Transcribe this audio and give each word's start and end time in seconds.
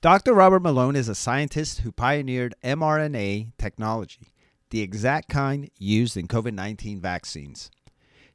Dr. 0.00 0.32
Robert 0.32 0.62
Malone 0.62 0.94
is 0.94 1.08
a 1.08 1.14
scientist 1.16 1.80
who 1.80 1.90
pioneered 1.90 2.54
mRNA 2.62 3.50
technology, 3.58 4.32
the 4.70 4.80
exact 4.80 5.28
kind 5.28 5.68
used 5.76 6.16
in 6.16 6.28
COVID 6.28 6.54
19 6.54 7.00
vaccines. 7.00 7.68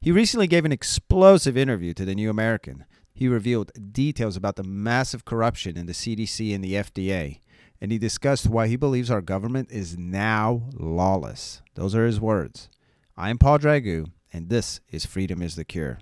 He 0.01 0.11
recently 0.11 0.47
gave 0.47 0.65
an 0.65 0.73
explosive 0.73 1.55
interview 1.55 1.93
to 1.93 2.03
the 2.03 2.15
New 2.15 2.29
American. 2.29 2.83
He 3.13 3.29
revealed 3.29 3.71
details 3.93 4.35
about 4.35 4.57
the 4.57 4.63
massive 4.63 5.23
corruption 5.23 5.77
in 5.77 5.85
the 5.85 5.93
CDC 5.93 6.53
and 6.53 6.61
the 6.61 6.73
FDA, 6.73 7.39
and 7.79 7.93
he 7.93 7.97
discussed 7.97 8.49
why 8.49 8.67
he 8.67 8.75
believes 8.75 9.09
our 9.09 9.21
government 9.21 9.71
is 9.71 9.97
now 9.97 10.63
lawless. 10.73 11.61
Those 11.75 11.95
are 11.95 12.05
his 12.05 12.19
words. 12.19 12.67
I'm 13.15 13.37
Paul 13.37 13.59
Dragu, 13.59 14.07
and 14.33 14.49
this 14.49 14.81
is 14.91 15.05
Freedom 15.05 15.41
is 15.41 15.55
the 15.55 15.63
Cure. 15.63 15.99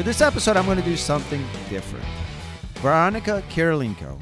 For 0.00 0.04
this 0.04 0.22
episode, 0.22 0.56
I'm 0.56 0.64
going 0.64 0.78
to 0.78 0.82
do 0.82 0.96
something 0.96 1.44
different. 1.68 2.06
Veronica 2.76 3.44
Kirilenko, 3.50 4.18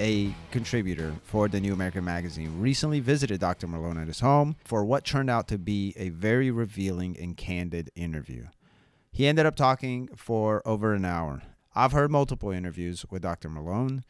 a 0.00 0.34
contributor 0.50 1.14
for 1.22 1.46
the 1.46 1.60
New 1.60 1.72
American 1.72 2.04
Magazine, 2.04 2.60
recently 2.60 2.98
visited 2.98 3.38
Dr. 3.38 3.68
Malone 3.68 3.98
at 3.98 4.08
his 4.08 4.18
home 4.18 4.56
for 4.64 4.84
what 4.84 5.04
turned 5.04 5.30
out 5.30 5.46
to 5.46 5.56
be 5.56 5.94
a 5.96 6.08
very 6.08 6.50
revealing 6.50 7.16
and 7.16 7.36
candid 7.36 7.92
interview. 7.94 8.46
He 9.12 9.28
ended 9.28 9.46
up 9.46 9.54
talking 9.54 10.08
for 10.16 10.66
over 10.66 10.94
an 10.94 11.04
hour. 11.04 11.42
I've 11.76 11.92
heard 11.92 12.10
multiple 12.10 12.50
interviews 12.50 13.06
with 13.08 13.22
Dr. 13.22 13.48
Malone, 13.48 14.02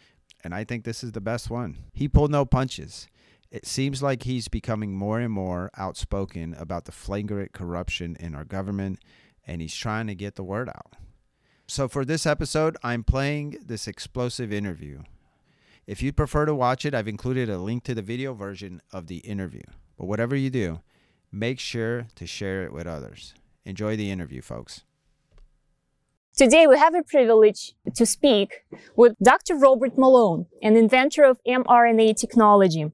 and 0.42 0.54
I 0.54 0.64
think 0.64 0.84
this 0.84 1.04
is 1.04 1.12
the 1.12 1.20
best 1.20 1.50
one. 1.50 1.76
He 1.92 2.08
pulled 2.08 2.30
no 2.30 2.46
punches. 2.46 3.08
It 3.50 3.66
seems 3.66 4.02
like 4.02 4.22
he's 4.22 4.48
becoming 4.48 4.94
more 4.94 5.20
and 5.20 5.34
more 5.34 5.70
outspoken 5.76 6.54
about 6.54 6.86
the 6.86 6.92
flagrant 6.92 7.52
corruption 7.52 8.16
in 8.18 8.34
our 8.34 8.44
government, 8.44 9.00
and 9.46 9.60
he's 9.60 9.74
trying 9.74 10.06
to 10.06 10.14
get 10.14 10.36
the 10.36 10.42
word 10.42 10.70
out. 10.70 10.96
So, 11.70 11.86
for 11.86 12.04
this 12.04 12.26
episode, 12.26 12.76
I'm 12.82 13.04
playing 13.04 13.58
this 13.64 13.86
explosive 13.86 14.52
interview. 14.52 15.02
If 15.86 16.02
you'd 16.02 16.16
prefer 16.16 16.44
to 16.44 16.52
watch 16.52 16.84
it, 16.84 16.96
I've 16.96 17.06
included 17.06 17.48
a 17.48 17.58
link 17.58 17.84
to 17.84 17.94
the 17.94 18.02
video 18.02 18.34
version 18.34 18.82
of 18.92 19.06
the 19.06 19.18
interview. 19.18 19.62
But 19.96 20.06
whatever 20.06 20.34
you 20.34 20.50
do, 20.50 20.80
make 21.30 21.60
sure 21.60 22.08
to 22.16 22.26
share 22.26 22.64
it 22.64 22.72
with 22.72 22.88
others. 22.88 23.34
Enjoy 23.64 23.94
the 23.96 24.10
interview, 24.10 24.42
folks. 24.42 24.82
Today, 26.36 26.66
we 26.66 26.76
have 26.76 26.96
a 26.96 27.04
privilege 27.04 27.74
to 27.94 28.04
speak 28.04 28.64
with 28.96 29.14
Dr. 29.22 29.54
Robert 29.54 29.96
Malone, 29.96 30.46
an 30.64 30.76
inventor 30.76 31.22
of 31.22 31.38
mRNA 31.46 32.16
technology, 32.16 32.90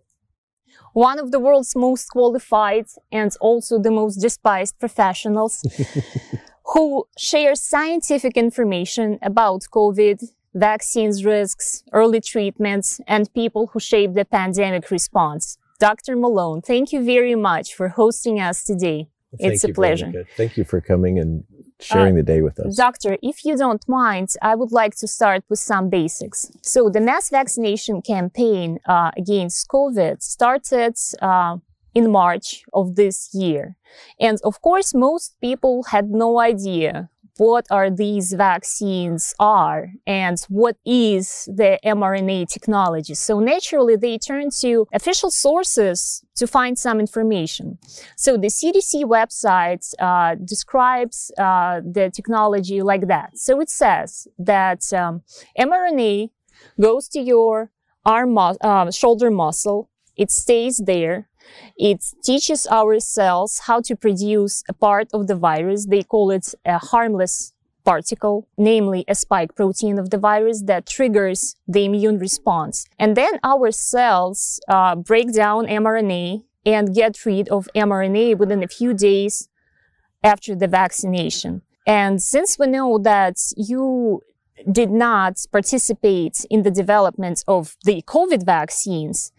one 0.92 1.18
of 1.18 1.30
the 1.30 1.40
world's 1.40 1.74
most 1.74 2.10
qualified 2.10 2.88
and 3.10 3.34
also 3.40 3.78
the 3.78 3.90
most 3.90 4.16
despised 4.16 4.78
professionals. 4.78 5.64
who 6.72 7.06
share 7.16 7.54
scientific 7.54 8.36
information 8.36 9.18
about 9.22 9.62
COVID, 9.72 10.22
vaccines 10.54 11.24
risks, 11.24 11.84
early 11.92 12.20
treatments, 12.20 13.00
and 13.06 13.32
people 13.34 13.68
who 13.68 13.80
shape 13.80 14.14
the 14.14 14.24
pandemic 14.24 14.90
response. 14.90 15.58
Dr. 15.78 16.16
Malone, 16.16 16.62
thank 16.62 16.92
you 16.92 17.04
very 17.04 17.34
much 17.34 17.74
for 17.74 17.88
hosting 17.88 18.40
us 18.40 18.64
today. 18.64 19.08
Thank 19.38 19.54
it's 19.54 19.64
a 19.64 19.68
pleasure. 19.68 20.06
Veronica. 20.06 20.30
Thank 20.36 20.56
you 20.56 20.64
for 20.64 20.80
coming 20.80 21.18
and 21.18 21.44
sharing 21.80 22.14
uh, 22.14 22.16
the 22.16 22.22
day 22.22 22.40
with 22.40 22.58
us. 22.58 22.74
Doctor, 22.76 23.18
if 23.22 23.44
you 23.44 23.56
don't 23.56 23.86
mind, 23.86 24.30
I 24.40 24.54
would 24.54 24.72
like 24.72 24.96
to 24.96 25.06
start 25.06 25.44
with 25.50 25.58
some 25.58 25.90
basics. 25.90 26.50
So 26.62 26.88
the 26.88 27.00
mass 27.00 27.28
vaccination 27.30 28.00
campaign 28.00 28.78
uh, 28.86 29.10
against 29.16 29.68
COVID 29.68 30.22
started 30.22 30.96
uh, 31.20 31.58
in 31.96 32.12
March 32.12 32.48
of 32.74 32.94
this 33.00 33.30
year. 33.32 33.64
And 34.20 34.38
of 34.44 34.60
course, 34.60 34.92
most 34.94 35.34
people 35.40 35.74
had 35.94 36.10
no 36.10 36.30
idea 36.52 37.08
what 37.38 37.66
are 37.70 37.90
these 37.90 38.32
vaccines 38.32 39.34
are 39.38 39.92
and 40.06 40.38
what 40.48 40.76
is 40.84 41.48
the 41.60 41.78
mRNA 41.84 42.48
technology. 42.56 43.14
So 43.14 43.40
naturally, 43.40 43.96
they 43.96 44.18
turn 44.18 44.48
to 44.62 44.86
official 44.92 45.30
sources 45.30 46.22
to 46.36 46.46
find 46.46 46.78
some 46.78 46.98
information. 47.00 47.78
So 48.16 48.36
the 48.36 48.48
CDC 48.58 48.92
website 49.18 49.84
uh, 49.98 50.34
describes 50.52 51.30
uh, 51.38 51.80
the 51.80 52.10
technology 52.18 52.82
like 52.82 53.06
that. 53.08 53.38
So 53.38 53.60
it 53.60 53.70
says 53.70 54.28
that 54.38 54.82
um, 54.92 55.22
mRNA 55.58 56.30
goes 56.80 57.08
to 57.08 57.20
your 57.20 57.70
arm, 58.04 58.30
mu- 58.34 58.60
uh, 58.60 58.90
shoulder 58.90 59.30
muscle. 59.30 59.90
It 60.16 60.30
stays 60.30 60.78
there 60.78 61.28
it 61.76 62.04
teaches 62.22 62.66
our 62.66 62.98
cells 63.00 63.60
how 63.66 63.80
to 63.82 63.96
produce 63.96 64.62
a 64.68 64.72
part 64.72 65.08
of 65.12 65.26
the 65.26 65.36
virus. 65.36 65.86
They 65.86 66.02
call 66.02 66.30
it 66.30 66.54
a 66.64 66.78
harmless 66.78 67.52
particle, 67.84 68.48
namely 68.58 69.04
a 69.08 69.14
spike 69.14 69.54
protein 69.54 69.98
of 69.98 70.10
the 70.10 70.18
virus 70.18 70.62
that 70.62 70.86
triggers 70.86 71.56
the 71.68 71.84
immune 71.84 72.18
response. 72.18 72.86
And 72.98 73.16
then 73.16 73.34
our 73.44 73.70
cells 73.70 74.60
uh, 74.68 74.96
break 74.96 75.32
down 75.32 75.66
mRNA 75.66 76.42
and 76.66 76.94
get 76.94 77.24
rid 77.24 77.48
of 77.48 77.68
mRNA 77.74 78.38
within 78.38 78.62
a 78.62 78.68
few 78.68 78.92
days 78.92 79.48
after 80.22 80.54
the 80.54 80.66
vaccination. 80.66 81.62
And 81.86 82.20
since 82.20 82.58
we 82.58 82.66
know 82.66 82.98
that 82.98 83.36
you 83.56 84.22
did 84.70 84.90
not 84.90 85.44
participate 85.52 86.44
in 86.50 86.62
the 86.62 86.70
development 86.70 87.44
of 87.46 87.76
the 87.84 88.02
COVID 88.02 88.44
vaccines, 88.44 89.32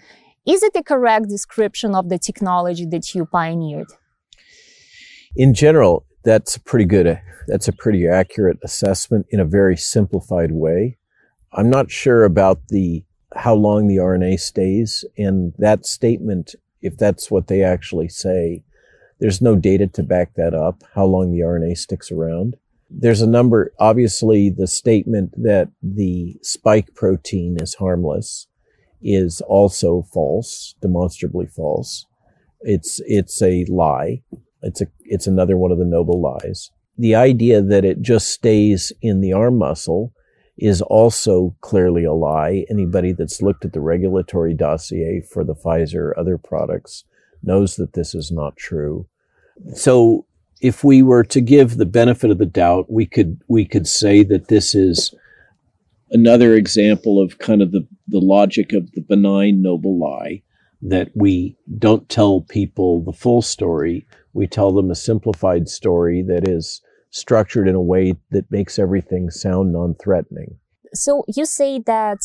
is 0.47 0.63
it 0.63 0.75
a 0.75 0.83
correct 0.83 1.27
description 1.27 1.93
of 1.93 2.07
the 2.07 2.17
technology 2.17 2.85
that 2.85 3.13
you 3.13 3.25
pioneered? 3.25 3.87
In 5.35 5.53
general, 5.53 6.05
that's 6.23 6.55
a 6.55 6.61
pretty 6.61 6.85
good. 6.85 7.19
That's 7.47 7.67
a 7.67 7.73
pretty 7.73 8.07
accurate 8.07 8.57
assessment 8.63 9.25
in 9.29 9.39
a 9.39 9.45
very 9.45 9.77
simplified 9.77 10.51
way. 10.51 10.97
I'm 11.53 11.69
not 11.69 11.91
sure 11.91 12.23
about 12.23 12.69
the 12.69 13.03
how 13.35 13.55
long 13.55 13.87
the 13.87 13.97
RNA 13.97 14.39
stays, 14.39 15.03
and 15.17 15.53
that 15.57 15.85
statement, 15.85 16.55
if 16.81 16.97
that's 16.97 17.29
what 17.29 17.47
they 17.47 17.61
actually 17.61 18.07
say, 18.07 18.63
there's 19.19 19.41
no 19.41 19.55
data 19.55 19.87
to 19.87 20.03
back 20.03 20.35
that 20.35 20.53
up. 20.53 20.81
How 20.95 21.05
long 21.05 21.31
the 21.31 21.41
RNA 21.41 21.77
sticks 21.77 22.09
around. 22.09 22.55
There's 22.89 23.21
a 23.21 23.27
number. 23.27 23.73
Obviously, 23.79 24.49
the 24.49 24.67
statement 24.67 25.33
that 25.43 25.69
the 25.83 26.37
spike 26.41 26.95
protein 26.95 27.57
is 27.59 27.75
harmless 27.75 28.47
is 29.01 29.41
also 29.41 30.03
false, 30.13 30.75
demonstrably 30.81 31.47
false. 31.47 32.05
It's, 32.61 33.01
it's 33.05 33.41
a 33.41 33.65
lie. 33.65 34.21
It's 34.61 34.81
a, 34.81 34.87
it's 35.05 35.27
another 35.27 35.57
one 35.57 35.71
of 35.71 35.77
the 35.77 35.85
noble 35.85 36.19
lies. 36.19 36.71
The 36.97 37.15
idea 37.15 37.61
that 37.61 37.85
it 37.85 38.01
just 38.01 38.29
stays 38.29 38.91
in 39.01 39.21
the 39.21 39.33
arm 39.33 39.57
muscle 39.57 40.13
is 40.57 40.81
also 40.81 41.55
clearly 41.61 42.03
a 42.03 42.13
lie. 42.13 42.65
Anybody 42.69 43.11
that's 43.11 43.41
looked 43.41 43.63
at 43.63 43.73
the 43.73 43.79
regulatory 43.79 44.55
dossier 44.55 45.21
for 45.21 45.43
the 45.43 45.53
Pfizer 45.53 46.11
other 46.17 46.37
products 46.37 47.03
knows 47.43 47.75
that 47.75 47.93
this 47.93 48.15
is 48.15 48.31
not 48.31 48.57
true. 48.57 49.07
So 49.75 50.25
if 50.59 50.83
we 50.83 51.03
were 51.03 51.23
to 51.25 51.41
give 51.41 51.77
the 51.77 51.85
benefit 51.85 52.31
of 52.31 52.39
the 52.39 52.45
doubt, 52.47 52.91
we 52.91 53.05
could, 53.05 53.39
we 53.47 53.65
could 53.65 53.87
say 53.87 54.23
that 54.23 54.47
this 54.47 54.73
is 54.73 55.13
another 56.11 56.53
example 56.55 57.21
of 57.21 57.37
kind 57.39 57.61
of 57.61 57.71
the, 57.71 57.87
the 58.07 58.19
logic 58.19 58.73
of 58.73 58.91
the 58.91 59.01
benign 59.01 59.61
noble 59.61 59.99
lie 59.99 60.43
that 60.81 61.09
we 61.15 61.57
don't 61.77 62.07
tell 62.09 62.41
people 62.41 63.03
the 63.03 63.13
full 63.13 63.41
story. 63.41 64.07
We 64.33 64.47
tell 64.47 64.71
them 64.71 64.91
a 64.91 64.95
simplified 64.95 65.67
story 65.67 66.23
that 66.27 66.47
is 66.47 66.81
structured 67.09 67.67
in 67.67 67.75
a 67.75 67.81
way 67.81 68.13
that 68.31 68.51
makes 68.51 68.77
everything 68.77 69.29
sound 69.29 69.73
non 69.73 69.95
threatening. 69.95 70.57
So 70.93 71.23
you 71.27 71.45
say 71.45 71.79
that 71.79 72.19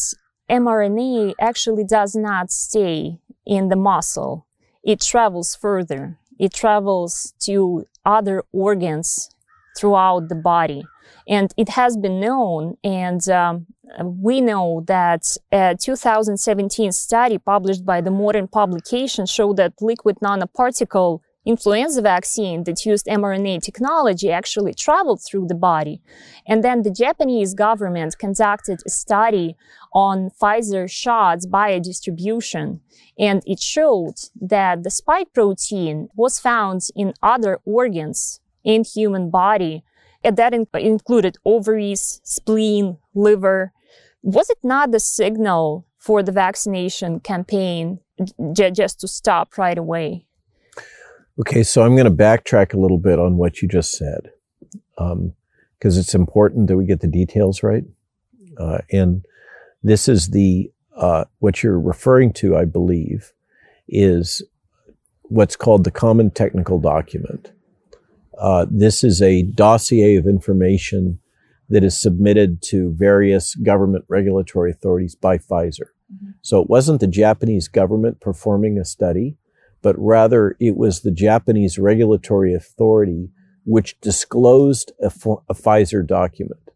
mRNA 0.50 1.34
actually 1.40 1.84
does 1.84 2.14
not 2.14 2.50
stay 2.50 3.18
in 3.46 3.68
the 3.68 3.76
muscle, 3.76 4.46
it 4.84 5.00
travels 5.00 5.54
further, 5.54 6.18
it 6.38 6.52
travels 6.52 7.34
to 7.40 7.86
other 8.04 8.44
organs 8.52 9.30
throughout 9.76 10.28
the 10.28 10.34
body. 10.34 10.84
And 11.28 11.52
it 11.56 11.68
has 11.70 11.96
been 11.96 12.20
known, 12.20 12.76
and 12.82 13.26
um, 13.28 13.66
we 14.02 14.40
know 14.40 14.82
that 14.86 15.36
a 15.52 15.76
2017 15.80 16.92
study 16.92 17.38
published 17.38 17.84
by 17.84 18.00
the 18.00 18.10
Moderna 18.10 18.50
Publication 18.50 19.26
showed 19.26 19.56
that 19.58 19.76
lipid 19.76 20.18
nanoparticle 20.22 21.20
influenza 21.44 22.00
vaccine 22.00 22.64
that 22.64 22.86
used 22.86 23.06
mRNA 23.06 23.60
technology 23.62 24.30
actually 24.30 24.72
traveled 24.74 25.20
through 25.22 25.46
the 25.48 25.54
body. 25.54 26.00
And 26.46 26.62
then 26.62 26.82
the 26.82 26.90
Japanese 26.90 27.54
government 27.54 28.16
conducted 28.18 28.80
a 28.86 28.90
study 28.90 29.56
on 29.92 30.30
Pfizer 30.40 30.90
shots 30.90 31.46
biodistribution. 31.46 32.80
And 33.18 33.42
it 33.44 33.60
showed 33.60 34.14
that 34.40 34.84
the 34.84 34.90
spike 34.90 35.32
protein 35.34 36.08
was 36.14 36.38
found 36.38 36.82
in 36.94 37.12
other 37.22 37.58
organs 37.64 38.40
in 38.64 38.84
human 38.84 39.30
body. 39.30 39.84
And 40.24 40.36
that 40.36 40.54
in- 40.54 40.66
included 40.74 41.36
ovaries, 41.44 42.20
spleen, 42.22 42.98
liver, 43.14 43.72
Was 44.22 44.48
it 44.50 44.58
not 44.62 44.92
the 44.92 45.00
signal 45.00 45.84
for 45.98 46.22
the 46.22 46.32
vaccination 46.32 47.20
campaign 47.20 47.98
j- 48.52 48.70
just 48.70 49.00
to 49.00 49.08
stop 49.08 49.58
right 49.58 49.76
away? 49.76 50.26
Okay, 51.40 51.62
so 51.62 51.82
I'm 51.82 51.96
going 51.96 52.04
to 52.04 52.10
backtrack 52.10 52.72
a 52.72 52.78
little 52.78 52.98
bit 52.98 53.18
on 53.18 53.36
what 53.36 53.62
you 53.62 53.68
just 53.68 53.92
said, 53.92 54.30
because 54.96 55.12
um, 55.12 55.34
it's 55.80 56.14
important 56.14 56.68
that 56.68 56.76
we 56.76 56.84
get 56.84 57.00
the 57.00 57.08
details 57.08 57.62
right. 57.62 57.84
Uh, 58.56 58.78
and 58.92 59.24
this 59.82 60.08
is 60.08 60.28
the 60.28 60.70
uh, 60.94 61.24
what 61.38 61.62
you're 61.62 61.80
referring 61.80 62.32
to, 62.34 62.56
I 62.56 62.64
believe, 62.64 63.32
is 63.88 64.42
what's 65.22 65.56
called 65.56 65.84
the 65.84 65.90
Common 65.90 66.30
Technical 66.30 66.78
Document. 66.78 67.50
Uh, 68.42 68.66
this 68.68 69.04
is 69.04 69.22
a 69.22 69.42
dossier 69.42 70.16
of 70.16 70.26
information 70.26 71.20
that 71.68 71.84
is 71.84 71.96
submitted 71.96 72.60
to 72.60 72.92
various 72.92 73.54
government 73.54 74.04
regulatory 74.08 74.72
authorities 74.72 75.14
by 75.14 75.38
Pfizer. 75.38 75.90
Mm-hmm. 76.12 76.30
So 76.42 76.60
it 76.60 76.68
wasn't 76.68 77.00
the 77.00 77.06
Japanese 77.06 77.68
government 77.68 78.20
performing 78.20 78.78
a 78.78 78.84
study, 78.84 79.36
but 79.80 79.94
rather 79.96 80.56
it 80.58 80.76
was 80.76 81.00
the 81.00 81.12
Japanese 81.12 81.78
regulatory 81.78 82.52
authority 82.52 83.30
which 83.64 84.00
disclosed 84.00 84.90
a, 85.00 85.06
a 85.48 85.54
Pfizer 85.54 86.04
document. 86.04 86.72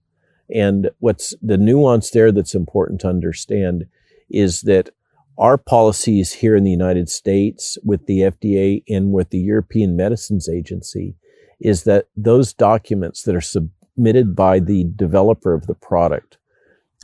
And 0.49 0.91
what's 1.01 1.35
the 1.43 1.59
nuance 1.59 2.11
there 2.11 2.31
that's 2.31 2.55
important 2.55 3.01
to 3.01 3.09
understand 3.09 3.87
is 4.31 4.61
that 4.63 4.91
our 5.37 5.59
policies 5.59 6.35
here 6.35 6.55
in 6.55 6.63
the 6.63 6.71
United 6.71 7.09
States 7.09 7.77
with 7.85 8.07
the 8.07 8.21
FDA 8.21 8.85
and 8.89 9.11
with 9.11 9.31
the 9.31 9.41
European 9.41 9.97
Medicines 9.97 10.49
Agency 10.49 11.17
is 11.61 11.85
that 11.85 12.09
those 12.17 12.53
documents 12.53 13.23
that 13.23 13.35
are 13.35 13.41
submitted 13.41 14.37
by 14.37 14.61
the 14.61 14.85
developer 14.97 15.55
of 15.55 15.67
the 15.67 15.75
product. 15.75 16.39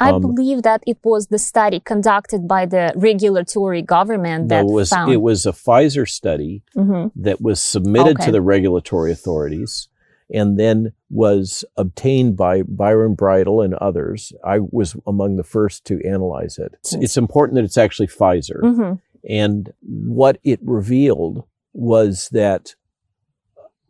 I 0.00 0.10
um, 0.10 0.22
believe 0.22 0.62
that 0.62 0.82
it 0.86 0.98
was 1.04 1.28
the 1.28 1.38
study 1.38 1.80
conducted 1.80 2.48
by 2.48 2.66
the 2.66 2.92
regulatory 2.96 3.82
government 3.82 4.48
that 4.48 4.64
it 4.64 4.70
was, 4.70 4.88
found. 4.88 5.12
It 5.12 5.20
was 5.20 5.46
a 5.46 5.52
Pfizer 5.52 6.08
study 6.08 6.62
mm-hmm. 6.76 7.08
that 7.22 7.40
was 7.40 7.60
submitted 7.60 8.16
okay. 8.16 8.26
to 8.26 8.32
the 8.32 8.40
regulatory 8.40 9.12
authorities 9.12 9.88
and 10.32 10.58
then 10.58 10.92
was 11.10 11.64
obtained 11.76 12.36
by 12.36 12.62
Byron 12.62 13.14
Bridle 13.14 13.60
and 13.60 13.74
others. 13.74 14.32
I 14.42 14.60
was 14.60 14.96
among 15.06 15.36
the 15.36 15.44
first 15.44 15.84
to 15.86 16.00
analyze 16.06 16.58
it. 16.58 16.72
It's, 16.80 16.94
it's 16.94 17.16
important 17.16 17.56
that 17.56 17.64
it's 17.64 17.78
actually 17.78 18.06
Pfizer. 18.06 18.60
Mm-hmm. 18.62 18.94
And 19.28 19.72
what 19.82 20.38
it 20.42 20.58
revealed 20.62 21.44
was 21.74 22.28
that 22.32 22.74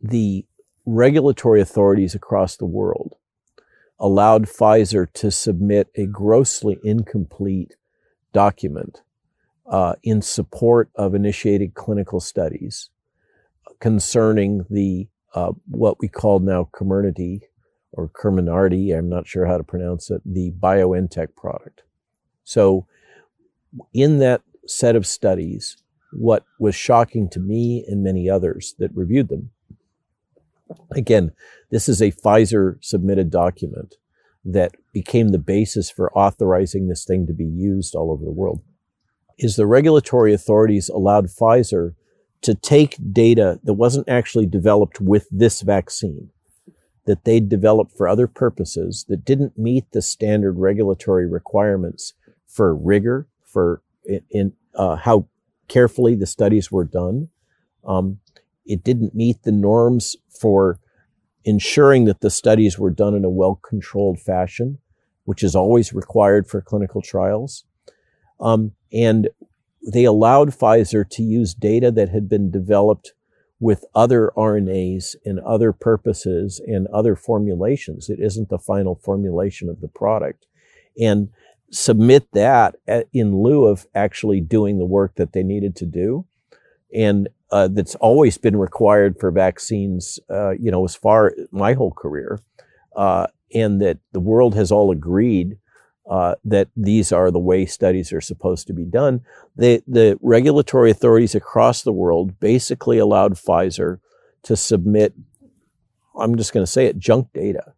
the 0.03 0.45
regulatory 0.85 1.61
authorities 1.61 2.15
across 2.15 2.57
the 2.57 2.67
world 2.67 3.17
allowed 3.99 4.47
Pfizer 4.47 5.11
to 5.13 5.31
submit 5.31 5.89
a 5.95 6.07
grossly 6.07 6.79
incomplete 6.83 7.77
document 8.33 9.03
uh, 9.67 9.95
in 10.03 10.21
support 10.21 10.91
of 10.97 11.15
initiated 11.15 11.75
clinical 11.75 12.19
studies 12.19 12.91
concerning 13.81 14.67
the 14.69 15.09
uh, 15.35 15.53
what 15.67 15.99
we 16.01 16.09
call 16.09 16.41
now 16.41 16.69
Comirnaty 16.75 17.41
or 17.93 18.09
Comirnaty, 18.09 18.97
I'm 18.97 19.09
not 19.09 19.27
sure 19.27 19.47
how 19.47 19.59
to 19.59 19.65
pronounce 19.65 20.11
it, 20.11 20.21
the 20.25 20.53
BioNTech 20.53 21.35
product. 21.37 21.83
So, 22.45 22.87
in 23.95 24.19
that 24.19 24.43
set 24.67 24.97
of 24.97 25.07
studies, 25.07 25.77
what 26.13 26.45
was 26.59 26.75
shocking 26.75 27.29
to 27.31 27.41
me 27.41 27.85
and 27.89 28.03
many 28.03 28.29
others 28.29 28.75
that 28.79 28.95
reviewed 28.95 29.29
them, 29.29 29.51
again, 30.91 31.33
this 31.71 31.89
is 31.89 32.01
a 32.01 32.13
Pfizer 32.13 32.77
submitted 32.81 33.31
document 33.31 33.97
that 34.45 34.75
became 34.93 35.29
the 35.29 35.39
basis 35.39 35.91
for 35.91 36.13
authorizing 36.13 36.89
this 36.89 37.05
thing 37.05 37.27
to 37.27 37.33
be 37.33 37.45
used 37.45 37.95
all 37.95 38.11
over 38.11 38.25
the 38.25 38.33
world, 38.33 38.61
is 39.39 39.57
the 39.57 39.67
regulatory 39.67 40.33
authorities 40.33 40.89
allowed 40.89 41.27
Pfizer 41.27 41.95
to 42.43 42.55
take 42.55 42.97
data 43.13 43.61
that 43.63 43.75
wasn't 43.75 44.09
actually 44.09 44.47
developed 44.47 45.01
with 45.01 45.29
this 45.31 45.63
vaccine, 45.63 46.31
that 47.07 47.25
they'd 47.25 47.49
developed 47.49 47.97
for 47.97 48.09
other 48.09 48.27
purposes 48.27 49.07
that 49.09 49.25
didn't 49.25 49.57
meet 49.57 49.85
the 49.93 50.03
standard 50.03 50.59
regulatory 50.59 51.27
requirements 51.27 52.15
for 52.47 52.75
rigor, 52.75 53.29
for 53.45 53.83
in, 54.05 54.23
in 54.31 54.53
uh, 54.75 54.97
how 54.97 55.29
carefully 55.69 56.15
the 56.15 56.27
studies 56.27 56.71
were 56.73 56.85
done. 56.85 57.29
Um, 57.85 58.19
it 58.65 58.85
didn't 58.85 59.15
meet 59.15 59.43
the 59.43 59.53
norms 59.53 60.17
for 60.29 60.79
ensuring 61.45 62.05
that 62.05 62.21
the 62.21 62.31
studies 62.31 62.79
were 62.79 62.91
done 62.91 63.15
in 63.15 63.25
a 63.25 63.31
well-controlled 63.31 64.21
fashion, 64.21 64.79
which 65.25 65.43
is 65.43 65.57
always 65.57 65.93
required 65.93 66.47
for 66.47 66.61
clinical 66.61 67.03
trials. 67.03 67.65
Um, 68.41 68.73
and 68.93 69.29
they 69.87 70.05
allowed 70.05 70.51
Pfizer 70.51 71.09
to 71.11 71.23
use 71.23 71.55
data 71.55 71.91
that 71.91 72.11
had 72.11 72.29
been 72.29 72.51
developed 72.51 73.13
with 73.59 73.85
other 73.95 74.33
RNAs 74.37 75.15
and 75.25 75.39
other 75.41 75.73
purposes 75.73 76.61
and 76.67 76.87
other 76.89 77.15
formulations. 77.15 78.09
It 78.09 78.19
isn't 78.21 78.49
the 78.49 78.59
final 78.59 78.97
formulation 78.97 79.69
of 79.69 79.81
the 79.81 79.89
product. 79.89 80.47
And 81.01 81.31
submit 81.71 82.31
that 82.33 82.77
in 83.13 83.43
lieu 83.43 83.67
of 83.67 83.87
actually 83.95 84.41
doing 84.41 84.79
the 84.79 84.85
work 84.85 85.15
that 85.15 85.33
they 85.33 85.43
needed 85.43 85.75
to 85.77 85.87
do. 85.87 86.27
And 86.95 87.29
uh, 87.53 87.69
that's 87.69 87.95
always 87.97 88.39
been 88.39 88.57
required 88.57 89.21
for 89.21 89.31
vaccines, 89.31 90.19
uh, 90.31 90.53
you 90.53 90.71
know, 90.71 90.85
as 90.85 90.97
far 90.97 91.35
my 91.53 91.75
whole 91.75 91.93
career. 91.93 92.41
Uh, 92.97 93.27
and 93.55 93.81
that 93.81 93.99
the 94.13 94.21
world 94.21 94.55
has 94.55 94.73
all 94.73 94.91
agreed 94.91 95.59
uh, 96.11 96.35
that 96.45 96.69
these 96.77 97.13
are 97.13 97.31
the 97.31 97.39
way 97.39 97.65
studies 97.65 98.13
are 98.13 98.21
supposed 98.21 98.67
to 98.67 98.73
be 98.73 98.85
done. 98.85 99.21
The, 99.57 99.83
the 99.87 100.19
regulatory 100.21 100.91
authorities 100.91 101.35
across 101.35 101.83
the 101.83 101.93
world 101.93 102.41
basically 102.41 102.99
allowed 102.99 103.35
Pfizer 103.35 103.99
to 104.43 104.57
submit, 104.57 105.15
I'm 106.19 106.37
just 106.37 106.53
going 106.53 106.67
to 106.67 106.71
say 106.71 106.87
it, 106.87 106.99
junk 106.99 107.29
data 107.33 107.75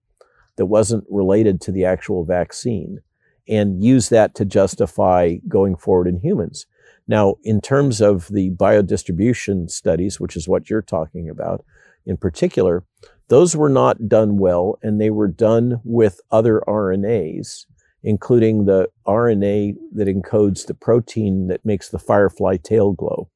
that 0.56 0.66
wasn't 0.66 1.04
related 1.10 1.60
to 1.62 1.72
the 1.72 1.84
actual 1.84 2.24
vaccine 2.24 3.00
and 3.46 3.84
use 3.84 4.08
that 4.08 4.34
to 4.36 4.44
justify 4.44 5.34
going 5.48 5.76
forward 5.76 6.06
in 6.06 6.20
humans. 6.20 6.66
Now, 7.06 7.36
in 7.42 7.60
terms 7.60 8.00
of 8.00 8.28
the 8.28 8.50
biodistribution 8.50 9.70
studies, 9.70 10.18
which 10.18 10.36
is 10.36 10.48
what 10.48 10.70
you're 10.70 10.82
talking 10.82 11.28
about 11.28 11.64
in 12.06 12.16
particular, 12.16 12.84
those 13.28 13.56
were 13.56 13.68
not 13.68 14.08
done 14.08 14.38
well 14.38 14.78
and 14.82 15.00
they 15.00 15.10
were 15.10 15.28
done 15.28 15.80
with 15.84 16.20
other 16.30 16.62
RNAs 16.66 17.66
including 18.04 18.66
the 18.66 18.88
RNA 19.06 19.74
that 19.92 20.06
encodes 20.06 20.66
the 20.66 20.74
protein 20.74 21.48
that 21.48 21.64
makes 21.64 21.88
the 21.88 21.98
firefly 21.98 22.58
tail 22.58 22.93
glow, 22.93 23.31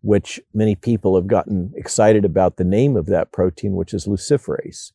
which 0.00 0.40
many 0.54 0.74
people 0.74 1.14
have 1.14 1.26
gotten 1.26 1.72
excited 1.76 2.24
about 2.24 2.56
the 2.56 2.64
name 2.64 2.96
of 2.96 3.06
that 3.06 3.30
protein, 3.30 3.74
which 3.74 3.92
is 3.92 4.06
luciferase. 4.06 4.92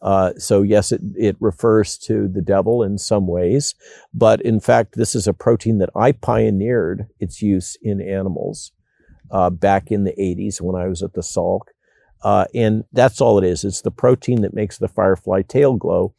Uh, 0.00 0.32
so 0.36 0.62
yes, 0.62 0.92
it, 0.92 1.00
it 1.16 1.36
refers 1.40 1.98
to 1.98 2.28
the 2.28 2.42
devil 2.42 2.82
in 2.82 2.98
some 2.98 3.26
ways, 3.26 3.74
but 4.14 4.40
in 4.42 4.60
fact, 4.60 4.94
this 4.94 5.14
is 5.14 5.26
a 5.26 5.32
protein 5.32 5.78
that 5.78 5.90
I 5.96 6.12
pioneered 6.12 7.08
its 7.18 7.42
use 7.42 7.76
in 7.82 8.00
animals 8.00 8.72
uh, 9.30 9.50
back 9.50 9.90
in 9.90 10.04
the 10.04 10.14
80s 10.18 10.60
when 10.60 10.80
I 10.80 10.86
was 10.86 11.02
at 11.02 11.14
the 11.14 11.20
Salk. 11.20 11.62
Uh, 12.22 12.46
and 12.54 12.84
that's 12.92 13.20
all 13.20 13.38
it 13.38 13.44
is. 13.44 13.64
It's 13.64 13.82
the 13.82 13.90
protein 13.90 14.42
that 14.42 14.54
makes 14.54 14.78
the 14.78 14.88
firefly 14.88 15.42
tail 15.42 15.74
glow 15.74 16.14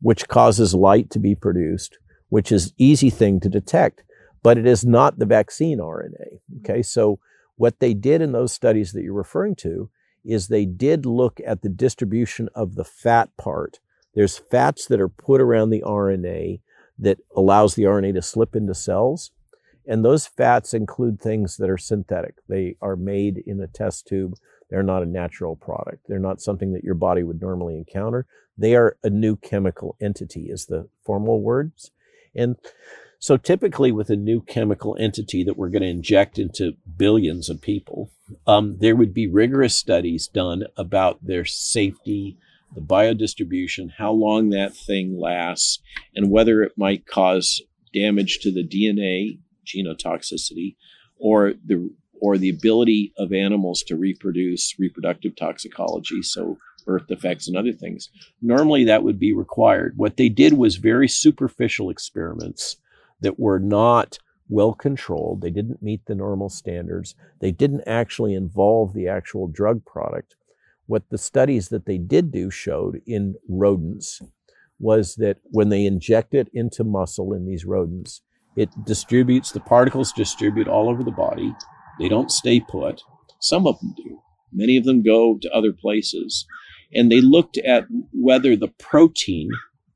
which 0.00 0.28
causes 0.28 0.74
light 0.74 1.10
to 1.10 1.18
be 1.18 1.34
produced, 1.34 1.98
which 2.28 2.50
is 2.50 2.72
easy 2.78 3.10
thing 3.10 3.40
to 3.40 3.48
detect, 3.48 4.02
but 4.42 4.58
it 4.58 4.66
is 4.66 4.84
not 4.84 5.18
the 5.18 5.26
vaccine 5.26 5.78
RNA. 5.78 6.40
Okay, 6.60 6.82
so 6.82 7.18
what 7.56 7.80
they 7.80 7.94
did 7.94 8.22
in 8.22 8.32
those 8.32 8.52
studies 8.52 8.92
that 8.92 9.02
you're 9.02 9.12
referring 9.12 9.54
to 9.56 9.90
is 10.24 10.48
they 10.48 10.64
did 10.64 11.06
look 11.06 11.40
at 11.46 11.62
the 11.62 11.68
distribution 11.68 12.48
of 12.54 12.74
the 12.74 12.84
fat 12.84 13.30
part. 13.36 13.80
There's 14.14 14.38
fats 14.38 14.86
that 14.86 15.00
are 15.00 15.08
put 15.08 15.40
around 15.40 15.70
the 15.70 15.82
RNA 15.82 16.60
that 16.98 17.18
allows 17.34 17.74
the 17.74 17.84
RNA 17.84 18.14
to 18.14 18.22
slip 18.22 18.54
into 18.54 18.74
cells. 18.74 19.30
And 19.86 20.04
those 20.04 20.26
fats 20.26 20.74
include 20.74 21.20
things 21.20 21.56
that 21.56 21.70
are 21.70 21.78
synthetic. 21.78 22.34
They 22.48 22.76
are 22.82 22.96
made 22.96 23.42
in 23.46 23.60
a 23.60 23.66
test 23.66 24.06
tube. 24.06 24.34
They're 24.68 24.82
not 24.82 25.02
a 25.02 25.06
natural 25.06 25.56
product. 25.56 26.04
They're 26.06 26.18
not 26.18 26.40
something 26.40 26.72
that 26.74 26.84
your 26.84 26.94
body 26.94 27.22
would 27.22 27.40
normally 27.40 27.76
encounter. 27.76 28.26
They 28.56 28.76
are 28.76 28.96
a 29.02 29.10
new 29.10 29.36
chemical 29.36 29.96
entity, 30.00 30.50
is 30.50 30.66
the 30.66 30.88
formal 31.04 31.40
words. 31.40 31.90
And 32.34 32.56
so 33.20 33.36
typically 33.36 33.92
with 33.92 34.08
a 34.08 34.16
new 34.16 34.40
chemical 34.40 34.96
entity 34.98 35.44
that 35.44 35.58
we're 35.58 35.68
going 35.68 35.82
to 35.82 35.88
inject 35.88 36.38
into 36.38 36.76
billions 36.96 37.50
of 37.50 37.60
people, 37.60 38.10
um, 38.46 38.78
there 38.78 38.96
would 38.96 39.12
be 39.12 39.26
rigorous 39.26 39.76
studies 39.76 40.26
done 40.26 40.64
about 40.74 41.18
their 41.22 41.44
safety, 41.44 42.38
the 42.74 42.80
biodistribution, 42.80 43.90
how 43.98 44.10
long 44.10 44.48
that 44.48 44.74
thing 44.74 45.20
lasts, 45.20 45.80
and 46.14 46.30
whether 46.30 46.62
it 46.62 46.72
might 46.78 47.06
cause 47.06 47.60
damage 47.92 48.38
to 48.40 48.50
the 48.50 48.66
DNA, 48.66 49.38
genotoxicity, 49.66 50.76
or 51.18 51.52
the 51.66 51.90
or 52.22 52.38
the 52.38 52.50
ability 52.50 53.12
of 53.18 53.32
animals 53.32 53.82
to 53.82 53.96
reproduce 53.96 54.78
reproductive 54.78 55.36
toxicology. 55.36 56.22
So 56.22 56.56
birth 56.86 57.06
defects 57.06 57.48
and 57.48 57.56
other 57.56 57.72
things. 57.72 58.08
Normally, 58.40 58.84
that 58.84 59.02
would 59.02 59.18
be 59.18 59.34
required. 59.34 59.94
What 59.96 60.16
they 60.16 60.30
did 60.30 60.54
was 60.54 60.76
very 60.76 61.08
superficial 61.08 61.90
experiments 61.90 62.76
that 63.20 63.38
were 63.38 63.58
not 63.58 64.18
well 64.48 64.72
controlled. 64.74 65.40
They 65.40 65.50
didn't 65.50 65.82
meet 65.82 66.06
the 66.06 66.14
normal 66.14 66.48
standards. 66.48 67.14
They 67.40 67.52
didn't 67.52 67.84
actually 67.86 68.34
involve 68.34 68.92
the 68.92 69.08
actual 69.08 69.46
drug 69.46 69.84
product. 69.84 70.34
What 70.86 71.08
the 71.10 71.18
studies 71.18 71.68
that 71.68 71.86
they 71.86 71.98
did 71.98 72.32
do 72.32 72.50
showed 72.50 73.00
in 73.06 73.36
rodents 73.48 74.20
was 74.80 75.14
that 75.16 75.36
when 75.44 75.68
they 75.68 75.86
inject 75.86 76.34
it 76.34 76.48
into 76.52 76.82
muscle 76.82 77.32
in 77.32 77.46
these 77.46 77.64
rodents, 77.64 78.22
it 78.56 78.70
distributes, 78.84 79.52
the 79.52 79.60
particles 79.60 80.12
distribute 80.12 80.66
all 80.66 80.88
over 80.88 81.04
the 81.04 81.12
body. 81.12 81.54
They 81.98 82.08
don't 82.08 82.30
stay 82.30 82.60
put. 82.60 83.02
Some 83.38 83.66
of 83.66 83.78
them 83.78 83.94
do. 83.96 84.20
Many 84.52 84.76
of 84.76 84.84
them 84.84 85.02
go 85.02 85.38
to 85.40 85.50
other 85.52 85.72
places. 85.72 86.46
And 86.92 87.10
they 87.10 87.20
looked 87.20 87.58
at 87.58 87.84
whether 88.12 88.56
the 88.56 88.68
protein 88.78 89.50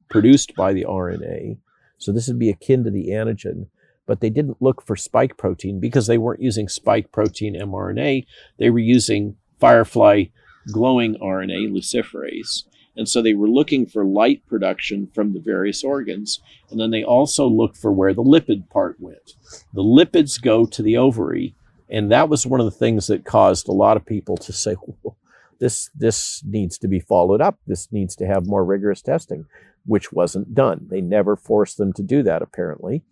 produced 0.09 0.55
by 0.55 0.73
the 0.73 0.85
RNA, 0.85 1.59
so 2.05 2.13
this 2.13 2.29
would 2.29 2.39
be 2.39 2.51
akin 2.51 2.85
to 2.85 2.91
the 2.91 3.09
antigen, 3.09 3.69
but 4.07 4.21
they 4.21 4.29
didn't 4.29 4.61
look 4.61 4.83
for 4.83 4.95
spike 4.95 5.39
protein 5.39 5.81
because 5.81 6.07
they 6.07 6.19
weren't 6.19 6.43
using 6.43 6.69
spike 6.69 7.11
protein 7.11 7.55
mRNA. 7.55 8.27
They 8.59 8.69
were 8.69 8.79
using 8.79 9.37
firefly 9.59 10.25
glowing 10.71 11.15
RNA, 11.15 11.73
luciferase. 11.73 12.65
And 12.95 13.09
so 13.09 13.23
they 13.23 13.33
were 13.33 13.49
looking 13.49 13.87
for 13.87 14.05
light 14.05 14.47
production 14.47 15.09
from 15.15 15.33
the 15.33 15.41
various 15.41 15.83
organs. 15.83 16.41
And 16.71 16.79
then 16.79 16.91
they 16.91 17.03
also 17.03 17.47
looked 17.47 17.79
for 17.79 17.91
where 17.91 18.13
the 18.13 18.23
lipid 18.23 18.69
part 18.69 19.01
went. 19.01 19.33
The 19.73 19.83
lipids 19.83 20.41
go 20.41 20.67
to 20.67 20.83
the 20.83 20.99
ovary. 20.99 21.55
And 21.89 22.13
that 22.13 22.29
was 22.29 22.47
one 22.47 22.61
of 22.61 22.67
the 22.67 22.71
things 22.71 23.07
that 23.07 23.25
caused 23.25 23.67
a 23.67 23.73
lot 23.73 23.97
of 23.97 24.05
people 24.05 24.37
to 24.37 24.53
say, 24.53 24.77
this, 25.65 25.89
this 25.95 26.43
needs 26.45 26.77
to 26.77 26.89
be 26.89 27.01
followed 27.01 27.41
up. 27.41 27.59
This 27.67 27.91
needs 27.91 28.15
to 28.17 28.27
have 28.27 28.47
more 28.47 28.63
rigorous 28.63 29.01
testing, 29.01 29.47
which 29.87 30.13
wasn't 30.13 30.55
done. 30.55 30.89
They 30.91 31.01
never 31.01 31.37
forced 31.37 31.79
them 31.79 31.95
to 31.95 32.03
do 32.03 32.23
that, 32.23 32.43
apparently. 32.43 33.03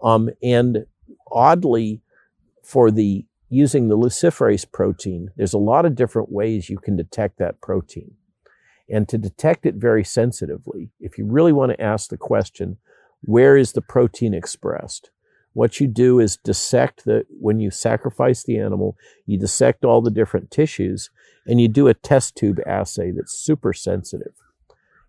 Um, 0.00 0.30
and 0.40 0.86
oddly, 1.32 2.02
for 2.62 2.92
the 2.92 3.26
using 3.48 3.88
the 3.88 3.98
luciferase 3.98 4.70
protein, 4.70 5.30
there's 5.36 5.52
a 5.52 5.58
lot 5.58 5.84
of 5.84 5.96
different 5.96 6.30
ways 6.30 6.70
you 6.70 6.78
can 6.78 6.94
detect 6.96 7.38
that 7.38 7.60
protein. 7.60 8.12
And 8.88 9.08
to 9.08 9.18
detect 9.18 9.66
it 9.66 9.74
very 9.74 10.04
sensitively, 10.04 10.90
if 11.00 11.18
you 11.18 11.26
really 11.26 11.52
want 11.52 11.72
to 11.72 11.82
ask 11.82 12.10
the 12.10 12.16
question, 12.16 12.76
where 13.22 13.56
is 13.56 13.72
the 13.72 13.82
protein 13.82 14.32
expressed? 14.32 15.10
What 15.54 15.80
you 15.80 15.88
do 15.88 16.20
is 16.20 16.36
dissect 16.36 17.04
the, 17.04 17.24
when 17.40 17.58
you 17.58 17.72
sacrifice 17.72 18.44
the 18.44 18.58
animal, 18.58 18.96
you 19.26 19.40
dissect 19.40 19.84
all 19.84 20.02
the 20.02 20.10
different 20.12 20.52
tissues 20.52 21.10
and 21.46 21.60
you 21.60 21.68
do 21.68 21.88
a 21.88 21.94
test 21.94 22.36
tube 22.36 22.60
assay 22.66 23.10
that's 23.10 23.32
super 23.32 23.72
sensitive. 23.72 24.32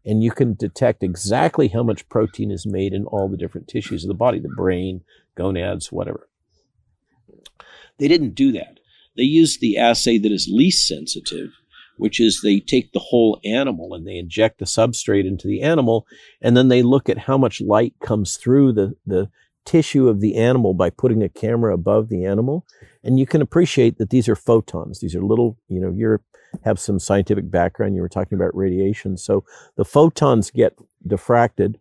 And 0.05 0.23
you 0.23 0.31
can 0.31 0.53
detect 0.53 1.03
exactly 1.03 1.67
how 1.67 1.83
much 1.83 2.07
protein 2.07 2.51
is 2.51 2.65
made 2.65 2.93
in 2.93 3.05
all 3.05 3.27
the 3.27 3.37
different 3.37 3.67
tissues 3.67 4.03
of 4.03 4.07
the 4.07 4.13
body, 4.13 4.39
the 4.39 4.47
brain, 4.49 5.01
gonads, 5.35 5.91
whatever. 5.91 6.29
They 7.97 8.07
didn't 8.07 8.35
do 8.35 8.51
that. 8.53 8.79
They 9.17 9.23
used 9.23 9.59
the 9.59 9.77
assay 9.77 10.17
that 10.19 10.31
is 10.31 10.47
least 10.49 10.87
sensitive, 10.87 11.49
which 11.97 12.19
is 12.19 12.41
they 12.41 12.59
take 12.59 12.91
the 12.91 12.99
whole 12.99 13.39
animal 13.43 13.93
and 13.93 14.07
they 14.07 14.17
inject 14.17 14.59
the 14.59 14.65
substrate 14.65 15.25
into 15.25 15.47
the 15.47 15.61
animal, 15.61 16.05
and 16.41 16.55
then 16.55 16.67
they 16.67 16.83
look 16.83 17.09
at 17.09 17.17
how 17.17 17.37
much 17.37 17.59
light 17.59 17.95
comes 17.99 18.37
through 18.37 18.73
the, 18.73 18.95
the 19.05 19.29
tissue 19.67 20.07
of 20.07 20.21
the 20.21 20.35
animal 20.35 20.73
by 20.73 20.89
putting 20.89 21.21
a 21.21 21.29
camera 21.29 21.73
above 21.73 22.09
the 22.09 22.25
animal. 22.25 22.65
And 23.03 23.19
you 23.19 23.25
can 23.25 23.41
appreciate 23.41 23.97
that 23.97 24.09
these 24.09 24.27
are 24.27 24.35
photons. 24.35 24.99
These 24.99 25.15
are 25.15 25.21
little, 25.21 25.57
you 25.67 25.79
know, 25.79 25.91
you 25.91 26.19
have 26.63 26.79
some 26.79 26.99
scientific 26.99 27.51
background. 27.51 27.95
You 27.95 28.01
were 28.01 28.09
talking 28.09 28.37
about 28.37 28.55
radiation. 28.55 29.17
So 29.17 29.43
the 29.75 29.85
photons 29.85 30.49
get 30.49 30.77
diffracted 31.07 31.75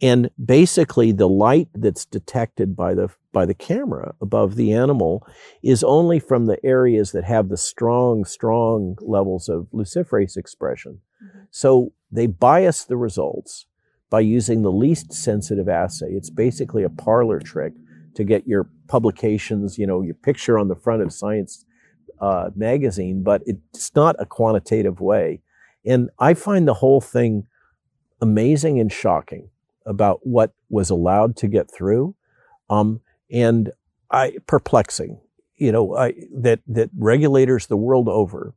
and 0.00 0.30
basically 0.42 1.12
the 1.12 1.28
light 1.28 1.68
that's 1.74 2.04
detected 2.04 2.76
by 2.76 2.94
the 2.94 3.08
by 3.32 3.44
the 3.44 3.54
camera 3.54 4.14
above 4.20 4.54
the 4.54 4.72
animal 4.72 5.26
is 5.62 5.84
only 5.84 6.18
from 6.18 6.46
the 6.46 6.64
areas 6.64 7.12
that 7.12 7.24
have 7.24 7.48
the 7.48 7.56
strong 7.56 8.24
strong 8.24 8.96
levels 9.00 9.48
of 9.48 9.66
luciferase 9.72 10.36
expression 10.36 11.00
mm-hmm. 11.22 11.40
so 11.50 11.92
they 12.10 12.26
bias 12.26 12.84
the 12.84 12.96
results 12.96 13.66
by 14.10 14.20
using 14.20 14.62
the 14.62 14.72
least 14.72 15.12
sensitive 15.12 15.68
assay 15.68 16.08
it's 16.10 16.30
basically 16.30 16.82
a 16.82 16.90
parlor 16.90 17.40
trick 17.40 17.74
to 18.14 18.24
get 18.24 18.46
your 18.46 18.68
publications 18.88 19.78
you 19.78 19.86
know 19.86 20.02
your 20.02 20.14
picture 20.14 20.58
on 20.58 20.68
the 20.68 20.76
front 20.76 21.02
of 21.02 21.12
science 21.12 21.64
uh, 22.20 22.50
magazine 22.56 23.22
but 23.22 23.42
it's 23.46 23.94
not 23.94 24.16
a 24.18 24.26
quantitative 24.26 25.00
way 25.00 25.40
and 25.84 26.10
i 26.18 26.34
find 26.34 26.66
the 26.66 26.74
whole 26.74 27.00
thing 27.00 27.46
amazing 28.20 28.80
and 28.80 28.92
shocking 28.92 29.48
about 29.86 30.20
what 30.22 30.52
was 30.68 30.90
allowed 30.90 31.36
to 31.36 31.48
get 31.48 31.70
through, 31.70 32.14
um, 32.68 33.00
and 33.30 33.72
I 34.10 34.36
perplexing. 34.46 35.20
You 35.56 35.72
know 35.72 35.96
I, 35.96 36.14
that 36.36 36.60
that 36.68 36.90
regulators 36.96 37.66
the 37.66 37.76
world 37.76 38.08
over 38.08 38.54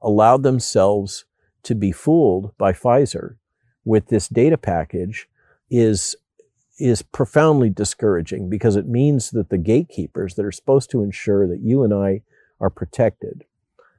allowed 0.00 0.42
themselves 0.42 1.24
to 1.64 1.74
be 1.74 1.92
fooled 1.92 2.56
by 2.56 2.72
Pfizer 2.72 3.36
with 3.88 4.08
this 4.08 4.28
data 4.28 4.58
package 4.58 5.28
is 5.70 6.14
is 6.78 7.00
profoundly 7.02 7.70
discouraging 7.70 8.48
because 8.48 8.76
it 8.76 8.86
means 8.86 9.30
that 9.30 9.48
the 9.48 9.58
gatekeepers 9.58 10.34
that 10.34 10.44
are 10.44 10.52
supposed 10.52 10.90
to 10.90 11.02
ensure 11.02 11.48
that 11.48 11.60
you 11.60 11.82
and 11.82 11.92
I 11.92 12.20
are 12.60 12.70
protected, 12.70 13.44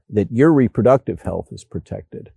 that 0.10 0.32
your 0.32 0.54
reproductive 0.54 1.24
health 1.24 1.48
is 1.52 1.66
protected, 1.66 2.32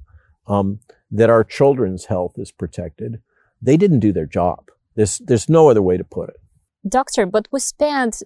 um, 0.49 0.81
that 1.13 1.31
our 1.31 1.45
children's 1.45 2.07
health 2.07 2.39
is 2.39 2.51
protected, 2.51 3.21
they 3.61 3.77
didn't 3.77 4.01
do 4.01 4.13
their 4.13 4.27
job. 4.27 4.71
There's, 4.97 5.19
there's 5.19 5.49
no 5.49 5.69
other 5.69 5.83
way 5.83 5.97
to 5.97 6.03
put 6.03 6.31
it. 6.31 6.41
Doctor, 6.89 7.25
but 7.25 7.47
we 7.53 7.61
spent, 7.61 8.25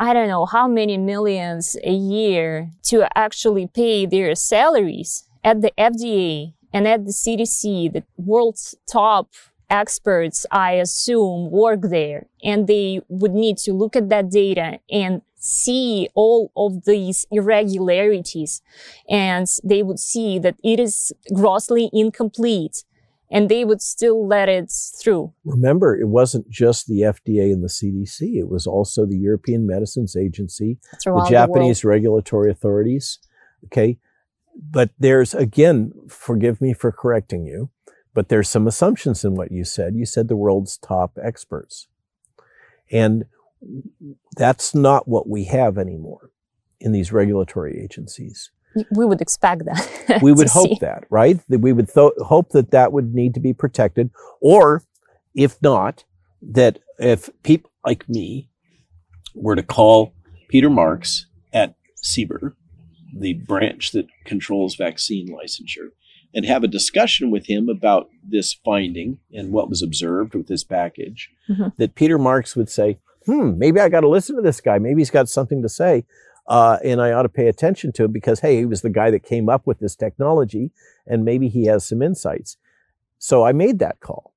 I 0.00 0.12
don't 0.14 0.26
know 0.26 0.46
how 0.46 0.66
many 0.66 0.98
millions 0.98 1.76
a 1.84 1.92
year 1.92 2.70
to 2.84 3.06
actually 3.16 3.68
pay 3.68 4.04
their 4.04 4.34
salaries 4.34 5.28
at 5.44 5.60
the 5.60 5.72
FDA 5.78 6.54
and 6.72 6.86
at 6.86 7.04
the 7.04 7.12
CDC, 7.12 7.92
the 7.92 8.04
world's 8.16 8.74
top 8.90 9.28
experts, 9.70 10.46
I 10.50 10.72
assume, 10.72 11.50
work 11.50 11.80
there 11.82 12.26
and 12.42 12.66
they 12.66 13.00
would 13.08 13.32
need 13.32 13.58
to 13.58 13.72
look 13.72 13.96
at 13.96 14.08
that 14.08 14.30
data 14.30 14.80
and 14.90 15.22
see 15.40 16.08
all 16.14 16.50
of 16.56 16.84
these 16.84 17.26
irregularities 17.30 18.60
and 19.08 19.46
they 19.62 19.82
would 19.82 19.98
see 19.98 20.38
that 20.38 20.56
it 20.64 20.80
is 20.80 21.12
grossly 21.32 21.90
incomplete 21.92 22.84
and 23.30 23.48
they 23.48 23.64
would 23.64 23.82
still 23.82 24.26
let 24.26 24.48
it 24.48 24.70
through. 24.70 25.32
Remember, 25.44 25.96
it 25.96 26.08
wasn't 26.08 26.48
just 26.48 26.86
the 26.86 27.02
FDA 27.02 27.52
and 27.52 27.62
the 27.62 27.68
CDC, 27.68 28.38
it 28.38 28.48
was 28.48 28.66
also 28.66 29.04
the 29.04 29.18
European 29.18 29.66
Medicines 29.66 30.16
Agency, 30.16 30.78
the 31.04 31.26
Japanese 31.28 31.82
the 31.82 31.88
regulatory 31.88 32.50
authorities. 32.50 33.18
Okay. 33.66 33.98
But 34.58 34.90
there's, 34.98 35.34
again, 35.34 35.92
forgive 36.08 36.60
me 36.60 36.72
for 36.72 36.90
correcting 36.90 37.46
you, 37.46 37.70
but 38.12 38.28
there's 38.28 38.48
some 38.48 38.66
assumptions 38.66 39.24
in 39.24 39.34
what 39.34 39.52
you 39.52 39.64
said. 39.64 39.94
You 39.94 40.04
said 40.04 40.28
the 40.28 40.36
world's 40.36 40.76
top 40.76 41.16
experts. 41.22 41.86
And 42.90 43.26
that's 44.36 44.74
not 44.74 45.06
what 45.06 45.28
we 45.28 45.44
have 45.44 45.78
anymore 45.78 46.30
in 46.80 46.92
these 46.92 47.12
regulatory 47.12 47.80
agencies 47.82 48.50
we 48.90 49.04
would 49.04 49.20
expect 49.20 49.64
that. 49.64 50.18
we 50.22 50.32
would 50.32 50.48
hope 50.48 50.68
see. 50.68 50.78
that, 50.80 51.04
right? 51.10 51.38
That 51.48 51.60
we 51.60 51.72
would 51.72 51.92
th- 51.92 52.12
hope 52.18 52.50
that 52.50 52.70
that 52.70 52.92
would 52.92 53.14
need 53.14 53.34
to 53.34 53.40
be 53.40 53.52
protected, 53.52 54.10
or 54.40 54.84
if 55.34 55.60
not, 55.62 56.04
that 56.42 56.78
if 56.98 57.30
people 57.42 57.70
like 57.84 58.08
me 58.08 58.50
were 59.34 59.56
to 59.56 59.62
call 59.62 60.14
Peter 60.48 60.70
Marks 60.70 61.26
at 61.52 61.74
CBER, 62.02 62.54
the 63.14 63.34
branch 63.34 63.92
that 63.92 64.06
controls 64.24 64.76
vaccine 64.76 65.28
licensure, 65.28 65.90
and 66.34 66.44
have 66.44 66.62
a 66.62 66.68
discussion 66.68 67.30
with 67.30 67.46
him 67.46 67.68
about 67.68 68.08
this 68.22 68.52
finding 68.64 69.18
and 69.32 69.50
what 69.50 69.70
was 69.70 69.82
observed 69.82 70.34
with 70.34 70.46
this 70.46 70.62
package, 70.62 71.30
mm-hmm. 71.48 71.68
that 71.78 71.94
Peter 71.94 72.18
Marks 72.18 72.54
would 72.54 72.68
say, 72.68 72.98
hmm, 73.24 73.58
maybe 73.58 73.80
I 73.80 73.88
got 73.88 74.00
to 74.00 74.08
listen 74.08 74.36
to 74.36 74.42
this 74.42 74.60
guy. 74.60 74.78
Maybe 74.78 75.00
he's 75.00 75.10
got 75.10 75.28
something 75.28 75.62
to 75.62 75.68
say. 75.68 76.04
Uh, 76.46 76.78
and 76.82 77.00
I 77.00 77.12
ought 77.12 77.22
to 77.22 77.28
pay 77.28 77.46
attention 77.46 77.92
to 77.92 78.04
him 78.04 78.12
because, 78.12 78.40
hey, 78.40 78.56
he 78.56 78.64
was 78.64 78.80
the 78.80 78.90
guy 78.90 79.10
that 79.10 79.22
came 79.22 79.48
up 79.48 79.66
with 79.66 79.80
this 79.80 79.94
technology 79.94 80.70
and 81.06 81.24
maybe 81.24 81.48
he 81.48 81.66
has 81.66 81.86
some 81.86 82.00
insights. 82.00 82.56
So 83.18 83.44
I 83.44 83.52
made 83.52 83.78
that 83.80 84.00
call. 84.00 84.32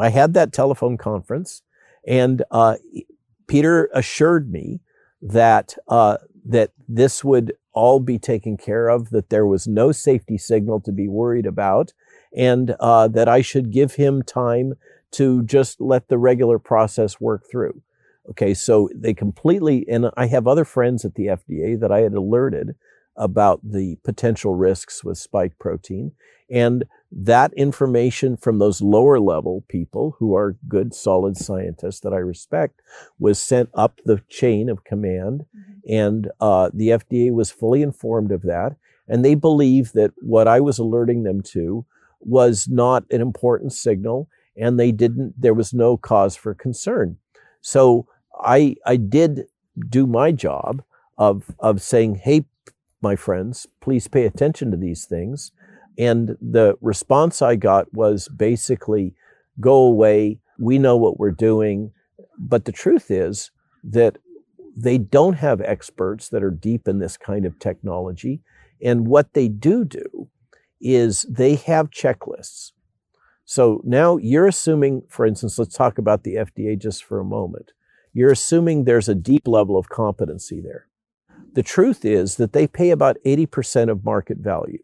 I 0.00 0.08
had 0.08 0.32
that 0.34 0.52
telephone 0.52 0.96
conference 0.96 1.62
and 2.06 2.42
uh, 2.50 2.76
Peter 3.46 3.90
assured 3.92 4.50
me 4.50 4.80
that, 5.20 5.76
uh, 5.88 6.16
that 6.44 6.70
this 6.88 7.24
would 7.24 7.54
all 7.72 8.00
be 8.00 8.18
taken 8.18 8.56
care 8.56 8.88
of, 8.88 9.10
that 9.10 9.30
there 9.30 9.46
was 9.46 9.66
no 9.66 9.92
safety 9.92 10.38
signal 10.38 10.80
to 10.80 10.92
be 10.92 11.08
worried 11.08 11.46
about, 11.46 11.92
and 12.36 12.74
uh, 12.80 13.08
that 13.08 13.28
I 13.28 13.40
should 13.40 13.70
give 13.70 13.94
him 13.94 14.22
time 14.22 14.74
to 15.12 15.42
just 15.44 15.80
let 15.80 16.08
the 16.08 16.18
regular 16.18 16.58
process 16.58 17.20
work 17.20 17.44
through. 17.50 17.82
Okay, 18.30 18.54
so 18.54 18.88
they 18.94 19.14
completely, 19.14 19.84
and 19.88 20.10
I 20.16 20.26
have 20.26 20.46
other 20.46 20.64
friends 20.64 21.04
at 21.04 21.14
the 21.14 21.26
FDA 21.26 21.78
that 21.78 21.92
I 21.92 22.00
had 22.00 22.14
alerted 22.14 22.74
about 23.16 23.60
the 23.62 23.96
potential 24.04 24.54
risks 24.54 25.04
with 25.04 25.18
spike 25.18 25.58
protein. 25.58 26.12
And 26.50 26.84
that 27.10 27.52
information 27.54 28.36
from 28.36 28.58
those 28.58 28.82
lower 28.82 29.18
level 29.18 29.64
people 29.68 30.16
who 30.18 30.34
are 30.34 30.56
good, 30.68 30.94
solid 30.94 31.36
scientists 31.36 32.00
that 32.00 32.12
I 32.12 32.18
respect 32.18 32.80
was 33.18 33.40
sent 33.40 33.70
up 33.74 34.00
the 34.04 34.20
chain 34.28 34.68
of 34.68 34.84
command. 34.84 35.46
Mm-hmm. 35.56 35.92
And 35.92 36.30
uh, 36.40 36.70
the 36.74 36.88
FDA 36.88 37.32
was 37.32 37.50
fully 37.50 37.82
informed 37.82 38.32
of 38.32 38.42
that. 38.42 38.76
And 39.08 39.24
they 39.24 39.34
believed 39.34 39.94
that 39.94 40.12
what 40.20 40.48
I 40.48 40.60
was 40.60 40.78
alerting 40.78 41.22
them 41.22 41.42
to 41.42 41.84
was 42.20 42.68
not 42.68 43.04
an 43.10 43.20
important 43.20 43.72
signal. 43.72 44.28
And 44.56 44.78
they 44.78 44.92
didn't, 44.92 45.34
there 45.40 45.54
was 45.54 45.72
no 45.72 45.96
cause 45.96 46.36
for 46.36 46.54
concern. 46.54 47.18
So 47.60 48.06
I, 48.40 48.76
I 48.86 48.96
did 48.96 49.46
do 49.88 50.06
my 50.06 50.32
job 50.32 50.82
of, 51.16 51.44
of 51.58 51.80
saying, 51.82 52.16
hey, 52.16 52.44
my 53.04 53.14
friends, 53.14 53.68
please 53.80 54.08
pay 54.08 54.24
attention 54.24 54.72
to 54.72 54.76
these 54.76 55.04
things. 55.04 55.52
And 55.96 56.36
the 56.40 56.76
response 56.80 57.40
I 57.40 57.54
got 57.54 57.94
was 57.94 58.28
basically, 58.28 59.14
go 59.60 59.74
away. 59.74 60.40
We 60.58 60.78
know 60.78 60.96
what 60.96 61.20
we're 61.20 61.30
doing. 61.30 61.92
But 62.36 62.64
the 62.64 62.72
truth 62.72 63.12
is 63.12 63.52
that 63.84 64.18
they 64.76 64.98
don't 64.98 65.34
have 65.34 65.60
experts 65.60 66.28
that 66.30 66.42
are 66.42 66.50
deep 66.50 66.88
in 66.88 66.98
this 66.98 67.16
kind 67.16 67.44
of 67.46 67.60
technology. 67.60 68.40
And 68.82 69.06
what 69.06 69.34
they 69.34 69.48
do 69.48 69.84
do 69.84 70.28
is 70.80 71.24
they 71.28 71.54
have 71.54 71.90
checklists. 71.90 72.72
So 73.44 73.80
now 73.84 74.16
you're 74.16 74.48
assuming, 74.48 75.02
for 75.08 75.26
instance, 75.26 75.58
let's 75.58 75.76
talk 75.76 75.98
about 75.98 76.24
the 76.24 76.36
FDA 76.36 76.78
just 76.78 77.04
for 77.04 77.20
a 77.20 77.24
moment. 77.24 77.72
You're 78.12 78.32
assuming 78.32 78.84
there's 78.84 79.08
a 79.08 79.14
deep 79.14 79.46
level 79.46 79.76
of 79.76 79.88
competency 79.88 80.60
there. 80.60 80.86
The 81.54 81.62
truth 81.62 82.04
is 82.04 82.36
that 82.36 82.52
they 82.52 82.66
pay 82.66 82.90
about 82.90 83.16
80% 83.24 83.90
of 83.90 84.04
market 84.04 84.38
value. 84.38 84.82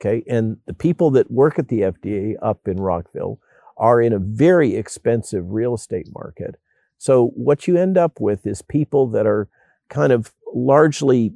Okay. 0.00 0.24
And 0.28 0.56
the 0.66 0.74
people 0.74 1.10
that 1.12 1.30
work 1.30 1.58
at 1.58 1.68
the 1.68 1.80
FDA 1.82 2.34
up 2.42 2.66
in 2.66 2.78
Rockville 2.78 3.38
are 3.76 4.00
in 4.00 4.12
a 4.12 4.18
very 4.18 4.74
expensive 4.74 5.50
real 5.50 5.74
estate 5.74 6.08
market. 6.12 6.56
So 6.98 7.28
what 7.34 7.66
you 7.66 7.76
end 7.76 7.96
up 7.96 8.20
with 8.20 8.46
is 8.46 8.62
people 8.62 9.08
that 9.08 9.26
are 9.26 9.48
kind 9.88 10.12
of 10.12 10.32
largely 10.54 11.32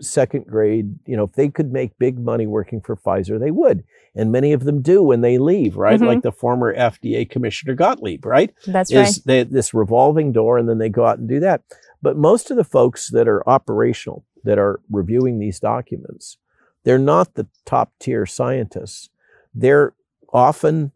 second 0.00 0.46
grade. 0.46 0.98
You 1.06 1.16
know, 1.16 1.24
if 1.24 1.32
they 1.32 1.48
could 1.48 1.72
make 1.72 1.98
big 1.98 2.18
money 2.18 2.46
working 2.46 2.80
for 2.80 2.96
Pfizer, 2.96 3.38
they 3.38 3.50
would. 3.50 3.84
And 4.14 4.32
many 4.32 4.52
of 4.52 4.64
them 4.64 4.82
do 4.82 5.02
when 5.02 5.20
they 5.20 5.38
leave, 5.38 5.76
right? 5.76 5.98
Mm-hmm. 5.98 6.06
Like 6.06 6.22
the 6.22 6.32
former 6.32 6.74
FDA 6.74 7.28
Commissioner 7.28 7.74
Gottlieb, 7.74 8.24
right? 8.24 8.52
That's 8.66 8.90
is 8.90 8.96
right. 8.96 9.18
They, 9.24 9.42
this 9.44 9.74
revolving 9.74 10.32
door, 10.32 10.58
and 10.58 10.68
then 10.68 10.78
they 10.78 10.88
go 10.88 11.04
out 11.04 11.18
and 11.18 11.28
do 11.28 11.40
that. 11.40 11.62
But 12.00 12.16
most 12.16 12.50
of 12.50 12.56
the 12.56 12.64
folks 12.64 13.10
that 13.10 13.28
are 13.28 13.48
operational, 13.48 14.24
that 14.44 14.58
are 14.58 14.80
reviewing 14.90 15.38
these 15.38 15.58
documents, 15.58 16.38
they're 16.84 16.98
not 16.98 17.34
the 17.34 17.48
top 17.64 17.92
tier 17.98 18.24
scientists. 18.24 19.10
They're 19.54 19.94
often 20.32 20.92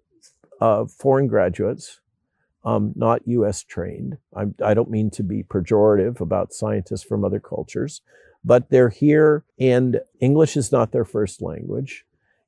uh, 0.61 0.87
foreign 0.87 1.26
graduates, 1.26 2.00
um, 2.64 2.92
not 2.94 3.26
US 3.26 3.64
trained. 3.64 4.18
I'm, 4.35 4.54
I 4.64 4.75
do 4.75 4.80
not 4.80 4.90
mean 4.90 5.11
to 5.11 5.23
be 5.23 5.42
pejorative 5.42 6.21
about 6.21 6.52
scientists 6.52 7.02
from 7.02 7.25
other 7.25 7.40
cultures, 7.40 8.00
but 8.44 8.71
they're 8.71 8.88
here 8.88 9.44
and 9.59 10.00
English 10.21 10.56
is 10.56 10.71
not 10.71 10.92
their 10.92 11.04
first 11.04 11.42
language. 11.42 12.04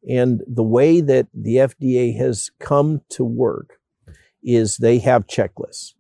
And 0.08 0.42
the 0.46 0.62
way 0.62 1.00
that 1.00 1.28
the 1.34 1.56
FDA 1.56 2.16
has 2.18 2.50
come 2.58 3.00
to 3.10 3.24
work 3.24 3.80
is 4.42 4.76
they 4.76 4.98
have 4.98 5.26
checklists. 5.26 5.94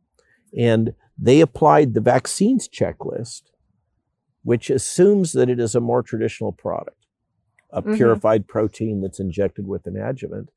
And 0.56 0.94
they 1.16 1.40
applied 1.40 1.94
the 1.94 2.00
vaccines 2.00 2.68
checklist 2.68 3.42
which 4.44 4.70
assumes 4.70 5.32
that 5.32 5.48
it 5.48 5.58
is 5.58 5.74
a 5.74 5.80
more 5.80 6.02
traditional 6.02 6.52
product, 6.52 7.06
a 7.70 7.82
mm-hmm. 7.82 7.96
purified 7.96 8.46
protein 8.46 9.00
that's 9.00 9.18
injected 9.18 9.66
with 9.66 9.86
an 9.86 9.96
adjuvant. 9.96 10.50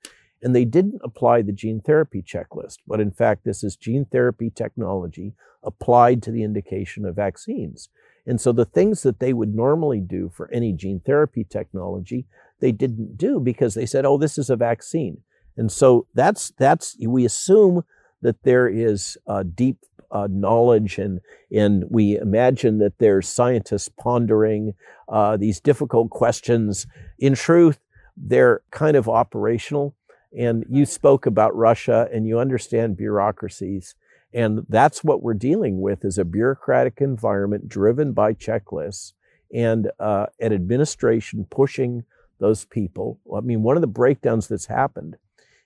And 0.44 0.56
they 0.56 0.66
didn't 0.66 1.02
apply 1.04 1.42
the 1.42 1.54
gene 1.54 1.82
therapy 1.82 2.22
checklist, 2.22 2.78
but 2.86 3.00
in 3.00 3.10
fact, 3.10 3.44
this 3.44 3.64
is 3.64 3.76
gene 3.76 4.06
therapy 4.06 4.52
technology 4.52 5.34
applied 5.64 6.22
to 6.24 6.32
the 6.32 6.44
indication 6.44 7.06
of 7.06 7.16
vaccines. 7.16 7.90
And 8.28 8.40
so 8.40 8.52
the 8.52 8.66
things 8.66 9.02
that 9.04 9.20
they 9.20 9.34
would 9.34 9.56
normally 9.56 10.02
do 10.02 10.30
for 10.30 10.52
any 10.52 10.74
gene 10.74 11.00
therapy 11.00 11.46
technology, 11.50 12.28
they 12.60 12.74
didn't 12.74 13.18
do 13.18 13.40
because 13.40 13.74
they 13.74 13.86
said, 13.86 14.06
oh, 14.06 14.18
this 14.18 14.38
is 14.38 14.50
a 14.50 14.56
vaccine. 14.56 15.22
And 15.56 15.72
so 15.72 16.06
that's, 16.14 16.52
that's, 16.60 16.96
we 17.00 17.26
assume 17.26 17.84
that 18.22 18.44
there 18.44 18.68
is 18.68 19.18
a 19.26 19.44
deep 19.44 19.78
uh, 20.12 20.28
knowledge 20.30 20.98
and 20.98 21.20
and 21.52 21.86
we 21.90 22.18
imagine 22.18 22.80
that 22.80 22.98
there's 23.00 23.28
scientists 23.28 23.90
pondering 23.90 24.74
uh, 25.10 25.38
these 25.38 25.60
difficult 25.60 26.10
questions. 26.10 26.86
In 27.20 27.36
truth, 27.36 27.80
they're 28.18 28.62
kind 28.72 28.98
of 28.98 29.08
operational. 29.08 29.96
And 30.38 30.66
you 30.70 30.86
spoke 30.86 31.26
about 31.26 31.56
Russia 31.56 32.10
and 32.12 32.28
you 32.28 32.40
understand 32.40 32.98
bureaucracies. 32.98 33.96
And 34.34 34.66
that's 34.68 35.04
what 35.04 35.24
we're 35.24 35.34
dealing 35.34 35.80
with 35.80 36.04
is 36.04 36.18
a 36.18 36.26
bureaucratic 36.26 37.00
environment 37.00 37.70
driven 37.70 38.12
by 38.12 38.34
checklists 38.34 39.14
and 39.54 39.90
uh, 40.00 40.26
an 40.40 40.52
administration 40.52 41.48
pushing 41.50 42.04
those 42.40 42.66
people. 42.66 43.20
I 43.36 43.40
mean, 43.40 43.64
one 43.64 43.78
of 43.78 43.82
the 43.82 43.88
breakdowns 43.88 44.48
that's 44.48 44.66
happened 44.66 45.18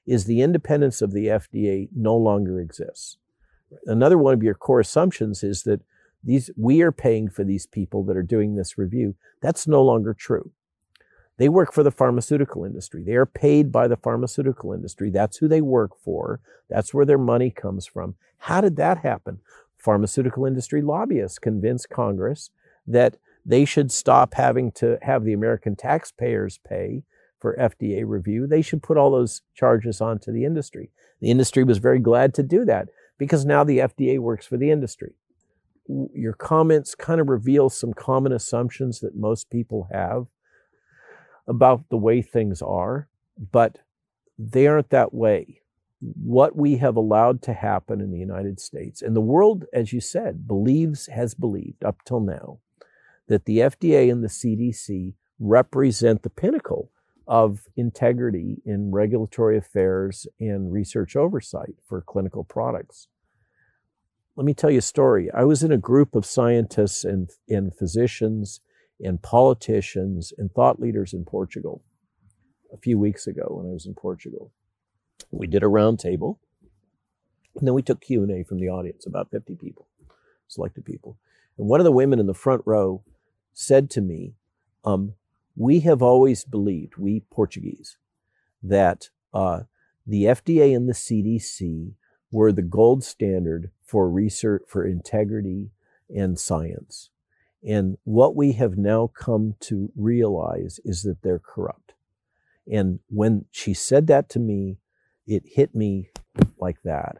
is 0.05 0.25
the 0.25 0.41
independence 0.41 1.01
of 1.01 1.11
the 1.11 1.27
FDA 1.27 1.89
no 1.95 2.15
longer 2.15 2.59
exists. 2.59 3.17
Another 3.85 4.17
one 4.17 4.33
of 4.33 4.43
your 4.43 4.53
core 4.53 4.79
assumptions 4.79 5.43
is 5.43 5.63
that 5.63 5.81
these 6.23 6.51
we 6.55 6.81
are 6.81 6.91
paying 6.91 7.29
for 7.29 7.43
these 7.43 7.65
people 7.65 8.03
that 8.05 8.17
are 8.17 8.23
doing 8.23 8.55
this 8.55 8.77
review. 8.77 9.15
That's 9.41 9.67
no 9.67 9.81
longer 9.81 10.13
true. 10.13 10.51
They 11.37 11.49
work 11.49 11.73
for 11.73 11.81
the 11.81 11.91
pharmaceutical 11.91 12.65
industry. 12.65 13.03
They 13.03 13.15
are 13.15 13.25
paid 13.25 13.71
by 13.71 13.87
the 13.87 13.97
pharmaceutical 13.97 14.73
industry. 14.73 15.09
That's 15.09 15.37
who 15.37 15.47
they 15.47 15.61
work 15.61 15.97
for. 15.97 16.39
That's 16.69 16.93
where 16.93 17.05
their 17.05 17.17
money 17.17 17.49
comes 17.49 17.87
from. 17.87 18.15
How 18.37 18.61
did 18.61 18.75
that 18.75 18.99
happen? 18.99 19.39
Pharmaceutical 19.77 20.45
industry 20.45 20.83
lobbyists 20.83 21.39
convinced 21.39 21.89
Congress 21.89 22.51
that 22.85 23.17
they 23.43 23.65
should 23.65 23.91
stop 23.91 24.35
having 24.35 24.71
to 24.73 24.99
have 25.01 25.23
the 25.23 25.33
American 25.33 25.75
taxpayers 25.75 26.59
pay 26.59 27.03
for 27.39 27.55
FDA 27.55 28.03
review. 28.05 28.45
They 28.45 28.61
should 28.61 28.83
put 28.83 28.97
all 28.97 29.09
those 29.09 29.41
charges 29.55 29.99
onto 29.99 30.31
the 30.31 30.45
industry. 30.45 30.91
The 31.21 31.31
industry 31.31 31.63
was 31.63 31.79
very 31.79 31.99
glad 31.99 32.35
to 32.35 32.43
do 32.43 32.65
that 32.65 32.89
because 33.21 33.45
now 33.45 33.63
the 33.63 33.77
FDA 33.77 34.17
works 34.17 34.47
for 34.47 34.57
the 34.57 34.71
industry. 34.71 35.13
Your 35.87 36.33
comments 36.33 36.95
kind 36.95 37.21
of 37.21 37.29
reveal 37.29 37.69
some 37.69 37.93
common 37.93 38.31
assumptions 38.31 38.99
that 39.01 39.15
most 39.15 39.51
people 39.51 39.89
have 39.91 40.25
about 41.47 41.87
the 41.91 41.97
way 41.97 42.23
things 42.23 42.63
are, 42.63 43.09
but 43.37 43.77
they 44.39 44.65
aren't 44.65 44.89
that 44.89 45.13
way. 45.13 45.61
What 45.99 46.55
we 46.55 46.77
have 46.77 46.95
allowed 46.95 47.43
to 47.43 47.53
happen 47.53 48.01
in 48.01 48.09
the 48.11 48.17
United 48.17 48.59
States, 48.59 49.03
and 49.03 49.15
the 49.15 49.21
world, 49.21 49.65
as 49.71 49.93
you 49.93 50.01
said, 50.01 50.47
believes, 50.47 51.05
has 51.05 51.35
believed 51.35 51.83
up 51.83 51.97
till 52.03 52.21
now, 52.21 52.57
that 53.27 53.45
the 53.45 53.59
FDA 53.59 54.11
and 54.11 54.23
the 54.23 54.29
CDC 54.29 55.13
represent 55.39 56.23
the 56.23 56.31
pinnacle 56.31 56.89
of 57.27 57.67
integrity 57.75 58.63
in 58.65 58.89
regulatory 58.89 59.59
affairs 59.59 60.25
and 60.39 60.73
research 60.73 61.15
oversight 61.15 61.75
for 61.87 62.01
clinical 62.01 62.43
products. 62.43 63.07
Let 64.41 64.45
me 64.47 64.55
tell 64.55 64.71
you 64.71 64.79
a 64.79 64.81
story. 64.81 65.29
I 65.31 65.43
was 65.43 65.61
in 65.61 65.71
a 65.71 65.77
group 65.77 66.15
of 66.15 66.25
scientists 66.25 67.03
and, 67.03 67.29
and 67.47 67.71
physicians 67.75 68.59
and 68.99 69.21
politicians 69.21 70.33
and 70.35 70.51
thought 70.51 70.79
leaders 70.79 71.13
in 71.13 71.25
Portugal 71.25 71.83
a 72.73 72.77
few 72.77 72.97
weeks 72.97 73.27
ago 73.27 73.45
when 73.51 73.69
I 73.69 73.73
was 73.73 73.85
in 73.85 73.93
Portugal. 73.93 74.51
We 75.29 75.45
did 75.45 75.61
a 75.61 75.67
roundtable, 75.67 76.39
and 77.55 77.67
then 77.67 77.75
we 77.75 77.83
took 77.83 78.01
Q&A 78.01 78.43
from 78.43 78.57
the 78.57 78.67
audience, 78.67 79.05
about 79.05 79.29
50 79.29 79.57
people, 79.57 79.87
selected 80.47 80.85
people. 80.85 81.19
And 81.59 81.67
one 81.67 81.79
of 81.79 81.83
the 81.83 81.91
women 81.91 82.17
in 82.17 82.25
the 82.25 82.33
front 82.33 82.63
row 82.65 83.03
said 83.53 83.91
to 83.91 84.01
me, 84.01 84.33
um, 84.83 85.13
we 85.55 85.81
have 85.81 86.01
always 86.01 86.45
believed, 86.45 86.97
we 86.97 87.19
Portuguese, 87.29 87.97
that 88.63 89.09
uh, 89.35 89.59
the 90.07 90.23
FDA 90.23 90.75
and 90.75 90.89
the 90.89 90.93
CDC 90.93 91.93
were 92.31 92.51
the 92.51 92.61
gold 92.61 93.03
standard 93.03 93.71
for 93.83 94.09
research, 94.09 94.63
for 94.67 94.85
integrity 94.85 95.71
and 96.09 96.39
science. 96.39 97.09
And 97.67 97.97
what 98.03 98.35
we 98.35 98.53
have 98.53 98.77
now 98.77 99.07
come 99.07 99.55
to 99.61 99.91
realize 99.95 100.79
is 100.83 101.03
that 101.03 101.21
they're 101.21 101.39
corrupt. 101.39 101.93
And 102.71 102.99
when 103.09 103.45
she 103.51 103.73
said 103.73 104.07
that 104.07 104.29
to 104.29 104.39
me, 104.39 104.77
it 105.27 105.43
hit 105.45 105.75
me 105.75 106.09
like 106.57 106.81
that. 106.83 107.17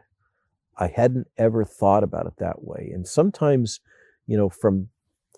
I 0.76 0.88
hadn't 0.88 1.28
ever 1.36 1.64
thought 1.64 2.02
about 2.02 2.26
it 2.26 2.34
that 2.38 2.64
way. 2.64 2.90
And 2.92 3.06
sometimes, 3.06 3.80
you 4.26 4.36
know, 4.36 4.48
from 4.48 4.88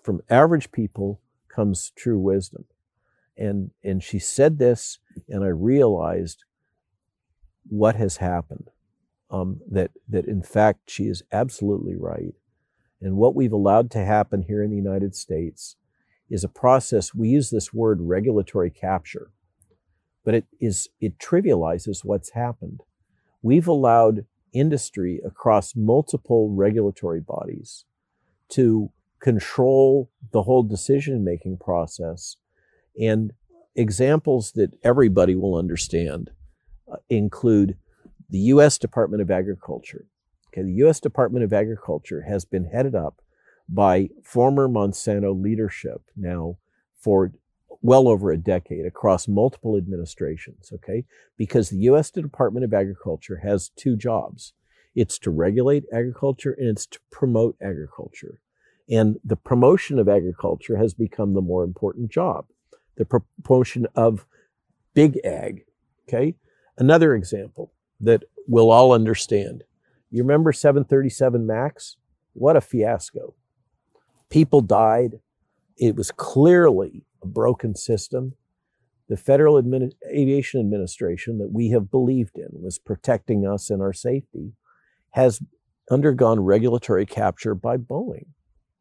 from 0.03 0.21
average 0.29 0.71
people 0.71 1.19
comes 1.49 1.91
true 1.95 2.19
wisdom 2.19 2.65
and 3.37 3.71
and 3.83 4.03
she 4.03 4.19
said 4.19 4.59
this 4.59 4.99
and 5.27 5.43
i 5.43 5.47
realized 5.47 6.43
what 7.67 7.95
has 7.95 8.17
happened 8.17 8.69
um, 9.31 9.59
that 9.69 9.91
that 10.07 10.25
in 10.25 10.43
fact 10.43 10.89
she 10.89 11.05
is 11.05 11.23
absolutely 11.31 11.95
right 11.95 12.35
and 13.01 13.17
what 13.17 13.35
we've 13.35 13.53
allowed 13.53 13.91
to 13.91 14.05
happen 14.05 14.43
here 14.43 14.63
in 14.63 14.69
the 14.69 14.75
united 14.77 15.15
states 15.15 15.75
is 16.29 16.43
a 16.43 16.49
process, 16.49 17.13
we 17.13 17.29
use 17.29 17.49
this 17.49 17.73
word 17.73 17.99
regulatory 18.01 18.71
capture, 18.71 19.31
but 20.23 20.33
it 20.33 20.45
is, 20.59 20.89
it 20.99 21.19
trivializes 21.19 22.03
what's 22.03 22.31
happened. 22.31 22.81
We've 23.41 23.67
allowed 23.67 24.25
industry 24.53 25.21
across 25.25 25.75
multiple 25.75 26.49
regulatory 26.49 27.21
bodies 27.21 27.85
to 28.49 28.91
control 29.19 30.09
the 30.31 30.43
whole 30.43 30.63
decision 30.63 31.23
making 31.23 31.57
process. 31.57 32.37
And 32.99 33.33
examples 33.75 34.53
that 34.53 34.71
everybody 34.83 35.35
will 35.35 35.55
understand 35.55 36.31
uh, 36.91 36.97
include 37.09 37.77
the 38.29 38.39
U.S. 38.39 38.77
Department 38.77 39.21
of 39.21 39.31
Agriculture. 39.31 40.05
Okay, 40.49 40.63
the 40.63 40.73
U.S. 40.73 40.99
Department 40.99 41.43
of 41.43 41.53
Agriculture 41.53 42.23
has 42.27 42.45
been 42.45 42.65
headed 42.65 42.95
up 42.95 43.21
by 43.67 44.09
former 44.23 44.67
Monsanto 44.67 45.39
leadership 45.39 46.01
now 46.15 46.57
for 46.99 47.31
well 47.81 48.07
over 48.07 48.31
a 48.31 48.37
decade 48.37 48.85
across 48.85 49.27
multiple 49.27 49.77
administrations, 49.77 50.71
okay? 50.73 51.05
Because 51.37 51.69
the 51.69 51.77
U.S. 51.79 52.09
Department 52.09 52.63
of 52.63 52.73
Agriculture 52.73 53.41
has 53.43 53.69
two 53.75 53.95
jobs. 53.95 54.53
It's 54.95 55.19
to 55.19 55.29
regulate 55.29 55.83
agriculture 55.91 56.55
and 56.57 56.69
it's 56.69 56.85
to 56.87 56.99
promote 57.11 57.57
agriculture. 57.61 58.39
And 58.89 59.17
the 59.23 59.35
promotion 59.35 59.99
of 59.99 60.07
agriculture 60.07 60.77
has 60.77 60.93
become 60.93 61.33
the 61.33 61.41
more 61.41 61.63
important 61.63 62.11
job. 62.11 62.45
The 62.97 63.05
promotion 63.43 63.87
of 63.93 64.25
big 64.93 65.19
ag, 65.23 65.65
okay? 66.07 66.35
Another 66.77 67.13
example 67.13 67.73
that 67.99 68.23
we'll 68.47 68.71
all 68.71 68.91
understand. 68.91 69.63
You 70.11 70.23
remember 70.23 70.53
737 70.53 71.45
MAX? 71.45 71.97
What 72.33 72.55
a 72.55 72.61
fiasco. 72.61 73.35
People 74.29 74.61
died. 74.61 75.19
It 75.77 75.95
was 75.95 76.11
clearly 76.11 77.05
a 77.21 77.27
broken 77.27 77.75
system. 77.75 78.33
The 79.07 79.17
Federal 79.17 79.57
Aviation 79.57 80.59
Administration 80.59 81.37
that 81.37 81.51
we 81.51 81.69
have 81.69 81.91
believed 81.91 82.37
in 82.37 82.49
was 82.53 82.79
protecting 82.79 83.45
us 83.45 83.69
and 83.69 83.81
our 83.81 83.93
safety 83.93 84.53
has 85.11 85.41
undergone 85.91 86.39
regulatory 86.39 87.05
capture 87.05 87.53
by 87.53 87.77
Boeing, 87.77 88.27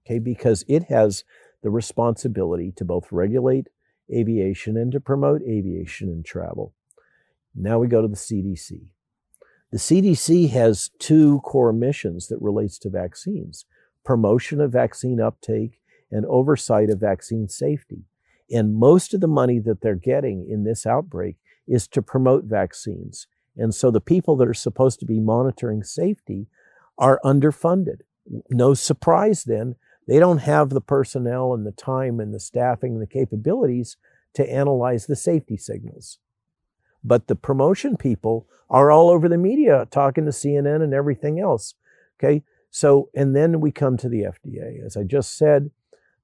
okay, 0.07 0.19
because 0.19 0.65
it 0.67 0.85
has 0.85 1.25
the 1.63 1.71
responsibility 1.71 2.73
to 2.77 2.85
both 2.85 3.13
regulate 3.13 3.69
aviation 4.13 4.77
and 4.77 4.93
to 4.93 5.01
promote 5.01 5.43
aviation 5.43 6.09
and 6.09 6.25
travel. 6.25 6.75
Now 7.55 7.79
we 7.79 7.87
go 7.87 8.03
to 8.03 8.09
the 8.09 8.17
CDC. 8.17 8.89
The 9.75 9.81
CDC 9.81 10.51
has 10.51 10.93
two 11.01 11.41
core 11.41 11.73
missions 11.73 12.29
that 12.29 12.41
relates 12.41 12.79
to 12.79 12.89
vaccines 12.89 13.67
promotion 14.05 14.61
of 14.61 14.71
vaccine 14.71 15.21
uptake 15.21 15.81
and 16.13 16.25
oversight 16.27 16.91
of 16.91 17.01
vaccine 17.01 17.49
safety. 17.49 18.05
And 18.49 18.77
most 18.77 19.15
of 19.15 19.21
the 19.21 19.27
money 19.27 19.59
that 19.59 19.81
they're 19.81 19.97
getting 19.97 20.47
in 20.49 20.63
this 20.63 20.87
outbreak 20.87 21.39
is 21.67 21.89
to 21.89 22.03
promote 22.03 22.45
vaccines. 22.45 23.27
And 23.57 23.75
so 23.75 23.91
the 23.91 24.01
people 24.01 24.37
that 24.37 24.47
are 24.47 24.55
supposed 24.55 25.01
to 25.01 25.07
be 25.07 25.19
monitoring 25.19 25.83
safety 25.83 26.47
are 26.97 27.19
underfunded. 27.25 28.03
No 28.51 28.75
surprise 28.75 29.43
then, 29.43 29.75
they 30.07 30.21
don't 30.21 30.39
have 30.39 30.71
the 30.71 30.81
personnel 30.81 31.53
and 31.53 31.67
the 31.67 31.73
time 31.73 32.21
and 32.21 32.33
the 32.33 32.39
staffing 32.39 32.93
and 32.93 33.03
the 33.03 33.09
capabilities 33.09 33.97
to 34.35 34.49
analyze 34.49 35.07
the 35.07 35.17
safety 35.17 35.57
signals. 35.57 36.21
But 37.05 37.27
the 37.27 37.37
promotion 37.37 37.97
people 37.97 38.47
are 38.71 38.91
all 38.91 39.11
over 39.11 39.29
the 39.29 39.39
media 39.39 39.87
talking 39.91 40.25
to 40.25 40.31
CNN 40.31 40.83
and 40.83 40.95
everything 40.95 41.39
else. 41.39 41.75
Okay. 42.19 42.43
So, 42.71 43.11
and 43.15 43.37
then 43.37 43.61
we 43.61 43.71
come 43.71 43.97
to 43.99 44.09
the 44.09 44.23
FDA. 44.23 44.85
As 44.85 44.97
I 44.97 45.05
just 45.05 45.37
said, 45.37 45.71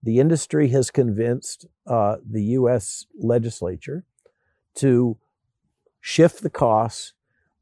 the 0.02 0.18
industry 0.18 0.68
has 0.68 0.90
convinced 0.90 1.66
uh, 1.86 2.16
the 2.28 2.42
US 2.42 3.06
legislature 3.18 4.04
to 4.76 5.18
shift 6.00 6.42
the 6.42 6.50
costs 6.50 7.12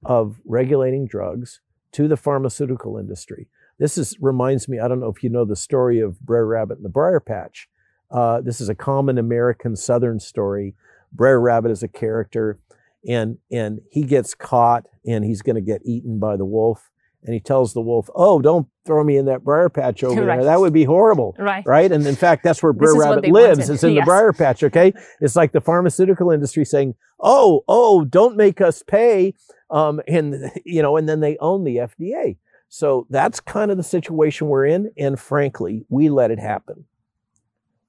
of 0.04 0.40
regulating 0.44 1.06
drugs 1.06 1.60
to 1.92 2.06
the 2.06 2.16
pharmaceutical 2.16 2.96
industry. 2.96 3.48
This 3.78 3.98
is 3.98 4.16
reminds 4.20 4.68
me. 4.68 4.78
I 4.78 4.88
don't 4.88 5.00
know 5.00 5.12
if 5.14 5.22
you 5.22 5.30
know 5.30 5.44
the 5.44 5.56
story 5.56 6.00
of 6.00 6.20
Brer 6.20 6.46
Rabbit 6.46 6.78
and 6.78 6.84
the 6.84 6.90
Briar 6.90 7.20
Patch. 7.20 7.68
Uh, 8.10 8.40
this 8.40 8.60
is 8.60 8.68
a 8.68 8.74
common 8.74 9.18
American 9.18 9.76
Southern 9.76 10.18
story. 10.20 10.74
Brer 11.12 11.40
Rabbit 11.40 11.70
is 11.70 11.82
a 11.82 11.88
character 11.88 12.58
and 13.06 13.38
and 13.50 13.80
he 13.90 14.04
gets 14.04 14.34
caught 14.34 14.86
and 15.06 15.24
he's 15.24 15.42
going 15.42 15.56
to 15.56 15.62
get 15.62 15.82
eaten 15.84 16.18
by 16.18 16.36
the 16.36 16.44
wolf. 16.44 16.90
And 17.24 17.34
he 17.34 17.40
tells 17.40 17.74
the 17.74 17.80
wolf 17.80 18.08
oh 18.14 18.40
don't 18.40 18.68
throw 18.86 19.02
me 19.02 19.16
in 19.16 19.26
that 19.26 19.42
briar 19.42 19.68
patch 19.68 20.04
over 20.04 20.24
right. 20.24 20.36
there. 20.36 20.44
That 20.44 20.60
would 20.60 20.72
be 20.72 20.84
horrible. 20.84 21.34
Right. 21.38 21.66
Right? 21.66 21.90
And 21.90 22.06
in 22.06 22.14
fact 22.14 22.44
that's 22.44 22.62
where 22.62 22.72
brer 22.72 22.96
rabbit 22.96 23.28
lives 23.28 23.58
wanted. 23.58 23.74
is 23.74 23.84
in 23.84 23.92
yes. 23.94 24.02
the 24.02 24.06
briar 24.06 24.32
patch 24.32 24.62
okay? 24.62 24.92
It's 25.20 25.36
like 25.36 25.52
the 25.52 25.60
pharmaceutical 25.60 26.30
industry 26.30 26.64
saying 26.64 26.94
oh 27.20 27.64
oh 27.68 28.04
don't 28.04 28.36
make 28.36 28.60
us 28.60 28.82
pay 28.82 29.34
um, 29.70 30.00
and 30.06 30.50
you 30.64 30.82
know 30.82 30.96
and 30.96 31.08
then 31.08 31.20
they 31.20 31.36
own 31.38 31.64
the 31.64 31.76
fda 31.76 32.36
so 32.68 33.06
that's 33.10 33.40
kind 33.40 33.70
of 33.70 33.76
the 33.76 33.82
situation 33.82 34.48
we're 34.48 34.66
in 34.66 34.90
and 34.96 35.18
frankly 35.18 35.84
we 35.88 36.08
let 36.08 36.30
it 36.30 36.38
happen 36.38 36.84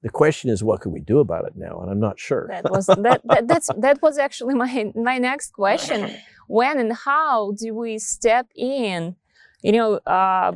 the 0.02 0.08
question 0.08 0.48
is, 0.50 0.64
what 0.64 0.80
can 0.80 0.92
we 0.92 1.00
do 1.00 1.18
about 1.18 1.46
it 1.46 1.56
now? 1.56 1.80
And 1.80 1.90
I'm 1.90 2.00
not 2.00 2.18
sure. 2.18 2.48
that 2.50 2.70
was 2.70 2.86
that, 2.86 3.20
that 3.24 3.48
that's 3.48 3.68
that 3.76 4.00
was 4.00 4.18
actually 4.18 4.54
my 4.54 4.92
my 4.94 5.18
next 5.18 5.52
question. 5.52 6.10
When 6.46 6.78
and 6.78 6.92
how 6.92 7.52
do 7.52 7.74
we 7.74 7.98
step 7.98 8.46
in? 8.54 9.16
You 9.62 9.72
know, 9.72 9.94
uh, 10.06 10.52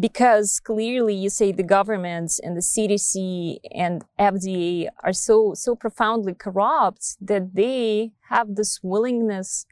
because 0.00 0.60
clearly 0.60 1.14
you 1.14 1.28
say 1.28 1.52
the 1.52 1.62
governments 1.62 2.38
and 2.38 2.56
the 2.56 2.62
CDC 2.62 3.58
and 3.70 4.02
FDA 4.18 4.88
are 5.04 5.12
so 5.12 5.52
so 5.54 5.76
profoundly 5.76 6.32
corrupt 6.32 7.16
that 7.20 7.54
they 7.54 8.12
have 8.30 8.54
this 8.54 8.80
willingness 8.82 9.66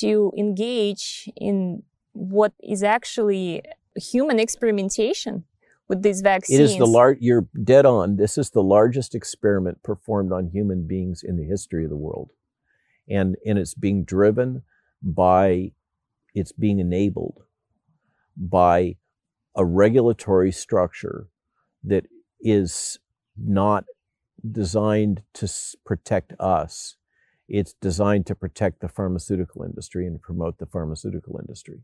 to 0.00 0.32
engage 0.36 1.30
in 1.36 1.84
what 2.12 2.52
is 2.60 2.82
actually 2.82 3.62
human 3.94 4.40
experimentation 4.40 5.44
with 5.90 6.02
these 6.02 6.20
vaccines. 6.20 6.60
It 6.60 6.62
is 6.62 6.78
the 6.78 6.86
large. 6.86 7.18
You're 7.20 7.48
dead 7.64 7.84
on. 7.84 8.16
This 8.16 8.38
is 8.38 8.50
the 8.50 8.62
largest 8.62 9.12
experiment 9.12 9.82
performed 9.82 10.32
on 10.32 10.46
human 10.46 10.86
beings 10.86 11.22
in 11.22 11.36
the 11.36 11.44
history 11.44 11.82
of 11.82 11.90
the 11.90 11.96
world, 11.96 12.30
and 13.08 13.36
and 13.44 13.58
it's 13.58 13.74
being 13.74 14.04
driven 14.04 14.62
by, 15.02 15.72
it's 16.32 16.52
being 16.52 16.78
enabled 16.78 17.42
by 18.36 18.96
a 19.56 19.64
regulatory 19.64 20.52
structure 20.52 21.26
that 21.82 22.06
is 22.40 23.00
not 23.36 23.84
designed 24.48 25.24
to 25.34 25.48
protect 25.84 26.32
us. 26.38 26.94
It's 27.48 27.72
designed 27.72 28.26
to 28.26 28.36
protect 28.36 28.80
the 28.80 28.88
pharmaceutical 28.88 29.64
industry 29.64 30.06
and 30.06 30.22
promote 30.22 30.58
the 30.58 30.66
pharmaceutical 30.66 31.40
industry. 31.40 31.80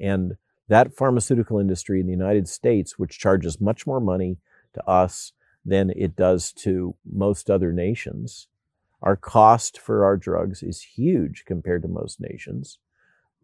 And 0.00 0.38
that 0.68 0.94
pharmaceutical 0.94 1.58
industry 1.58 2.00
in 2.00 2.06
the 2.06 2.12
United 2.12 2.48
States, 2.48 2.98
which 2.98 3.18
charges 3.18 3.60
much 3.60 3.86
more 3.86 4.00
money 4.00 4.38
to 4.74 4.86
us 4.86 5.32
than 5.64 5.90
it 5.96 6.14
does 6.16 6.52
to 6.52 6.94
most 7.10 7.50
other 7.50 7.72
nations, 7.72 8.48
our 9.02 9.16
cost 9.16 9.78
for 9.78 10.04
our 10.04 10.16
drugs 10.16 10.62
is 10.62 10.82
huge 10.82 11.44
compared 11.46 11.82
to 11.82 11.88
most 11.88 12.20
nations. 12.20 12.78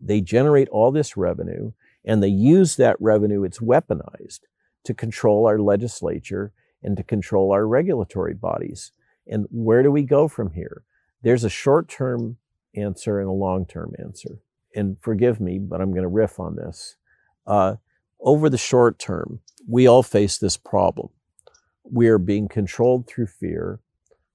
They 0.00 0.20
generate 0.20 0.68
all 0.68 0.90
this 0.90 1.16
revenue 1.16 1.72
and 2.04 2.22
they 2.22 2.28
use 2.28 2.76
that 2.76 2.96
revenue, 3.00 3.44
it's 3.44 3.60
weaponized 3.60 4.40
to 4.84 4.94
control 4.94 5.46
our 5.46 5.58
legislature 5.58 6.52
and 6.82 6.96
to 6.96 7.02
control 7.02 7.52
our 7.52 7.66
regulatory 7.66 8.34
bodies. 8.34 8.92
And 9.26 9.46
where 9.50 9.82
do 9.82 9.90
we 9.90 10.02
go 10.02 10.28
from 10.28 10.52
here? 10.52 10.82
There's 11.22 11.44
a 11.44 11.48
short 11.48 11.88
term 11.88 12.36
answer 12.74 13.18
and 13.20 13.28
a 13.28 13.32
long 13.32 13.64
term 13.64 13.94
answer. 13.98 14.40
And 14.76 14.98
forgive 15.00 15.40
me, 15.40 15.58
but 15.58 15.80
I'm 15.80 15.92
going 15.92 16.02
to 16.02 16.08
riff 16.08 16.38
on 16.38 16.56
this. 16.56 16.96
Uh, 17.46 17.76
over 18.20 18.48
the 18.48 18.58
short 18.58 18.98
term, 18.98 19.40
we 19.68 19.86
all 19.86 20.02
face 20.02 20.38
this 20.38 20.56
problem. 20.56 21.08
We 21.84 22.08
are 22.08 22.18
being 22.18 22.48
controlled 22.48 23.06
through 23.06 23.26
fear. 23.26 23.80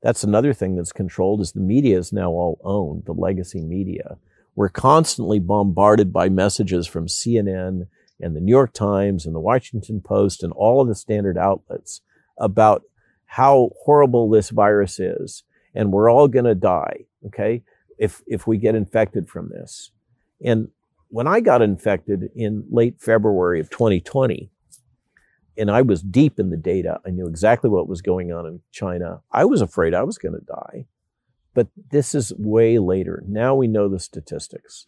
That's 0.01 0.23
another 0.23 0.53
thing 0.53 0.75
that's 0.75 0.91
controlled 0.91 1.41
is 1.41 1.51
the 1.51 1.59
media 1.59 1.97
is 1.97 2.13
now 2.13 2.29
all 2.29 2.59
owned, 2.63 3.03
the 3.05 3.13
legacy 3.13 3.61
media. 3.61 4.17
We're 4.55 4.69
constantly 4.69 5.39
bombarded 5.39 6.13
by 6.13 6.29
messages 6.29 6.87
from 6.87 7.07
CNN 7.07 7.87
and 8.19 8.35
the 8.35 8.41
New 8.41 8.51
York 8.51 8.73
Times 8.73 9.25
and 9.25 9.33
the 9.33 9.39
Washington 9.39 10.01
Post 10.01 10.43
and 10.43 10.53
all 10.53 10.81
of 10.81 10.87
the 10.87 10.95
standard 10.95 11.37
outlets 11.37 12.01
about 12.37 12.83
how 13.25 13.71
horrible 13.83 14.29
this 14.29 14.49
virus 14.49 14.99
is. 14.99 15.43
And 15.73 15.91
we're 15.91 16.11
all 16.11 16.27
going 16.27 16.45
to 16.45 16.55
die, 16.55 17.05
okay, 17.27 17.63
if, 17.97 18.21
if 18.27 18.47
we 18.47 18.57
get 18.57 18.75
infected 18.75 19.29
from 19.29 19.49
this. 19.49 19.91
And 20.43 20.69
when 21.09 21.27
I 21.27 21.39
got 21.39 21.61
infected 21.61 22.29
in 22.35 22.65
late 22.69 22.99
February 22.99 23.59
of 23.59 23.69
2020, 23.69 24.49
and 25.57 25.69
I 25.69 25.81
was 25.81 26.01
deep 26.01 26.39
in 26.39 26.49
the 26.49 26.57
data, 26.57 26.99
I 27.05 27.09
knew 27.09 27.27
exactly 27.27 27.69
what 27.69 27.89
was 27.89 28.01
going 28.01 28.31
on 28.31 28.45
in 28.45 28.61
China. 28.71 29.21
I 29.31 29.45
was 29.45 29.61
afraid 29.61 29.93
I 29.93 30.03
was 30.03 30.17
going 30.17 30.35
to 30.39 30.45
die. 30.45 30.85
But 31.53 31.67
this 31.91 32.15
is 32.15 32.31
way 32.37 32.79
later. 32.79 33.23
Now 33.27 33.55
we 33.55 33.67
know 33.67 33.89
the 33.89 33.99
statistics. 33.99 34.85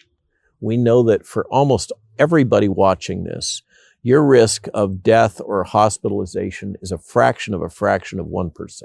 We 0.62 0.78
know 0.78 1.04
that 1.04 1.26
for 1.26 1.46
almost 1.48 1.92
everybody 2.18 2.70
watching 2.70 3.24
this, 3.24 3.64
your 4.04 4.24
risk 4.24 4.68
of 4.74 5.04
death 5.04 5.42
or 5.44 5.64
hospitalization 5.64 6.78
is 6.82 6.92
a 6.92 6.98
fraction 6.98 7.54
of 7.54 7.62
a 7.62 7.70
fraction 7.70 8.20
of 8.20 8.28
1%. 8.28 8.84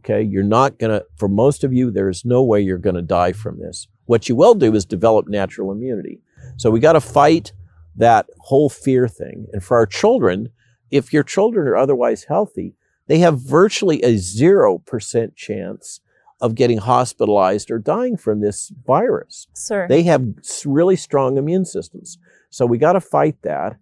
Okay, 0.00 0.22
you're 0.22 0.42
not 0.42 0.78
going 0.78 0.90
to, 0.90 1.04
for 1.16 1.28
most 1.28 1.62
of 1.62 1.72
you, 1.72 1.90
there 1.90 2.08
is 2.08 2.24
no 2.24 2.42
way 2.42 2.60
you're 2.60 2.78
going 2.78 2.96
to 2.96 3.02
die 3.02 3.32
from 3.32 3.58
this. 3.58 3.86
What 4.06 4.28
you 4.28 4.34
will 4.34 4.54
do 4.54 4.74
is 4.74 4.84
develop 4.84 5.28
natural 5.28 5.70
immunity. 5.70 6.20
So 6.56 6.70
we 6.70 6.80
got 6.80 6.94
to 6.94 7.00
fight 7.00 7.52
that 7.96 8.26
whole 8.38 8.70
fear 8.70 9.08
thing. 9.08 9.46
And 9.52 9.62
for 9.62 9.76
our 9.76 9.86
children, 9.86 10.48
if 10.90 11.12
your 11.12 11.22
children 11.22 11.68
are 11.68 11.76
otherwise 11.76 12.24
healthy, 12.24 12.74
they 13.08 13.18
have 13.18 13.40
virtually 13.40 14.02
a 14.02 14.14
0% 14.14 15.36
chance 15.36 16.00
of 16.40 16.54
getting 16.54 16.78
hospitalized 16.78 17.70
or 17.70 17.78
dying 17.78 18.16
from 18.16 18.40
this 18.40 18.72
virus. 18.86 19.48
Sir. 19.52 19.86
They 19.86 20.04
have 20.04 20.24
really 20.64 20.96
strong 20.96 21.36
immune 21.36 21.66
systems. 21.66 22.18
So 22.48 22.64
we 22.64 22.78
got 22.78 22.94
to 22.94 23.00
fight 23.00 23.36
that. 23.42 23.76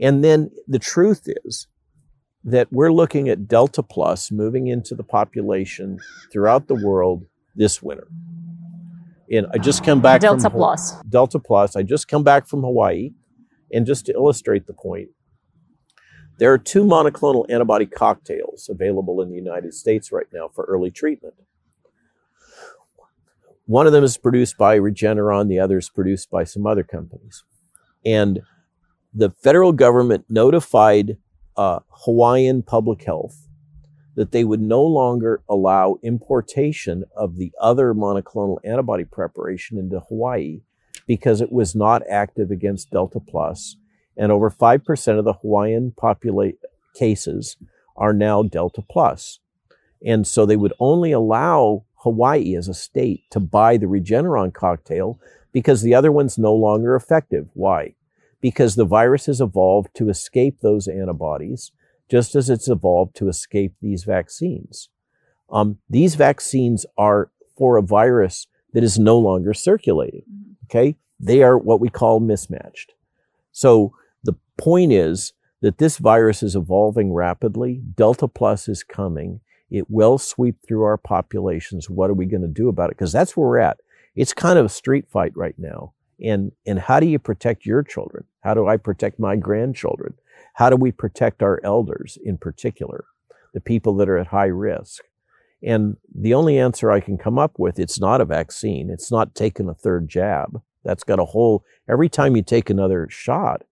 And 0.00 0.24
then 0.24 0.50
the 0.66 0.78
truth 0.78 1.28
is 1.44 1.68
that 2.44 2.68
we're 2.70 2.92
looking 2.92 3.28
at 3.28 3.48
Delta 3.48 3.82
Plus 3.82 4.30
moving 4.30 4.68
into 4.68 4.94
the 4.94 5.02
population 5.02 5.98
throughout 6.32 6.68
the 6.68 6.74
world 6.74 7.26
this 7.54 7.82
winter. 7.82 8.08
And 9.30 9.46
I 9.52 9.58
just 9.58 9.84
come 9.84 10.00
back 10.00 10.20
Delta 10.20 10.42
from 10.42 10.52
Plus. 10.52 10.94
Delta 11.08 11.38
Plus. 11.38 11.76
I 11.76 11.82
just 11.82 12.08
come 12.08 12.24
back 12.24 12.48
from 12.48 12.62
Hawaii. 12.62 13.12
And 13.72 13.86
just 13.86 14.06
to 14.06 14.12
illustrate 14.12 14.66
the 14.66 14.72
point, 14.72 15.10
there 16.38 16.52
are 16.52 16.58
two 16.58 16.82
monoclonal 16.82 17.48
antibody 17.48 17.86
cocktails 17.86 18.68
available 18.68 19.20
in 19.20 19.28
the 19.30 19.36
United 19.36 19.74
States 19.74 20.10
right 20.10 20.26
now 20.32 20.48
for 20.48 20.64
early 20.64 20.90
treatment. 20.90 21.34
One 23.66 23.86
of 23.86 23.92
them 23.92 24.02
is 24.02 24.16
produced 24.16 24.58
by 24.58 24.78
Regeneron, 24.78 25.48
the 25.48 25.60
other 25.60 25.78
is 25.78 25.88
produced 25.88 26.28
by 26.30 26.42
some 26.42 26.66
other 26.66 26.82
companies. 26.82 27.44
And 28.04 28.40
the 29.14 29.30
federal 29.30 29.72
government 29.72 30.24
notified 30.28 31.18
uh, 31.60 31.80
Hawaiian 31.90 32.62
Public 32.62 33.04
Health 33.04 33.46
that 34.14 34.32
they 34.32 34.44
would 34.44 34.62
no 34.62 34.82
longer 34.82 35.42
allow 35.46 35.98
importation 36.02 37.04
of 37.14 37.36
the 37.36 37.52
other 37.60 37.92
monoclonal 37.92 38.56
antibody 38.64 39.04
preparation 39.04 39.76
into 39.76 40.00
Hawaii 40.00 40.62
because 41.06 41.42
it 41.42 41.52
was 41.52 41.74
not 41.74 42.02
active 42.08 42.50
against 42.50 42.90
Delta 42.90 43.20
Plus, 43.20 43.76
and 44.16 44.32
over 44.32 44.50
5% 44.50 45.18
of 45.18 45.26
the 45.26 45.34
Hawaiian 45.34 45.92
populate 45.94 46.56
cases 46.94 47.58
are 47.94 48.14
now 48.14 48.42
Delta 48.42 48.80
Plus. 48.80 49.40
And 50.04 50.26
so 50.26 50.46
they 50.46 50.56
would 50.56 50.72
only 50.80 51.12
allow 51.12 51.84
Hawaii 51.96 52.56
as 52.56 52.68
a 52.68 52.74
state 52.74 53.24
to 53.32 53.38
buy 53.38 53.76
the 53.76 53.84
Regeneron 53.84 54.54
cocktail 54.54 55.20
because 55.52 55.82
the 55.82 55.94
other 55.94 56.10
one's 56.10 56.38
no 56.38 56.54
longer 56.54 56.96
effective. 56.96 57.48
Why? 57.52 57.96
Because 58.40 58.74
the 58.74 58.84
virus 58.84 59.26
has 59.26 59.40
evolved 59.40 59.94
to 59.94 60.08
escape 60.08 60.60
those 60.60 60.88
antibodies, 60.88 61.72
just 62.10 62.34
as 62.34 62.48
it's 62.50 62.68
evolved 62.68 63.14
to 63.16 63.28
escape 63.28 63.74
these 63.80 64.04
vaccines. 64.04 64.88
Um, 65.50 65.78
these 65.88 66.14
vaccines 66.14 66.86
are 66.96 67.30
for 67.56 67.76
a 67.76 67.82
virus 67.82 68.46
that 68.72 68.84
is 68.84 68.98
no 68.98 69.18
longer 69.18 69.52
circulating. 69.52 70.22
Okay? 70.66 70.96
They 71.18 71.42
are 71.42 71.58
what 71.58 71.80
we 71.80 71.88
call 71.88 72.20
mismatched. 72.20 72.94
So 73.52 73.94
the 74.22 74.34
point 74.56 74.92
is 74.92 75.32
that 75.60 75.78
this 75.78 75.98
virus 75.98 76.42
is 76.42 76.56
evolving 76.56 77.12
rapidly. 77.12 77.82
Delta 77.94 78.28
Plus 78.28 78.68
is 78.68 78.82
coming. 78.82 79.40
It 79.70 79.90
will 79.90 80.18
sweep 80.18 80.56
through 80.66 80.82
our 80.82 80.96
populations. 80.96 81.90
What 81.90 82.10
are 82.10 82.14
we 82.14 82.26
going 82.26 82.42
to 82.42 82.48
do 82.48 82.68
about 82.68 82.90
it? 82.90 82.96
Because 82.96 83.12
that's 83.12 83.36
where 83.36 83.46
we're 83.46 83.58
at. 83.58 83.80
It's 84.16 84.32
kind 84.32 84.58
of 84.58 84.66
a 84.66 84.70
street 84.70 85.08
fight 85.08 85.32
right 85.36 85.54
now. 85.58 85.92
And, 86.22 86.52
and 86.66 86.78
how 86.78 87.00
do 87.00 87.06
you 87.06 87.18
protect 87.18 87.64
your 87.64 87.82
children? 87.82 88.24
How 88.42 88.54
do 88.54 88.66
I 88.66 88.76
protect 88.76 89.18
my 89.18 89.36
grandchildren? 89.36 90.14
How 90.54 90.70
do 90.70 90.76
we 90.76 90.92
protect 90.92 91.42
our 91.42 91.60
elders 91.64 92.18
in 92.22 92.38
particular, 92.38 93.04
the 93.54 93.60
people 93.60 93.94
that 93.96 94.08
are 94.08 94.18
at 94.18 94.28
high 94.28 94.46
risk? 94.46 95.04
And 95.62 95.96
the 96.14 96.34
only 96.34 96.58
answer 96.58 96.90
I 96.90 97.00
can 97.00 97.18
come 97.18 97.38
up 97.38 97.58
with, 97.58 97.78
it's 97.78 98.00
not 98.00 98.20
a 98.20 98.24
vaccine. 98.26 98.90
It's 98.90 99.10
not 99.10 99.34
taking 99.34 99.68
a 99.68 99.74
third 99.74 100.08
jab. 100.08 100.62
That's 100.84 101.04
got 101.04 101.20
a 101.20 101.26
whole, 101.26 101.64
every 101.88 102.08
time 102.08 102.36
you 102.36 102.42
take 102.42 102.70
another 102.70 103.06
shot, 103.10 103.62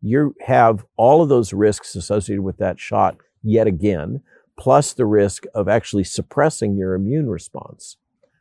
you 0.00 0.34
have 0.46 0.84
all 0.96 1.22
of 1.22 1.28
those 1.28 1.52
risks 1.52 1.96
associated 1.96 2.42
with 2.42 2.58
that 2.58 2.78
shot 2.78 3.16
yet 3.42 3.66
again, 3.66 4.22
plus 4.58 4.92
the 4.92 5.06
risk 5.06 5.44
of 5.54 5.68
actually 5.68 6.04
suppressing 6.04 6.76
your 6.76 6.94
immune 6.94 7.28
response. 7.28 7.96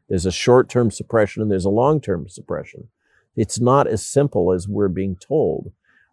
There's 0.09 0.25
a 0.25 0.31
short 0.31 0.69
term 0.69 0.91
suppression 0.91 1.41
and 1.41 1.51
there's 1.51 1.65
a 1.65 1.69
long 1.69 2.01
term 2.01 2.27
suppression. 2.27 2.89
It's 3.37 3.61
not 3.61 3.87
as 3.87 4.05
simple 4.05 4.51
as 4.51 4.67
we're 4.67 4.89
being 4.89 5.15
told. 5.15 5.71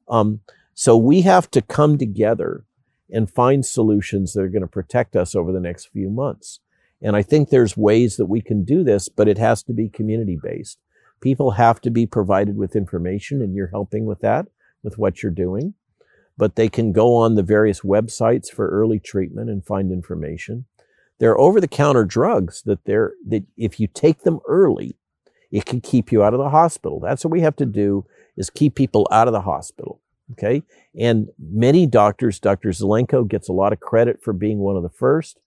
Um, 0.09 0.41
so 0.75 0.97
we 0.97 1.23
have 1.23 1.51
to 1.53 1.63
come 1.63 1.99
together 1.99 2.65
and 3.11 3.31
find 3.31 3.65
solutions 3.65 4.33
that 4.33 4.43
are 4.43 4.49
going 4.49 4.63
to 4.63 4.69
protect 4.69 5.17
us 5.17 5.35
over 5.35 5.51
the 5.51 5.61
next 5.61 5.87
few 5.87 6.11
months. 6.11 6.61
And 7.01 7.17
I 7.17 7.23
think 7.23 7.49
there's 7.49 7.77
ways 7.77 8.17
that 8.17 8.27
we 8.27 8.41
can 8.41 8.65
do 8.65 8.85
this, 8.85 9.09
but 9.09 9.29
it 9.29 9.39
has 9.39 9.63
to 9.65 9.73
be 9.73 9.89
community 9.89 10.39
based. 10.41 10.79
People 11.21 11.53
have 11.53 11.81
to 11.83 11.91
be 11.91 12.07
provided 12.07 12.57
with 12.57 12.77
information, 12.77 13.41
and 13.41 13.55
you're 13.55 13.69
helping 13.69 14.05
with 14.05 14.21
that, 14.21 14.47
with 14.83 14.99
what 14.99 15.23
you're 15.23 15.33
doing. 15.33 15.75
But 16.37 16.57
they 16.57 16.69
can 16.69 16.93
go 16.93 17.15
on 17.15 17.35
the 17.35 17.43
various 17.43 17.81
websites 17.81 18.51
for 18.51 18.69
early 18.69 18.99
treatment 18.99 19.49
and 19.49 19.65
find 19.65 19.93
information. 19.93 20.67
There 21.19 21.31
are 21.31 21.41
over 21.41 21.61
the 21.61 21.69
counter 21.69 22.05
drugs 22.05 22.63
that 22.63 22.85
they're, 22.85 23.13
that 23.29 23.45
if 23.57 23.79
you 23.79 23.87
take 23.87 24.23
them 24.23 24.41
early, 24.47 24.97
it 25.55 25.67
can 25.67 25.81
keep 25.81 26.11
you 26.11 26.25
out 26.25 26.35
of 26.35 26.41
the 26.41 26.51
hospital. 26.51 26.99
That's 26.99 27.25
what 27.25 27.31
we 27.31 27.43
have 27.43 27.55
to 27.57 27.65
do 27.65 28.05
is 28.37 28.51
keep 28.51 28.75
people 28.75 29.07
out 29.13 29.29
of 29.29 29.33
the 29.33 29.43
hospital. 29.43 30.01
Okay. 30.33 30.65
And 30.99 31.29
many 31.39 31.87
doctors, 31.87 32.41
Dr. 32.41 32.71
Zelenko 32.71 33.29
gets 33.29 33.49
a 33.49 33.53
lot 33.53 33.73
of 33.73 33.79
credit 33.79 34.21
for 34.21 34.33
being 34.33 34.59
one 34.59 34.77
of 34.77 34.83
the 34.83 34.89
first. 34.89 35.39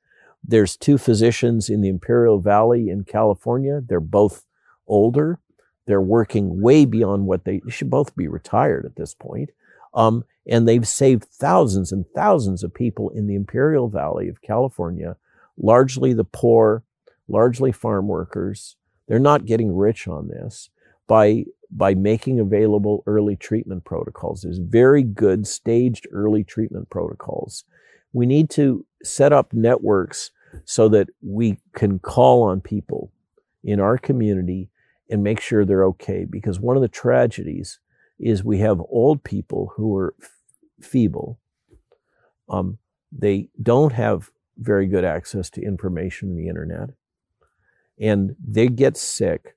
There's 0.41 0.77
two 0.77 0.97
physicians 0.97 1.69
in 1.69 1.81
the 1.81 1.89
Imperial 1.89 2.39
Valley 2.39 2.87
in 2.87 3.03
California. 3.03 3.81
They're 3.85 3.99
both 3.99 4.45
older. 4.87 5.39
They're 5.87 5.99
working 5.99 6.61
way 6.61 6.85
beyond 6.85 7.25
what 7.25 7.43
they, 7.43 7.59
they 7.65 7.71
should 7.71 7.89
both 7.89 8.15
be 8.15 8.29
retired 8.29 8.85
at 8.85 8.95
this 8.95 9.13
point. 9.13 9.49
Um, 9.93 10.23
and 10.49 10.65
they've 10.65 10.87
saved 10.87 11.25
thousands 11.25 11.91
and 11.91 12.05
thousands 12.15 12.63
of 12.63 12.73
people 12.73 13.09
in 13.09 13.27
the 13.27 13.35
Imperial 13.35 13.89
Valley 13.89 14.29
of 14.29 14.41
California, 14.41 15.17
largely 15.57 16.13
the 16.13 16.23
poor, 16.23 16.83
largely 17.27 17.73
farm 17.73 18.07
workers. 18.07 18.77
They're 19.07 19.19
not 19.19 19.45
getting 19.45 19.75
rich 19.75 20.07
on 20.07 20.27
this 20.27 20.69
by 21.07 21.45
by 21.69 21.93
making 21.93 22.39
available 22.39 23.03
early 23.07 23.35
treatment 23.35 23.83
protocols. 23.83 24.41
There's 24.41 24.59
very 24.59 25.03
good 25.03 25.45
staged 25.45 26.07
early 26.11 26.43
treatment 26.43 26.89
protocols. 26.89 27.65
We 28.13 28.25
need 28.25 28.49
to 28.51 28.85
set 29.03 29.33
up 29.33 29.51
networks 29.53 30.31
so 30.65 30.87
that 30.89 31.09
we 31.21 31.59
can 31.73 31.99
call 31.99 32.43
on 32.43 32.61
people 32.61 33.11
in 33.63 33.79
our 33.79 33.97
community 33.97 34.69
and 35.09 35.23
make 35.23 35.41
sure 35.41 35.65
they're 35.65 35.85
okay. 35.85 36.25
Because 36.25 36.59
one 36.59 36.77
of 36.77 36.81
the 36.81 36.87
tragedies 36.87 37.79
is 38.19 38.43
we 38.43 38.59
have 38.59 38.79
old 38.89 39.23
people 39.23 39.73
who 39.75 39.95
are 39.95 40.15
feeble. 40.81 41.37
Um, 42.49 42.77
they 43.11 43.49
don't 43.61 43.93
have 43.93 44.31
very 44.57 44.87
good 44.87 45.05
access 45.05 45.49
to 45.51 45.61
information 45.61 46.29
in 46.29 46.35
the 46.35 46.47
internet, 46.47 46.89
and 47.99 48.35
they 48.45 48.67
get 48.67 48.97
sick. 48.97 49.55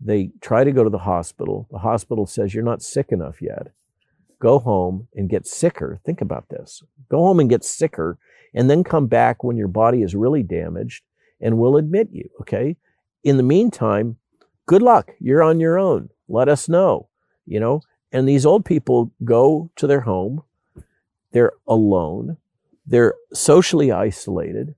They 0.00 0.30
try 0.40 0.64
to 0.64 0.72
go 0.72 0.84
to 0.84 0.90
the 0.90 0.98
hospital. 0.98 1.68
The 1.70 1.78
hospital 1.78 2.26
says, 2.26 2.54
You're 2.54 2.64
not 2.64 2.82
sick 2.82 3.08
enough 3.10 3.42
yet. 3.42 3.68
Go 4.40 4.58
home 4.58 5.08
and 5.14 5.28
get 5.28 5.46
sicker. 5.46 6.00
Think 6.04 6.20
about 6.20 6.48
this. 6.48 6.82
Go 7.10 7.18
home 7.18 7.40
and 7.40 7.50
get 7.50 7.64
sicker, 7.64 8.18
and 8.54 8.70
then 8.70 8.82
come 8.82 9.06
back 9.06 9.44
when 9.44 9.56
your 9.56 9.68
body 9.68 10.02
is 10.02 10.14
really 10.14 10.42
damaged, 10.42 11.04
and 11.40 11.58
we'll 11.58 11.76
admit 11.76 12.08
you, 12.10 12.28
okay? 12.40 12.76
In 13.22 13.36
the 13.36 13.42
meantime, 13.42 14.16
good 14.66 14.80
luck. 14.82 15.12
You're 15.18 15.42
on 15.42 15.60
your 15.60 15.78
own. 15.78 16.08
Let 16.28 16.48
us 16.48 16.68
know, 16.68 17.08
you 17.44 17.60
know? 17.60 17.82
And 18.12 18.26
these 18.26 18.46
old 18.46 18.64
people 18.64 19.12
go 19.24 19.70
to 19.76 19.86
their 19.86 20.00
home, 20.00 20.42
they're 21.32 21.52
alone, 21.68 22.38
they're 22.86 23.14
socially 23.32 23.92
isolated, 23.92 24.74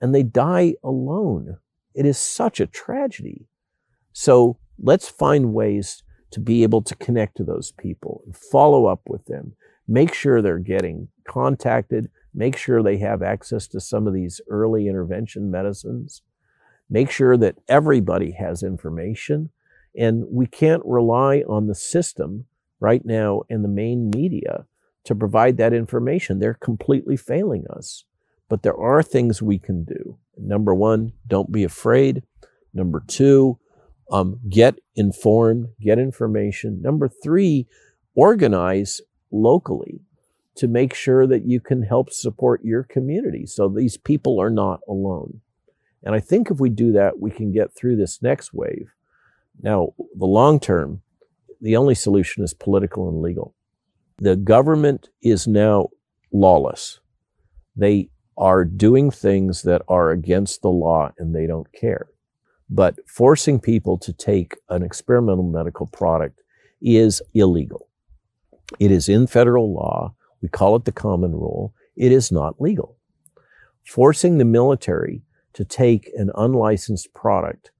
and 0.00 0.14
they 0.14 0.22
die 0.22 0.74
alone. 0.82 1.58
It 1.94 2.06
is 2.06 2.18
such 2.18 2.60
a 2.60 2.66
tragedy. 2.66 3.46
So 4.12 4.58
let's 4.78 5.08
find 5.08 5.54
ways 5.54 6.02
to 6.30 6.40
be 6.40 6.62
able 6.62 6.82
to 6.82 6.96
connect 6.96 7.36
to 7.36 7.44
those 7.44 7.72
people 7.72 8.22
and 8.26 8.36
follow 8.36 8.86
up 8.86 9.02
with 9.06 9.24
them. 9.26 9.54
Make 9.86 10.14
sure 10.14 10.42
they're 10.42 10.58
getting 10.58 11.08
contacted. 11.26 12.10
Make 12.34 12.56
sure 12.56 12.82
they 12.82 12.98
have 12.98 13.22
access 13.22 13.68
to 13.68 13.80
some 13.80 14.06
of 14.06 14.14
these 14.14 14.40
early 14.48 14.88
intervention 14.88 15.50
medicines. 15.50 16.22
Make 16.90 17.10
sure 17.10 17.36
that 17.36 17.58
everybody 17.68 18.32
has 18.32 18.62
information. 18.62 19.50
And 19.96 20.24
we 20.28 20.46
can't 20.46 20.82
rely 20.84 21.44
on 21.48 21.68
the 21.68 21.74
system 21.74 22.46
right 22.80 23.04
now 23.04 23.42
and 23.48 23.62
the 23.62 23.68
main 23.68 24.10
media 24.10 24.66
to 25.04 25.14
provide 25.14 25.56
that 25.58 25.72
information. 25.72 26.38
They're 26.38 26.54
completely 26.54 27.16
failing 27.16 27.64
us. 27.70 28.04
But 28.54 28.62
there 28.62 28.78
are 28.78 29.02
things 29.02 29.42
we 29.42 29.58
can 29.58 29.82
do. 29.82 30.16
Number 30.36 30.72
one, 30.72 31.14
don't 31.26 31.50
be 31.50 31.64
afraid. 31.64 32.22
Number 32.72 33.02
two, 33.04 33.58
um, 34.12 34.38
get 34.48 34.76
informed, 34.94 35.70
get 35.80 35.98
information. 35.98 36.80
Number 36.80 37.08
three, 37.08 37.66
organize 38.14 39.00
locally 39.32 40.02
to 40.54 40.68
make 40.68 40.94
sure 40.94 41.26
that 41.26 41.44
you 41.44 41.58
can 41.58 41.82
help 41.82 42.12
support 42.12 42.64
your 42.64 42.84
community 42.84 43.44
so 43.44 43.68
these 43.68 43.96
people 43.96 44.40
are 44.40 44.50
not 44.50 44.78
alone. 44.88 45.40
And 46.04 46.14
I 46.14 46.20
think 46.20 46.48
if 46.48 46.60
we 46.60 46.70
do 46.70 46.92
that, 46.92 47.18
we 47.18 47.32
can 47.32 47.50
get 47.50 47.74
through 47.74 47.96
this 47.96 48.22
next 48.22 48.54
wave. 48.54 48.94
Now, 49.60 49.94
the 50.16 50.26
long 50.26 50.60
term, 50.60 51.02
the 51.60 51.76
only 51.76 51.96
solution 51.96 52.44
is 52.44 52.54
political 52.54 53.08
and 53.08 53.20
legal. 53.20 53.52
The 54.18 54.36
government 54.36 55.08
is 55.22 55.48
now 55.48 55.88
lawless. 56.32 57.00
They 57.74 58.10
are 58.36 58.64
doing 58.64 59.10
things 59.10 59.62
that 59.62 59.82
are 59.88 60.10
against 60.10 60.62
the 60.62 60.70
law 60.70 61.10
and 61.18 61.34
they 61.34 61.46
don't 61.46 61.72
care. 61.72 62.08
But 62.68 62.98
forcing 63.06 63.60
people 63.60 63.98
to 63.98 64.12
take 64.12 64.56
an 64.68 64.82
experimental 64.82 65.44
medical 65.44 65.86
product 65.86 66.40
is 66.80 67.22
illegal. 67.32 67.88
It 68.80 68.90
is 68.90 69.08
in 69.08 69.26
federal 69.26 69.72
law. 69.72 70.14
We 70.42 70.48
call 70.48 70.76
it 70.76 70.84
the 70.84 70.92
common 70.92 71.32
rule. 71.32 71.74
It 71.96 72.10
is 72.10 72.32
not 72.32 72.60
legal. 72.60 72.96
Forcing 73.84 74.38
the 74.38 74.44
military 74.44 75.22
to 75.52 75.64
take 75.64 76.10
an 76.16 76.30
unlicensed 76.34 77.12
product 77.14 77.70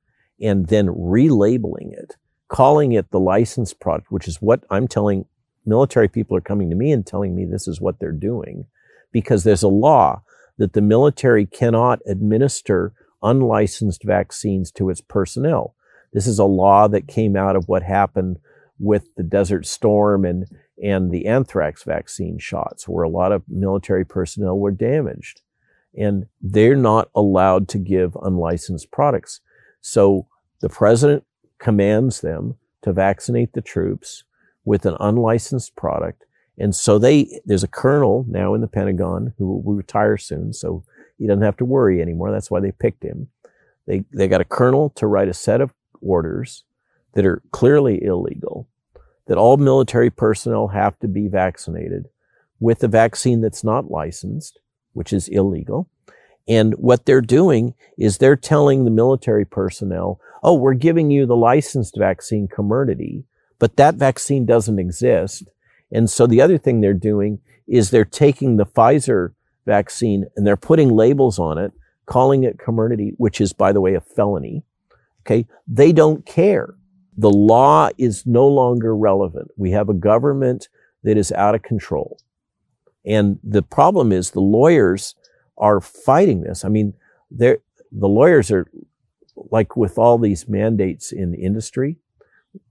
and 0.41 0.69
then 0.69 0.87
relabeling 0.87 1.93
it, 1.93 2.17
calling 2.49 2.93
it 2.93 3.11
the 3.11 3.21
licensed 3.21 3.81
product, 3.81 4.13
which 4.13 4.29
is 4.29 4.41
what 4.41 4.65
I'm 4.71 4.87
telling 4.87 5.27
military 5.67 6.09
people 6.09 6.37
are 6.37 6.43
coming 6.43 6.71
to 6.71 6.77
me 6.77 6.93
and 6.93 7.07
telling 7.07 7.35
me 7.35 7.45
this 7.45 7.67
is 7.67 7.81
what 7.81 7.99
they're 7.99 8.13
doing 8.13 8.67
because 9.13 9.45
there's 9.45 9.63
a 9.63 9.69
law 9.69 10.23
that 10.59 10.73
the 10.73 10.83
military 10.83 11.47
cannot 11.47 12.01
administer 12.07 12.93
unlicensed 13.23 14.05
vaccines 14.05 14.71
to 14.73 14.91
its 14.91 15.01
personnel. 15.01 15.75
This 16.13 16.27
is 16.27 16.39
a 16.39 16.45
law 16.45 16.87
that 16.89 17.09
came 17.09 17.37
out 17.37 17.57
of 17.57 17.69
what 17.69 17.83
happened 17.83 18.39
with 18.79 19.15
the 19.17 19.23
Desert 19.23 19.67
Storm 19.67 20.25
and 20.25 20.47
and 20.83 21.13
the 21.13 21.27
anthrax 21.27 21.85
vaccine 21.85 22.39
shots, 22.39 22.89
where 22.89 23.05
a 23.05 23.09
lot 23.09 23.33
of 23.33 23.45
military 23.49 24.05
personnel 24.05 24.59
were 24.59 24.73
damaged. 24.73 25.41
And 25.97 26.27
they're 26.41 26.75
not 26.75 27.11
allowed 27.15 27.69
to 27.69 27.79
give 27.79 28.17
unlicensed 28.21 28.91
products. 28.91 29.41
So 29.81 30.27
the 30.61 30.69
president 30.69 31.25
commands 31.59 32.21
them 32.21 32.57
to 32.83 32.93
vaccinate 32.93 33.53
the 33.53 33.63
troops 33.63 34.25
with 34.65 34.85
an 34.85 34.97
unlicensed 34.99 35.77
product. 35.77 36.25
And 36.59 36.75
so 36.75 36.99
they, 36.99 37.41
there's 37.45 37.65
a 37.65 37.69
colonel 37.69 38.25
now 38.29 38.55
in 38.55 38.61
the 38.61 38.69
Pentagon 38.69 39.35
who 39.39 39.47
will 39.47 39.75
retire 39.75 40.17
soon, 40.17 40.53
so 40.53 40.85
he 41.19 41.27
doesn't 41.27 41.43
have 41.43 41.57
to 41.59 41.65
worry 41.65 42.01
anymore. 42.01 42.31
That's 42.31 42.51
why 42.51 42.61
they 42.61 42.73
picked 42.73 43.03
him. 43.03 43.29
They, 43.87 44.05
they 44.13 44.29
got 44.29 44.41
a 44.41 44.47
colonel 44.47 44.91
to 44.91 45.07
write 45.07 45.29
a 45.29 45.35
set 45.35 45.61
of 45.61 45.73
orders 46.01 46.65
that 47.15 47.27
are 47.27 47.43
clearly 47.51 48.03
illegal 48.03 48.69
that 49.27 49.39
all 49.39 49.57
military 49.57 50.11
personnel 50.11 50.69
have 50.69 50.99
to 51.01 51.09
be 51.09 51.29
vaccinated 51.29 52.09
with 52.61 52.83
a 52.85 52.89
vaccine 52.89 53.41
that's 53.41 53.65
not 53.65 53.91
licensed, 53.91 54.59
which 54.93 55.13
is 55.13 55.29
illegal. 55.29 55.89
And 56.47 56.75
what 56.75 57.07
they're 57.07 57.21
doing 57.21 57.75
is 57.97 58.19
they're 58.19 58.37
telling 58.37 58.85
the 58.85 58.91
military 58.91 59.45
personnel, 59.45 60.21
oh, 60.43 60.55
we're 60.55 60.75
giving 60.75 61.11
you 61.11 61.27
the 61.27 61.37
licensed 61.37 61.97
vaccine 61.97 62.49
Comirnaty, 62.49 63.25
but 63.59 63.77
that 63.77 63.95
vaccine 63.95 64.45
doesn't 64.45 64.79
exist. 64.79 65.45
And 65.95 66.11
so 66.11 66.27
the 66.27 66.43
other 66.43 66.59
thing 66.59 66.81
they're 66.81 66.93
doing 66.93 67.39
is 67.67 67.89
they're 67.91 68.05
taking 68.05 68.57
the 68.57 68.67
Pfizer 68.67 69.33
vaccine 69.65 70.27
and 70.37 70.47
they're 70.47 70.57
putting 70.57 70.91
labels 70.91 71.39
on 71.39 71.57
it, 71.57 71.73
calling 72.05 72.45
it 72.45 72.59
Comirnaty, 72.59 73.15
which 73.17 73.41
is, 73.41 73.55
by 73.55 73.73
the 73.73 73.81
way, 73.81 73.95
a 73.95 74.01
felony. 74.01 74.65
Okay. 75.23 75.47
They 75.67 75.93
don't 75.93 76.27
care 76.27 76.75
the 77.17 77.31
law 77.31 77.91
is 77.97 78.27
no 78.27 78.47
longer 78.47 78.97
relevant. 78.97 79.51
We 79.57 79.71
have 79.71 79.89
a 79.89 79.95
government 79.95 80.69
that 81.03 81.17
is 81.17 81.31
out 81.33 81.55
of 81.55 81.63
control. 81.63 82.19
And 83.07 83.39
the 83.45 83.63
problem 83.63 84.11
is 84.13 84.31
the 84.31 84.41
lawyers 84.41 85.15
are 85.57 85.81
fighting 85.81 86.43
this. 86.43 86.65
I 86.65 86.69
mean, 86.69 86.95
the 87.31 87.61
lawyers 87.93 88.51
are 88.51 88.67
like 89.37 89.77
with 89.77 89.99
all 89.99 90.19
these 90.19 90.49
mandates 90.49 91.13
in 91.13 91.35
industry 91.35 91.99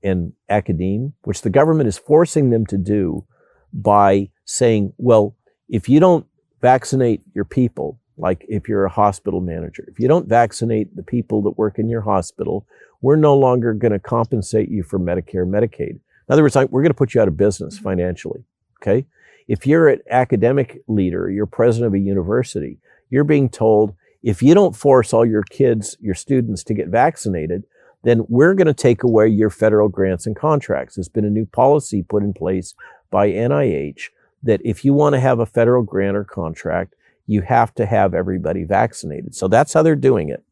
and 0.01 0.33
academia, 0.49 1.11
which 1.23 1.41
the 1.41 1.49
government 1.49 1.87
is 1.87 1.97
forcing 1.97 2.49
them 2.49 2.65
to 2.67 2.77
do 2.77 3.25
by 3.71 4.29
saying, 4.45 4.93
well, 4.97 5.35
if 5.69 5.89
you 5.89 5.99
don't 5.99 6.25
vaccinate 6.61 7.21
your 7.33 7.45
people, 7.45 7.99
like 8.17 8.45
if 8.47 8.69
you're 8.69 8.85
a 8.85 8.89
hospital 8.89 9.41
manager, 9.41 9.85
if 9.87 9.99
you 9.99 10.07
don't 10.07 10.27
vaccinate 10.27 10.95
the 10.95 11.03
people 11.03 11.41
that 11.41 11.57
work 11.57 11.79
in 11.79 11.89
your 11.89 12.01
hospital, 12.01 12.67
we're 13.01 13.15
no 13.15 13.35
longer 13.35 13.73
going 13.73 13.91
to 13.91 13.99
compensate 13.99 14.69
you 14.69 14.83
for 14.83 14.99
Medicare, 14.99 15.47
Medicaid. 15.47 15.89
In 15.89 16.29
other 16.29 16.43
words, 16.43 16.55
we're 16.55 16.81
going 16.81 16.87
to 16.87 16.93
put 16.93 17.13
you 17.13 17.21
out 17.21 17.27
of 17.27 17.35
business 17.35 17.75
mm-hmm. 17.75 17.83
financially. 17.83 18.43
Okay. 18.81 19.05
If 19.47 19.67
you're 19.67 19.89
an 19.89 19.99
academic 20.09 20.81
leader, 20.87 21.29
you're 21.29 21.45
president 21.45 21.87
of 21.87 21.93
a 21.95 21.99
university, 21.99 22.79
you're 23.09 23.23
being 23.23 23.49
told 23.49 23.93
if 24.21 24.41
you 24.41 24.53
don't 24.53 24.75
force 24.75 25.13
all 25.13 25.25
your 25.25 25.43
kids, 25.43 25.97
your 25.99 26.15
students 26.15 26.63
to 26.63 26.73
get 26.73 26.87
vaccinated, 26.87 27.63
then 28.03 28.25
we're 28.27 28.53
going 28.53 28.67
to 28.67 28.73
take 28.73 29.03
away 29.03 29.27
your 29.27 29.49
federal 29.49 29.89
grants 29.89 30.25
and 30.25 30.35
contracts. 30.35 30.95
There's 30.95 31.09
been 31.09 31.25
a 31.25 31.29
new 31.29 31.45
policy 31.45 32.03
put 32.03 32.23
in 32.23 32.33
place 32.33 32.75
by 33.09 33.29
NIH 33.29 34.09
that 34.43 34.61
if 34.63 34.83
you 34.83 34.93
want 34.93 35.13
to 35.13 35.19
have 35.19 35.39
a 35.39 35.45
federal 35.45 35.83
grant 35.83 36.17
or 36.17 36.23
contract, 36.23 36.95
you 37.25 37.41
have 37.41 37.73
to 37.75 37.85
have 37.85 38.13
everybody 38.13 38.63
vaccinated. 38.63 39.33
So 39.35 39.47
that's 39.47 39.73
how 39.73 39.83
they're 39.83 39.95
doing 39.95 40.29
it. 40.29 40.43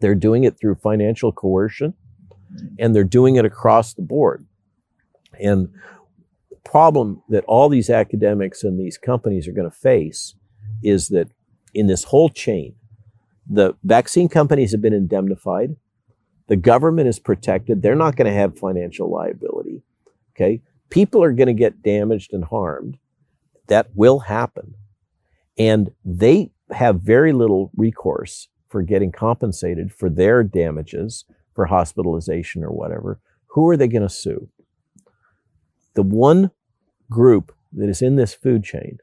They're 0.00 0.14
doing 0.14 0.44
it 0.44 0.58
through 0.58 0.76
financial 0.76 1.30
coercion 1.30 1.94
and 2.78 2.94
they're 2.94 3.04
doing 3.04 3.36
it 3.36 3.44
across 3.44 3.94
the 3.94 4.02
board. 4.02 4.46
And 5.38 5.68
the 6.50 6.56
problem 6.64 7.22
that 7.28 7.44
all 7.44 7.68
these 7.68 7.90
academics 7.90 8.64
and 8.64 8.80
these 8.80 8.98
companies 8.98 9.46
are 9.46 9.52
going 9.52 9.70
to 9.70 9.76
face 9.76 10.34
is 10.82 11.08
that 11.08 11.28
in 11.74 11.86
this 11.86 12.04
whole 12.04 12.28
chain, 12.28 12.74
the 13.48 13.74
vaccine 13.84 14.28
companies 14.28 14.72
have 14.72 14.80
been 14.80 14.92
indemnified. 14.92 15.76
The 16.52 16.56
government 16.56 17.08
is 17.08 17.18
protected. 17.18 17.80
They're 17.80 17.94
not 17.94 18.14
going 18.14 18.30
to 18.30 18.38
have 18.38 18.58
financial 18.58 19.10
liability. 19.10 19.80
Okay. 20.36 20.60
People 20.90 21.24
are 21.24 21.32
going 21.32 21.46
to 21.46 21.54
get 21.54 21.82
damaged 21.82 22.34
and 22.34 22.44
harmed. 22.44 22.98
That 23.68 23.88
will 23.94 24.18
happen. 24.18 24.74
And 25.56 25.92
they 26.04 26.50
have 26.70 27.00
very 27.00 27.32
little 27.32 27.70
recourse 27.74 28.48
for 28.68 28.82
getting 28.82 29.12
compensated 29.12 29.94
for 29.94 30.10
their 30.10 30.44
damages 30.44 31.24
for 31.54 31.64
hospitalization 31.64 32.62
or 32.62 32.70
whatever, 32.70 33.18
who 33.46 33.66
are 33.70 33.76
they 33.78 33.88
going 33.88 34.02
to 34.02 34.10
sue? 34.10 34.50
The 35.94 36.02
one 36.02 36.50
group 37.08 37.56
that 37.72 37.88
is 37.88 38.02
in 38.02 38.16
this 38.16 38.34
food 38.34 38.62
chain 38.62 38.98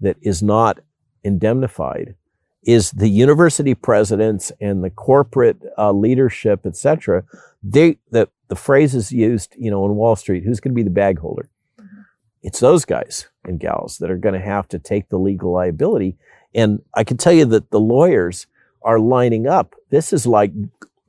that 0.00 0.16
is 0.20 0.42
not 0.42 0.80
indemnified 1.22 2.16
is 2.62 2.92
the 2.92 3.08
university 3.08 3.74
presidents 3.74 4.52
and 4.60 4.84
the 4.84 4.90
corporate 4.90 5.60
uh, 5.76 5.92
leadership, 5.92 6.64
etc. 6.64 7.24
They 7.62 7.98
the 8.10 8.28
the 8.48 8.56
phrase 8.56 8.94
is 8.94 9.12
used, 9.12 9.54
you 9.58 9.70
know, 9.70 9.84
on 9.84 9.96
Wall 9.96 10.16
Street. 10.16 10.44
Who's 10.44 10.60
going 10.60 10.72
to 10.72 10.76
be 10.76 10.82
the 10.82 10.90
bag 10.90 11.18
holder? 11.18 11.48
Mm-hmm. 11.80 12.02
It's 12.42 12.60
those 12.60 12.84
guys 12.84 13.28
and 13.44 13.58
gals 13.58 13.98
that 13.98 14.10
are 14.10 14.16
going 14.16 14.34
to 14.34 14.44
have 14.44 14.68
to 14.68 14.78
take 14.78 15.08
the 15.08 15.18
legal 15.18 15.52
liability. 15.52 16.16
And 16.54 16.82
I 16.94 17.04
can 17.04 17.16
tell 17.16 17.32
you 17.32 17.46
that 17.46 17.70
the 17.70 17.80
lawyers 17.80 18.46
are 18.82 18.98
lining 18.98 19.46
up. 19.46 19.74
This 19.90 20.12
is 20.12 20.26
like 20.26 20.52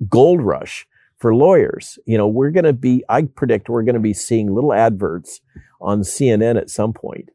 gold 0.09 0.41
rush 0.41 0.87
for 1.17 1.35
lawyers. 1.35 1.99
You 2.05 2.17
know, 2.17 2.27
we're 2.27 2.51
going 2.51 2.65
to 2.65 2.73
be, 2.73 3.03
I 3.09 3.23
predict 3.23 3.69
we're 3.69 3.83
going 3.83 3.95
to 3.95 3.99
be 3.99 4.13
seeing 4.13 4.53
little 4.53 4.73
adverts 4.73 5.41
on 5.81 6.01
CNN 6.01 6.57
at 6.57 6.69
some 6.69 6.93
point 6.93 7.29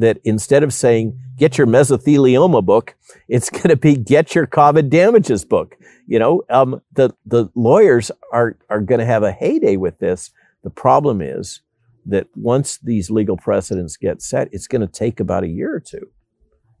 that 0.00 0.18
instead 0.24 0.62
of 0.62 0.72
saying, 0.72 1.18
get 1.36 1.58
your 1.58 1.66
mesothelioma 1.66 2.64
book, 2.64 2.96
it's 3.28 3.50
going 3.50 3.68
to 3.68 3.76
be 3.76 3.94
get 3.94 4.34
your 4.34 4.46
COVID 4.46 4.90
damages 4.90 5.44
book. 5.44 5.76
You 6.06 6.18
know, 6.18 6.42
um, 6.50 6.80
the, 6.92 7.14
the 7.24 7.48
lawyers 7.54 8.10
are, 8.32 8.56
are 8.68 8.80
going 8.80 8.98
to 8.98 9.06
have 9.06 9.22
a 9.22 9.32
heyday 9.32 9.76
with 9.76 9.98
this. 9.98 10.30
The 10.64 10.70
problem 10.70 11.20
is 11.22 11.60
that 12.06 12.26
once 12.34 12.78
these 12.78 13.10
legal 13.10 13.36
precedents 13.36 13.96
get 13.96 14.22
set, 14.22 14.48
it's 14.52 14.66
going 14.66 14.80
to 14.80 14.86
take 14.86 15.20
about 15.20 15.44
a 15.44 15.48
year 15.48 15.74
or 15.74 15.80
two. 15.80 16.10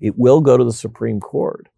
It 0.00 0.18
will 0.18 0.40
go 0.40 0.56
to 0.56 0.64
the 0.64 0.72
Supreme 0.72 1.20
Court. 1.20 1.68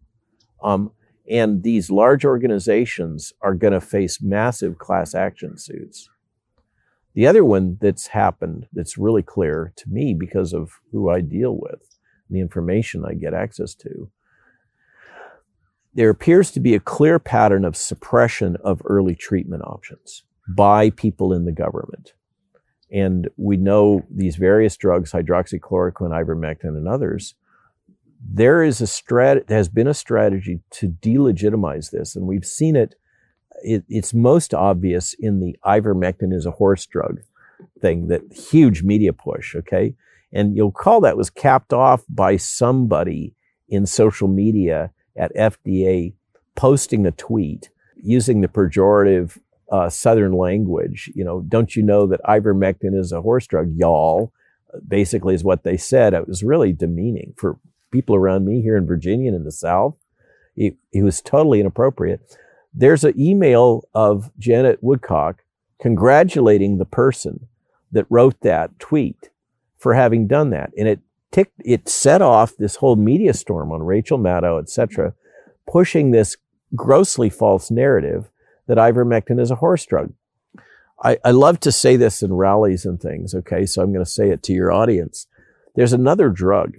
Um, 0.63 0.91
and 1.29 1.61
these 1.63 1.89
large 1.89 2.25
organizations 2.25 3.33
are 3.41 3.53
going 3.53 3.73
to 3.73 3.81
face 3.81 4.21
massive 4.21 4.77
class 4.77 5.13
action 5.13 5.57
suits. 5.57 6.09
The 7.13 7.27
other 7.27 7.45
one 7.45 7.77
that's 7.79 8.07
happened 8.07 8.67
that's 8.73 8.97
really 8.97 9.21
clear 9.21 9.73
to 9.75 9.89
me 9.89 10.15
because 10.17 10.53
of 10.53 10.79
who 10.91 11.09
I 11.09 11.21
deal 11.21 11.57
with, 11.59 11.97
the 12.29 12.39
information 12.39 13.05
I 13.05 13.13
get 13.13 13.33
access 13.33 13.75
to, 13.75 14.09
there 15.93 16.09
appears 16.09 16.49
to 16.51 16.59
be 16.59 16.73
a 16.73 16.79
clear 16.79 17.19
pattern 17.19 17.65
of 17.65 17.77
suppression 17.77 18.57
of 18.63 18.81
early 18.85 19.13
treatment 19.13 19.61
options 19.63 20.23
by 20.47 20.89
people 20.89 21.31
in 21.33 21.45
the 21.45 21.51
government. 21.51 22.13
And 22.91 23.29
we 23.37 23.57
know 23.57 24.03
these 24.09 24.35
various 24.35 24.75
drugs, 24.75 25.11
hydroxychloroquine, 25.11 26.11
ivermectin, 26.11 26.75
and 26.75 26.87
others, 26.87 27.35
there 28.25 28.63
is 28.63 28.81
a 28.81 28.85
strat 28.85 29.49
has 29.49 29.67
been 29.67 29.87
a 29.87 29.93
strategy 29.93 30.61
to 30.71 30.89
delegitimize 30.89 31.91
this, 31.91 32.15
and 32.15 32.25
we've 32.25 32.45
seen 32.45 32.75
it, 32.75 32.95
it. 33.61 33.83
It's 33.89 34.13
most 34.13 34.53
obvious 34.53 35.13
in 35.19 35.39
the 35.39 35.55
ivermectin 35.65 36.33
is 36.33 36.45
a 36.45 36.51
horse 36.51 36.85
drug 36.85 37.21
thing, 37.79 38.07
that 38.07 38.21
huge 38.33 38.83
media 38.83 39.13
push. 39.13 39.55
Okay, 39.55 39.95
And 40.31 40.55
you'll 40.55 40.71
call 40.71 41.01
that 41.01 41.17
was 41.17 41.29
capped 41.29 41.73
off 41.73 42.03
by 42.09 42.37
somebody 42.37 43.35
in 43.69 43.85
social 43.85 44.27
media 44.27 44.91
at 45.15 45.35
FDA 45.35 46.13
posting 46.55 47.05
a 47.05 47.11
tweet 47.11 47.69
using 47.95 48.41
the 48.41 48.47
pejorative 48.47 49.37
uh, 49.71 49.89
Southern 49.89 50.33
language. 50.33 51.11
You 51.15 51.23
know, 51.23 51.41
don't 51.41 51.75
you 51.75 51.83
know 51.83 52.05
that 52.07 52.21
ivermectin 52.23 52.97
is 52.97 53.11
a 53.11 53.21
horse 53.21 53.47
drug, 53.47 53.73
y'all? 53.75 54.31
Basically, 54.87 55.35
is 55.35 55.43
what 55.43 55.63
they 55.63 55.77
said. 55.77 56.13
It 56.13 56.27
was 56.27 56.43
really 56.43 56.73
demeaning 56.73 57.33
for 57.37 57.57
people 57.91 58.15
around 58.15 58.45
me 58.45 58.61
here 58.61 58.75
in 58.75 58.87
Virginia 58.87 59.29
and 59.29 59.37
in 59.37 59.43
the 59.43 59.51
South. 59.51 59.97
It, 60.55 60.75
it 60.91 61.03
was 61.03 61.21
totally 61.21 61.59
inappropriate. 61.59 62.21
There's 62.73 63.03
an 63.03 63.19
email 63.19 63.87
of 63.93 64.31
Janet 64.39 64.79
Woodcock 64.81 65.43
congratulating 65.79 66.77
the 66.77 66.85
person 66.85 67.47
that 67.91 68.05
wrote 68.09 68.39
that 68.41 68.79
tweet 68.79 69.29
for 69.77 69.93
having 69.93 70.27
done 70.27 70.49
that. 70.51 70.71
And 70.77 70.87
it 70.87 70.99
ticked, 71.31 71.61
it 71.63 71.87
set 71.87 72.21
off 72.21 72.55
this 72.57 72.77
whole 72.77 72.95
media 72.95 73.33
storm 73.33 73.71
on 73.71 73.83
Rachel 73.83 74.17
Maddow, 74.17 74.59
et 74.59 74.69
cetera, 74.69 75.13
pushing 75.69 76.11
this 76.11 76.37
grossly 76.75 77.29
false 77.29 77.69
narrative 77.69 78.29
that 78.65 78.77
ivermectin 78.77 79.39
is 79.39 79.51
a 79.51 79.55
horse 79.55 79.85
drug. 79.85 80.13
I, 81.03 81.17
I 81.23 81.31
love 81.31 81.59
to 81.61 81.71
say 81.71 81.97
this 81.97 82.23
in 82.23 82.33
rallies 82.33 82.85
and 82.85 82.99
things, 82.99 83.35
okay? 83.35 83.65
So 83.65 83.81
I'm 83.81 83.91
going 83.91 84.05
to 84.05 84.09
say 84.09 84.29
it 84.29 84.41
to 84.43 84.53
your 84.53 84.71
audience. 84.71 85.27
There's 85.75 85.93
another 85.93 86.29
drug 86.29 86.77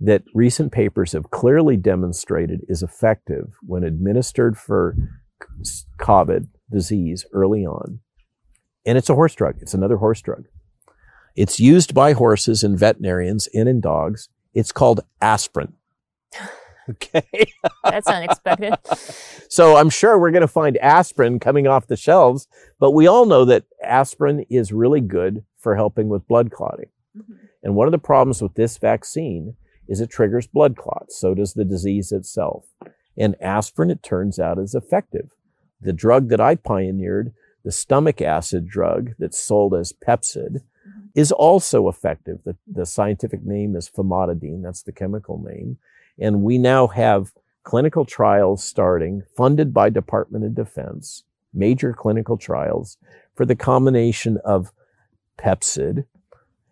that 0.00 0.22
recent 0.34 0.72
papers 0.72 1.12
have 1.12 1.30
clearly 1.30 1.76
demonstrated 1.76 2.64
is 2.68 2.82
effective 2.82 3.54
when 3.62 3.84
administered 3.84 4.56
for 4.56 4.96
COVID 6.00 6.48
disease 6.70 7.26
early 7.32 7.66
on. 7.66 8.00
And 8.86 8.96
it's 8.96 9.10
a 9.10 9.14
horse 9.14 9.34
drug. 9.34 9.56
It's 9.60 9.74
another 9.74 9.98
horse 9.98 10.22
drug. 10.22 10.46
It's 11.36 11.60
used 11.60 11.94
by 11.94 12.14
horses 12.14 12.64
and 12.64 12.78
veterinarians 12.78 13.48
and 13.54 13.68
in 13.68 13.80
dogs. 13.80 14.28
It's 14.54 14.72
called 14.72 15.00
aspirin. 15.20 15.74
Okay. 16.88 17.52
That's 17.84 18.08
unexpected. 18.08 18.74
so 19.48 19.76
I'm 19.76 19.90
sure 19.90 20.18
we're 20.18 20.32
going 20.32 20.40
to 20.40 20.48
find 20.48 20.76
aspirin 20.78 21.38
coming 21.38 21.68
off 21.68 21.86
the 21.86 21.96
shelves, 21.96 22.48
but 22.80 22.90
we 22.90 23.06
all 23.06 23.26
know 23.26 23.44
that 23.44 23.64
aspirin 23.84 24.44
is 24.50 24.72
really 24.72 25.00
good 25.00 25.44
for 25.56 25.76
helping 25.76 26.08
with 26.08 26.26
blood 26.26 26.50
clotting. 26.50 26.88
Mm-hmm. 27.16 27.34
And 27.62 27.74
one 27.76 27.86
of 27.86 27.92
the 27.92 27.98
problems 27.98 28.42
with 28.42 28.54
this 28.54 28.76
vaccine 28.78 29.54
is 29.90 30.00
it 30.00 30.08
triggers 30.08 30.46
blood 30.46 30.76
clots. 30.76 31.18
So 31.18 31.34
does 31.34 31.52
the 31.52 31.64
disease 31.64 32.12
itself. 32.12 32.64
And 33.18 33.34
aspirin, 33.42 33.90
it 33.90 34.02
turns 34.04 34.38
out, 34.38 34.58
is 34.58 34.74
effective. 34.74 35.30
The 35.80 35.92
drug 35.92 36.28
that 36.28 36.40
I 36.40 36.54
pioneered, 36.54 37.34
the 37.64 37.72
stomach 37.72 38.22
acid 38.22 38.68
drug 38.68 39.10
that's 39.18 39.38
sold 39.38 39.74
as 39.74 39.92
Pepcid, 39.92 40.60
mm-hmm. 40.60 41.00
is 41.14 41.32
also 41.32 41.88
effective. 41.88 42.38
The, 42.44 42.56
the 42.66 42.86
scientific 42.86 43.44
name 43.44 43.74
is 43.74 43.90
famotidine. 43.90 44.62
That's 44.62 44.84
the 44.84 44.92
chemical 44.92 45.42
name. 45.42 45.78
And 46.18 46.42
we 46.42 46.56
now 46.56 46.86
have 46.86 47.32
clinical 47.64 48.04
trials 48.04 48.62
starting, 48.62 49.24
funded 49.36 49.74
by 49.74 49.90
Department 49.90 50.44
of 50.44 50.54
Defense, 50.54 51.24
major 51.52 51.92
clinical 51.92 52.36
trials 52.36 52.96
for 53.34 53.44
the 53.44 53.56
combination 53.56 54.38
of 54.44 54.72
Pepcid 55.36 56.04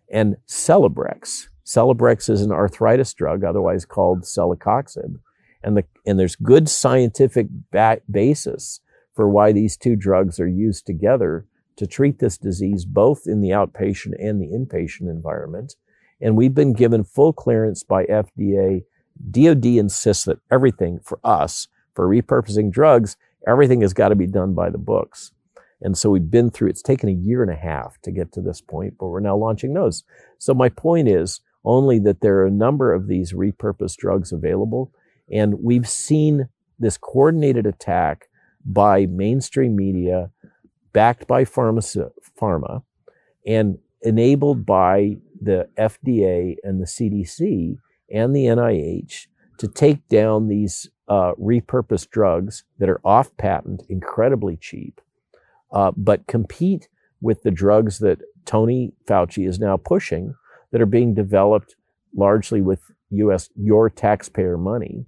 and 0.09 0.37
Celebrex. 0.47 1.49
Celebrex 1.69 2.31
is 2.31 2.41
an 2.41 2.51
arthritis 2.51 3.13
drug, 3.13 3.43
otherwise 3.43 3.85
called 3.85 4.23
celecoxib. 4.23 5.19
And, 5.61 5.77
the, 5.77 5.83
and 6.03 6.19
there's 6.19 6.35
good 6.35 6.67
scientific 6.67 7.45
ba- 7.71 8.01
basis 8.09 8.79
for 9.13 9.29
why 9.29 9.51
these 9.51 9.77
two 9.77 9.95
drugs 9.95 10.39
are 10.39 10.47
used 10.47 10.87
together 10.87 11.45
to 11.75 11.85
treat 11.85 12.17
this 12.17 12.39
disease, 12.39 12.85
both 12.85 13.27
in 13.27 13.41
the 13.41 13.49
outpatient 13.49 14.13
and 14.17 14.41
the 14.41 14.47
inpatient 14.47 15.11
environment. 15.11 15.75
And 16.19 16.35
we've 16.35 16.55
been 16.55 16.73
given 16.73 17.03
full 17.03 17.33
clearance 17.33 17.83
by 17.83 18.05
FDA. 18.05 18.85
DOD 19.29 19.65
insists 19.65 20.25
that 20.25 20.39
everything 20.49 20.99
for 21.03 21.19
us, 21.23 21.67
for 21.93 22.07
repurposing 22.07 22.71
drugs, 22.71 23.15
everything 23.47 23.81
has 23.81 23.93
got 23.93 24.09
to 24.09 24.15
be 24.15 24.27
done 24.27 24.55
by 24.55 24.71
the 24.71 24.79
books. 24.79 25.33
And 25.81 25.95
so 25.95 26.09
we've 26.09 26.31
been 26.31 26.49
through, 26.49 26.69
it's 26.69 26.81
taken 26.81 27.09
a 27.09 27.13
year 27.13 27.43
and 27.43 27.51
a 27.51 27.55
half 27.55 28.01
to 28.01 28.11
get 28.11 28.31
to 28.33 28.41
this 28.41 28.59
point, 28.59 28.95
but 28.99 29.09
we're 29.09 29.19
now 29.19 29.37
launching 29.37 29.75
those. 29.75 30.03
So 30.39 30.55
my 30.55 30.69
point 30.69 31.07
is, 31.07 31.41
only 31.69 31.99
that 31.99 32.21
there 32.21 32.37
are 32.39 32.47
a 32.47 32.51
number 32.51 32.93
of 32.93 33.07
these 33.07 33.31
repurposed 33.33 33.97
drugs 33.97 34.31
available. 34.31 34.91
And 35.31 35.63
we've 35.63 35.87
seen 35.87 36.49
this 36.79 36.97
coordinated 36.97 37.67
attack 37.67 38.27
by 38.65 39.05
mainstream 39.05 39.75
media, 39.75 40.31
backed 40.93 41.27
by 41.27 41.45
pharma, 41.45 42.09
pharma 42.39 42.81
and 43.45 43.77
enabled 44.01 44.65
by 44.65 45.17
the 45.41 45.69
FDA 45.77 46.55
and 46.63 46.81
the 46.81 46.85
CDC 46.85 47.77
and 48.11 48.35
the 48.35 48.45
NIH 48.45 49.27
to 49.59 49.67
take 49.67 50.07
down 50.07 50.47
these 50.47 50.89
uh, 51.07 51.33
repurposed 51.39 52.09
drugs 52.09 52.63
that 52.79 52.89
are 52.89 53.01
off 53.03 53.35
patent, 53.37 53.83
incredibly 53.89 54.57
cheap, 54.57 55.01
uh, 55.71 55.91
but 55.95 56.27
compete 56.27 56.87
with 57.21 57.43
the 57.43 57.51
drugs 57.51 57.99
that 57.99 58.19
Tony 58.45 58.93
Fauci 59.07 59.47
is 59.47 59.59
now 59.59 59.77
pushing 59.77 60.33
that 60.71 60.81
are 60.81 60.85
being 60.85 61.13
developed 61.13 61.75
largely 62.15 62.61
with 62.61 62.81
US, 63.11 63.49
your 63.55 63.89
taxpayer 63.89 64.57
money 64.57 65.05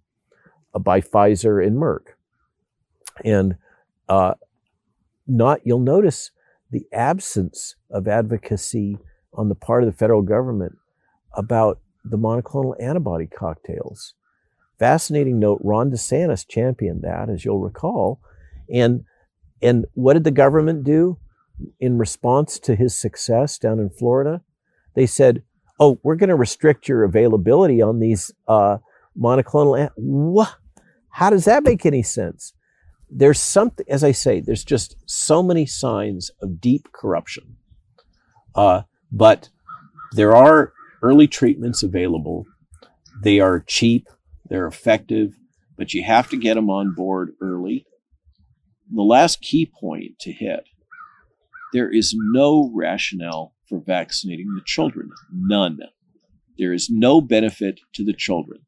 uh, 0.74 0.80
by 0.80 1.02
Pfizer 1.02 1.66
and 1.66 1.78
Merck. 1.78 2.16
And 3.24 3.56
uh, 4.10 4.34
not, 5.28 5.62
you'll 5.64 5.80
notice 5.80 6.32
the 6.72 6.86
absence 6.94 7.76
of 7.90 8.08
advocacy 8.08 8.98
on 9.34 9.50
the 9.50 9.56
part 9.56 9.84
of 9.84 9.92
the 9.92 9.98
federal 9.98 10.22
government 10.22 10.78
about 11.34 11.80
the 12.04 12.18
monoclonal 12.18 12.74
antibody 12.82 13.28
cocktails. 13.28 14.16
Fascinating 14.80 15.40
note, 15.40 15.62
Ron 15.64 15.92
DeSantis 15.92 16.48
championed 16.48 17.04
that, 17.04 17.30
as 17.30 17.46
you'll 17.46 17.60
recall. 17.60 18.20
And, 18.74 19.04
and 19.62 19.86
what 19.94 20.14
did 20.14 20.24
the 20.24 20.32
government 20.32 20.84
do 20.84 21.20
in 21.80 21.98
response 21.98 22.58
to 22.60 22.76
his 22.76 22.98
success 22.98 23.60
down 23.60 23.80
in 23.80 23.90
Florida? 23.90 24.42
They 24.96 25.06
said, 25.06 25.44
oh, 25.82 26.00
we're 26.04 26.16
going 26.16 26.30
to 26.30 26.36
restrict 26.36 26.88
your 26.88 27.04
availability 27.04 27.82
on 27.82 28.00
these 28.00 28.32
uh, 28.48 28.78
monoclonal. 29.20 29.90
what? 29.96 30.56
How 31.10 31.30
does 31.30 31.44
that 31.46 31.64
make 31.64 31.86
any 31.86 32.04
sense? 32.04 32.54
There's 33.10 33.40
something, 33.40 33.86
as 33.90 34.04
I 34.04 34.14
say, 34.14 34.40
there's 34.40 34.64
just 34.64 34.96
so 35.06 35.44
many 35.44 35.66
signs 35.66 36.32
of 36.42 36.62
deep 36.62 36.94
corruption. 36.94 37.58
Uh, 38.56 38.84
but 39.12 39.50
there 40.14 40.36
are 40.36 40.72
early 41.02 41.28
treatments 41.28 41.84
available. 41.84 42.46
They 43.24 43.40
are 43.40 43.60
cheap, 43.60 44.08
they're 44.48 44.68
effective, 44.68 45.34
but 45.78 45.94
you 45.94 46.04
have 46.04 46.30
to 46.30 46.38
get 46.38 46.54
them 46.54 46.70
on 46.70 46.94
board 46.94 47.34
early. 47.42 47.86
The 48.94 49.02
last 49.02 49.42
key 49.42 49.66
point 49.66 50.20
to 50.20 50.32
hit 50.32 50.64
there 51.74 51.90
is 51.90 52.14
no 52.16 52.72
rationale 52.74 53.54
for 53.72 53.80
vaccinating 53.80 54.54
the 54.54 54.62
children. 54.66 55.10
None. 55.34 55.80
There 56.60 56.74
is 56.74 56.90
no 56.92 57.22
benefit 57.22 57.80
to 57.94 58.04
the 58.04 58.14
children, 58.14 58.60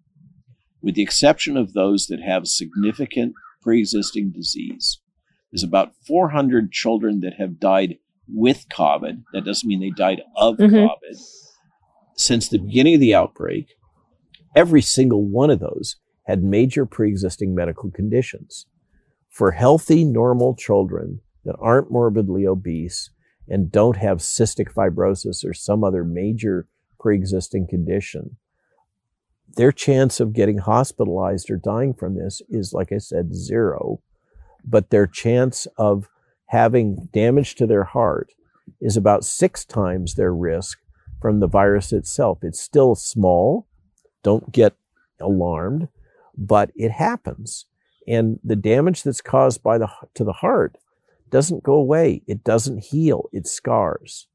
with 0.82 0.96
the 0.96 1.04
exception 1.04 1.58
of 1.58 1.74
those 1.74 2.08
that 2.08 2.22
have 2.22 2.48
significant 2.48 3.34
pre 3.62 3.82
existing 3.82 4.32
disease. 4.32 5.00
There's 5.52 5.64
about 5.64 5.92
400 6.08 6.72
children 6.72 7.20
that 7.20 7.34
have 7.38 7.60
died 7.60 7.98
with 8.28 8.66
COVID. 8.70 9.24
That 9.34 9.46
doesn't 9.46 9.68
mean 9.68 9.82
they 9.82 9.92
died 9.92 10.24
of 10.38 10.56
mm-hmm. 10.56 10.74
COVID. 10.74 11.22
Since 12.16 12.48
the 12.48 12.60
beginning 12.60 12.96
of 12.96 13.02
the 13.02 13.14
outbreak, 13.14 13.76
every 14.56 14.82
single 14.82 15.24
one 15.24 15.50
of 15.50 15.60
those 15.60 15.98
had 16.24 16.44
major 16.44 16.86
pre 16.86 17.10
existing 17.10 17.54
medical 17.54 17.92
conditions. 17.92 18.68
For 19.30 19.52
healthy, 19.52 20.06
normal 20.06 20.56
children 20.56 21.20
that 21.44 21.58
aren't 21.60 21.92
morbidly 21.92 22.48
obese, 22.48 23.10
and 23.48 23.72
don't 23.72 23.98
have 23.98 24.20
cystic 24.20 24.74
fibrosis 24.74 25.46
or 25.46 25.54
some 25.54 25.84
other 25.84 26.04
major 26.04 26.68
pre-existing 27.00 27.68
condition, 27.68 28.38
their 29.56 29.72
chance 29.72 30.20
of 30.20 30.34
getting 30.34 30.60
hospitalized 30.60 31.50
or 31.52 31.58
dying 31.58 31.94
from 31.94 32.16
this 32.16 32.42
is, 32.50 32.74
like 32.74 32.92
I 32.92 32.98
said, 32.98 33.36
zero. 33.36 34.02
But 34.66 34.90
their 34.90 35.08
chance 35.08 35.68
of 35.78 36.10
having 36.48 37.10
damage 37.12 37.56
to 37.56 37.68
their 37.68 37.84
heart 37.84 38.32
is 38.80 38.98
about 38.98 39.26
six 39.26 39.66
times 39.66 40.16
their 40.16 40.34
risk 40.34 40.80
from 41.22 41.40
the 41.40 41.48
virus 41.48 41.92
itself. 41.92 42.40
It's 42.42 42.62
still 42.62 42.96
small. 42.96 43.68
Don't 44.24 44.52
get 44.52 44.74
alarmed, 45.20 45.90
but 46.38 46.72
it 46.76 46.92
happens. 46.92 47.66
And 48.08 48.40
the 48.44 48.56
damage 48.56 49.04
that's 49.04 49.22
caused 49.22 49.64
by 49.64 49.78
the, 49.78 49.90
to 50.16 50.24
the 50.24 50.34
heart 50.34 50.78
doesn't 51.34 51.64
go 51.64 51.74
away. 51.74 52.22
It 52.28 52.44
doesn't 52.44 52.86
heal. 52.86 53.30
It 53.34 53.48
scars. 53.48 54.28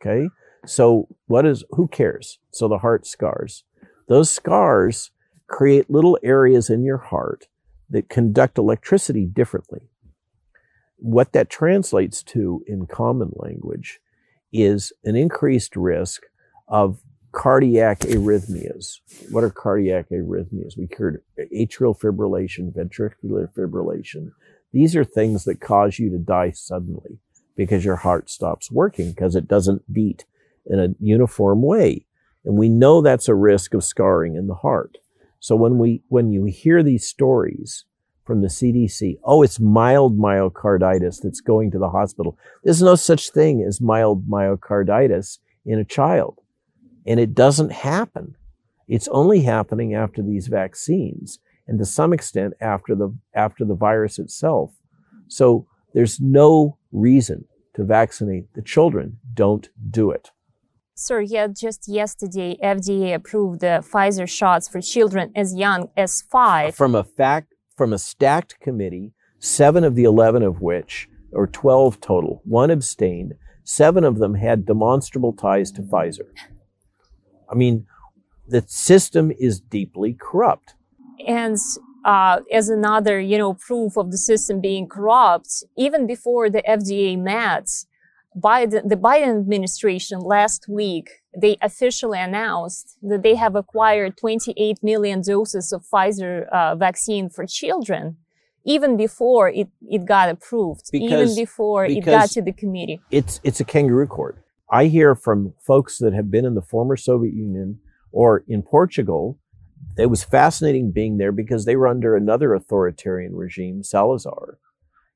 Okay. 0.00 0.28
So 0.66 1.06
what 1.26 1.46
is, 1.46 1.62
who 1.70 1.86
cares? 1.86 2.38
So 2.50 2.66
the 2.66 2.78
heart 2.78 3.06
scars. 3.06 3.62
Those 4.08 4.30
scars 4.30 5.12
create 5.46 5.90
little 5.90 6.18
areas 6.22 6.68
in 6.68 6.82
your 6.82 6.98
heart 6.98 7.46
that 7.90 8.08
conduct 8.08 8.58
electricity 8.58 9.26
differently. 9.26 9.82
What 10.96 11.32
that 11.32 11.50
translates 11.50 12.22
to 12.24 12.64
in 12.66 12.86
common 12.86 13.32
language 13.36 14.00
is 14.52 14.92
an 15.04 15.14
increased 15.14 15.76
risk 15.76 16.22
of 16.66 17.00
cardiac 17.32 18.00
arrhythmias. 18.00 19.00
What 19.30 19.44
are 19.44 19.50
cardiac 19.50 20.08
arrhythmias? 20.08 20.76
We 20.76 20.88
heard 20.96 21.22
atrial 21.54 21.96
fibrillation, 21.96 22.72
ventricular 22.72 23.52
fibrillation. 23.54 24.32
These 24.72 24.96
are 24.96 25.04
things 25.04 25.44
that 25.44 25.60
cause 25.60 25.98
you 25.98 26.10
to 26.10 26.18
die 26.18 26.50
suddenly 26.50 27.18
because 27.56 27.84
your 27.84 27.96
heart 27.96 28.30
stops 28.30 28.70
working 28.70 29.10
because 29.10 29.34
it 29.34 29.48
doesn't 29.48 29.92
beat 29.92 30.24
in 30.66 30.78
a 30.78 30.94
uniform 31.00 31.62
way. 31.62 32.06
And 32.44 32.56
we 32.56 32.68
know 32.68 33.00
that's 33.00 33.28
a 33.28 33.34
risk 33.34 33.74
of 33.74 33.84
scarring 33.84 34.36
in 34.36 34.46
the 34.46 34.54
heart. 34.54 34.98
So 35.40 35.56
when 35.56 35.78
we, 35.78 36.02
when 36.08 36.32
you 36.32 36.44
hear 36.44 36.82
these 36.82 37.06
stories 37.06 37.84
from 38.24 38.42
the 38.42 38.48
CDC, 38.48 39.18
oh, 39.24 39.42
it's 39.42 39.60
mild 39.60 40.18
myocarditis 40.18 41.22
that's 41.22 41.40
going 41.40 41.70
to 41.70 41.78
the 41.78 41.90
hospital. 41.90 42.38
There's 42.64 42.82
no 42.82 42.94
such 42.94 43.30
thing 43.30 43.62
as 43.62 43.80
mild 43.80 44.28
myocarditis 44.28 45.38
in 45.64 45.78
a 45.78 45.84
child. 45.84 46.40
And 47.06 47.20
it 47.20 47.34
doesn't 47.34 47.72
happen. 47.72 48.36
It's 48.88 49.08
only 49.08 49.42
happening 49.42 49.94
after 49.94 50.22
these 50.22 50.48
vaccines 50.48 51.38
and 51.66 51.78
to 51.78 51.84
some 51.84 52.12
extent 52.12 52.54
after 52.60 52.94
the, 52.94 53.14
after 53.34 53.64
the 53.64 53.74
virus 53.74 54.18
itself. 54.18 54.72
So 55.28 55.66
there's 55.94 56.20
no 56.20 56.78
reason 56.92 57.46
to 57.74 57.84
vaccinate 57.84 58.52
the 58.54 58.62
children. 58.62 59.18
Don't 59.34 59.68
do 59.90 60.10
it. 60.10 60.30
Sir, 60.94 61.20
yeah, 61.20 61.46
just 61.48 61.88
yesterday, 61.88 62.56
FDA 62.62 63.14
approved 63.14 63.60
the 63.60 63.84
Pfizer 63.86 64.26
shots 64.26 64.66
for 64.66 64.80
children 64.80 65.30
as 65.36 65.54
young 65.54 65.90
as 65.94 66.22
five. 66.22 66.74
From 66.74 66.94
a 66.94 67.04
fact, 67.04 67.54
from 67.76 67.92
a 67.92 67.98
stacked 67.98 68.58
committee, 68.60 69.12
seven 69.38 69.84
of 69.84 69.94
the 69.94 70.04
11 70.04 70.42
of 70.42 70.62
which, 70.62 71.10
or 71.32 71.46
12 71.46 72.00
total, 72.00 72.40
one 72.44 72.70
abstained, 72.70 73.34
seven 73.62 74.04
of 74.04 74.18
them 74.18 74.36
had 74.36 74.64
demonstrable 74.64 75.34
ties 75.34 75.70
to 75.72 75.82
Pfizer. 75.82 76.28
I 77.50 77.54
mean, 77.54 77.86
the 78.48 78.64
system 78.66 79.30
is 79.38 79.60
deeply 79.60 80.16
corrupt. 80.18 80.75
And 81.26 81.56
uh, 82.04 82.40
as 82.52 82.68
another, 82.68 83.20
you 83.20 83.38
know, 83.38 83.54
proof 83.54 83.96
of 83.96 84.10
the 84.10 84.18
system 84.18 84.60
being 84.60 84.88
corrupt, 84.88 85.64
even 85.76 86.06
before 86.06 86.48
the 86.50 86.62
FDA 86.68 87.18
met, 87.18 87.68
Biden, 88.38 88.88
the 88.88 88.96
Biden 88.96 89.38
administration 89.38 90.20
last 90.20 90.66
week, 90.68 91.22
they 91.36 91.56
officially 91.62 92.18
announced 92.18 92.98
that 93.02 93.22
they 93.22 93.34
have 93.34 93.56
acquired 93.56 94.16
28 94.18 94.82
million 94.82 95.22
doses 95.22 95.72
of 95.72 95.84
Pfizer 95.84 96.46
uh, 96.48 96.74
vaccine 96.76 97.30
for 97.30 97.46
children, 97.46 98.18
even 98.64 98.96
before 98.96 99.48
it, 99.48 99.68
it 99.88 100.04
got 100.04 100.28
approved, 100.28 100.84
because, 100.92 101.32
even 101.32 101.34
before 101.34 101.86
it 101.86 102.04
got 102.04 102.30
to 102.30 102.42
the 102.42 102.52
committee. 102.52 103.00
It's, 103.10 103.40
it's 103.42 103.60
a 103.60 103.64
kangaroo 103.64 104.06
court. 104.06 104.42
I 104.70 104.86
hear 104.86 105.14
from 105.14 105.54
folks 105.60 105.98
that 105.98 106.12
have 106.12 106.30
been 106.30 106.44
in 106.44 106.54
the 106.54 106.62
former 106.62 106.96
Soviet 106.96 107.32
Union 107.32 107.78
or 108.12 108.44
in 108.48 108.62
Portugal. 108.62 109.38
It 109.96 110.06
was 110.06 110.24
fascinating 110.24 110.92
being 110.92 111.18
there 111.18 111.32
because 111.32 111.64
they 111.64 111.76
were 111.76 111.88
under 111.88 112.16
another 112.16 112.54
authoritarian 112.54 113.34
regime, 113.34 113.82
Salazar. 113.82 114.58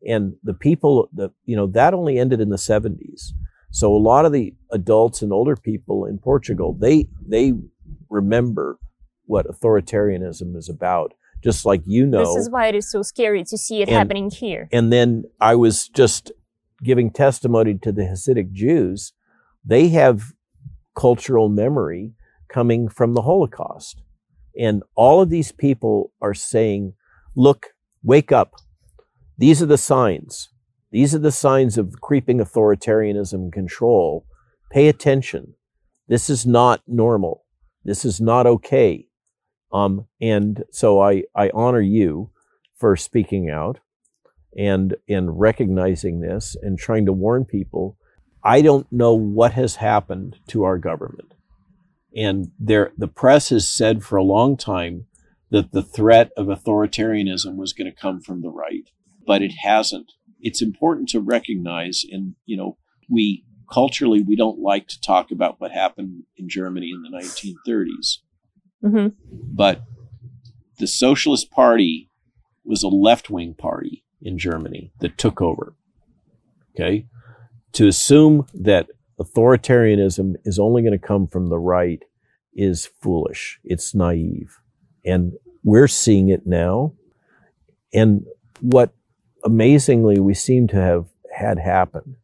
And 0.07 0.35
the 0.43 0.55
people 0.55 1.09
that, 1.15 1.33
you 1.45 1.57
know, 1.57 1.67
that 1.69 1.93
only 1.93 2.19
ended 2.19 2.41
in 2.41 2.49
the 2.49 2.57
70s. 2.57 3.33
So 3.71 3.95
a 3.95 3.99
lot 3.99 4.25
of 4.25 4.33
the 4.33 4.55
adults 4.73 5.23
and 5.23 5.33
older 5.33 5.55
people 5.55 6.07
in 6.07 6.19
Portugal, 6.19 6.77
they, 6.79 7.09
they 7.27 7.53
remember 8.09 8.79
what 9.27 9.47
authoritarianism 9.47 10.57
is 10.57 10.69
about, 10.69 11.13
just 11.45 11.67
like 11.67 11.83
you 11.85 12.07
know. 12.07 12.35
This 12.35 12.47
is 12.47 12.51
why 12.51 12.69
it 12.69 12.75
is 12.75 12.91
so 12.91 13.03
scary 13.03 13.45
to 13.45 13.59
see 13.59 13.83
it 13.83 13.89
and, 13.89 13.97
happening 13.97 14.31
here. 14.31 14.69
And 14.73 14.93
then 14.93 15.25
I 15.41 15.55
was 15.55 15.89
just 15.89 16.33
giving 16.83 17.11
testimony 17.11 17.75
to 17.75 17.93
the 17.93 18.03
Hasidic 18.03 18.53
Jews 18.53 19.13
they 19.65 19.89
have 19.89 20.33
cultural 20.95 21.49
memory 21.49 22.13
coming 22.49 22.89
from 22.89 23.15
the 23.15 23.23
Holocaust. 23.23 24.03
And 24.59 24.83
all 24.95 25.21
of 25.21 25.31
these 25.31 25.53
people 25.53 26.13
are 26.21 26.35
saying, 26.35 26.95
look, 27.35 27.69
wake 28.03 28.33
up. 28.33 28.55
These 29.39 29.63
are 29.63 29.67
the 29.67 29.79
signs. 29.79 30.51
These 30.91 31.15
are 31.15 31.21
the 31.21 31.33
signs 31.33 31.79
of 31.79 32.01
creeping 32.01 32.39
authoritarianism 32.39 33.35
and 33.35 33.53
control. 33.53 34.27
Pay 34.71 34.89
attention. 34.89 35.55
This 36.09 36.29
is 36.29 36.45
not 36.45 36.83
normal. 36.87 37.45
This 37.85 38.05
is 38.05 38.21
not 38.21 38.47
okay. 38.47 39.07
Um, 39.73 40.07
and 40.21 40.65
so 40.73 41.01
I, 41.01 41.25
I 41.35 41.51
honor 41.55 41.81
you 41.81 42.31
for 42.77 42.97
speaking 42.97 43.49
out 43.49 43.79
and, 44.57 44.97
and 45.09 45.39
recognizing 45.39 46.21
this 46.21 46.57
and 46.61 46.79
trying 46.79 47.07
to 47.07 47.13
warn 47.13 47.45
people 47.45 47.97
I 48.43 48.63
don't 48.63 48.91
know 48.91 49.13
what 49.13 49.53
has 49.53 49.77
happened 49.77 50.39
to 50.49 50.65
our 50.65 50.79
government. 50.79 51.35
And 52.17 52.51
there, 52.59 52.93
the 52.97 53.09
press 53.09 53.51
has 53.51 53.69
said 53.69 54.03
for 54.03 54.17
a 54.17 54.25
long 54.25 54.57
time 54.57 55.07
that 55.51 55.73
the 55.73 55.83
threat 55.83 56.31
of 56.37 56.47
authoritarianism 56.47 57.57
was 57.57 57.73
going 57.73 57.91
to 57.91 57.97
come 57.97 58.21
from 58.21 58.43
the 58.43 58.51
right, 58.51 58.89
but 59.27 59.43
it 59.43 59.53
hasn't. 59.63 60.13
It's 60.41 60.63
important 60.63 61.09
to 61.11 61.21
recognize, 61.21 62.03
and 62.11 62.35
you 62.47 62.57
know, 62.57 62.79
we 63.09 63.45
culturally 63.71 64.23
we 64.23 64.37
don't 64.37 64.59
like 64.59 64.89
to 64.89 65.01
talk 65.01 65.31
about 65.31 65.61
what 65.61 65.71
happened 65.71 66.25
in 66.37 66.49
Germany 66.49 66.91
in 66.91 67.03
the 67.03 67.17
1930s, 67.17 68.19
mm-hmm. 68.85 69.09
but 69.31 69.83
the 70.79 70.87
Socialist 70.87 71.51
Party 71.51 72.11
was 72.65 72.83
a 72.83 72.89
left-wing 72.89 73.55
party 73.55 74.05
in 74.23 74.39
Germany 74.39 74.93
that 75.01 75.19
took 75.19 75.41
over. 75.41 75.75
Okay, 76.75 77.07
to 77.73 77.87
assume 77.87 78.47
that 78.55 78.89
authoritarianism 79.21 80.35
is 80.45 80.59
only 80.59 80.83
going 80.83 80.99
to 80.99 81.07
come 81.07 81.27
from 81.27 81.49
the 81.49 81.59
right 81.59 82.03
is 82.55 82.87
foolish. 82.87 83.61
It's 83.65 83.95
naive. 83.95 84.59
And 85.05 85.35
we're 85.63 85.89
seeing 85.89 86.29
it 86.29 86.47
now. 86.47 86.95
And 87.93 88.25
what 88.61 88.93
amazingly 89.45 90.19
we 90.19 90.35
seem 90.35 90.69
to 90.69 90.77
have 90.77 91.07
had 91.33 91.59
happen 91.59 92.17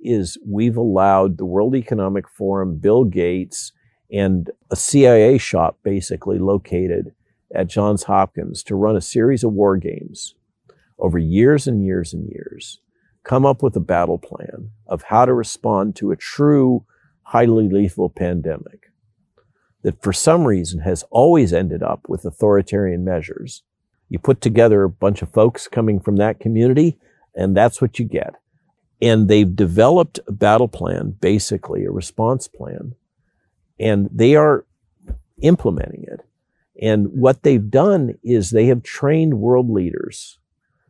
is 0.00 0.38
we've 0.46 0.76
allowed 0.76 1.38
the 1.38 1.44
World 1.44 1.74
Economic 1.74 2.28
Forum, 2.28 2.76
Bill 2.78 3.04
Gates, 3.04 3.72
and 4.12 4.50
a 4.70 4.76
CIA 4.76 5.38
shop 5.38 5.78
basically 5.82 6.38
located 6.38 7.14
at 7.54 7.68
Johns 7.68 8.04
Hopkins 8.04 8.62
to 8.64 8.74
run 8.74 8.96
a 8.96 9.00
series 9.00 9.44
of 9.44 9.52
war 9.52 9.76
games 9.76 10.34
over 10.98 11.18
years 11.18 11.66
and 11.66 11.84
years 11.84 12.12
and 12.12 12.28
years 12.28 12.80
come 13.24 13.44
up 13.44 13.62
with 13.62 13.74
a 13.74 13.80
battle 13.80 14.18
plan 14.18 14.70
of 14.86 15.02
how 15.02 15.24
to 15.24 15.32
respond 15.32 15.96
to 15.96 16.12
a 16.12 16.16
true, 16.16 16.84
highly 17.22 17.68
lethal 17.68 18.10
pandemic 18.10 18.90
that 19.82 20.02
for 20.02 20.12
some 20.12 20.44
reason 20.44 20.80
has 20.80 21.04
always 21.10 21.52
ended 21.52 21.82
up 21.82 22.08
with 22.08 22.24
authoritarian 22.24 23.04
measures. 23.04 23.62
You 24.08 24.18
put 24.18 24.40
together 24.40 24.82
a 24.82 24.90
bunch 24.90 25.22
of 25.22 25.32
folks 25.32 25.68
coming 25.68 26.00
from 26.00 26.16
that 26.16 26.40
community, 26.40 26.98
and 27.34 27.56
that's 27.56 27.80
what 27.80 27.98
you 27.98 28.04
get. 28.04 28.34
And 29.00 29.28
they've 29.28 29.54
developed 29.54 30.20
a 30.26 30.32
battle 30.32 30.68
plan, 30.68 31.16
basically 31.20 31.84
a 31.84 31.90
response 31.90 32.48
plan, 32.48 32.94
and 33.78 34.08
they 34.10 34.36
are 34.36 34.64
implementing 35.42 36.04
it. 36.08 36.20
And 36.80 37.08
what 37.08 37.42
they've 37.42 37.70
done 37.70 38.18
is 38.22 38.50
they 38.50 38.66
have 38.66 38.82
trained 38.82 39.34
world 39.34 39.68
leaders 39.68 40.38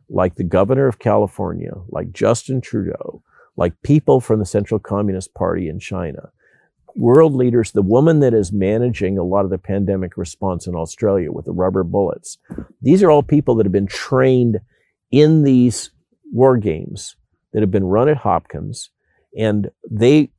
like 0.09 0.35
the 0.35 0.43
governor 0.43 0.87
of 0.87 0.99
California, 0.99 1.73
like 1.89 2.11
Justin 2.11 2.61
Trudeau, 2.61 3.23
like 3.57 3.81
people 3.83 4.19
from 4.19 4.39
the 4.39 4.45
Central 4.45 4.79
Communist 4.79 5.33
Party 5.33 5.67
in 5.67 5.79
China, 5.79 6.31
world 6.95 7.33
leaders, 7.33 7.71
the 7.71 7.81
woman 7.81 8.19
that 8.19 8.33
is 8.33 8.51
managing 8.51 9.17
a 9.17 9.23
lot 9.23 9.45
of 9.45 9.51
the 9.51 9.57
pandemic 9.57 10.17
response 10.17 10.67
in 10.67 10.75
Australia 10.75 11.31
with 11.31 11.45
the 11.45 11.51
rubber 11.51 11.83
bullets. 11.83 12.37
These 12.81 13.03
are 13.03 13.11
all 13.11 13.23
people 13.23 13.55
that 13.55 13.65
have 13.65 13.73
been 13.73 13.87
trained 13.87 14.59
in 15.11 15.43
these 15.43 15.91
war 16.31 16.57
games 16.57 17.15
that 17.53 17.61
have 17.61 17.71
been 17.71 17.85
run 17.85 18.09
at 18.09 18.17
Hopkins, 18.17 18.89
and 19.37 19.69
they 19.89 20.31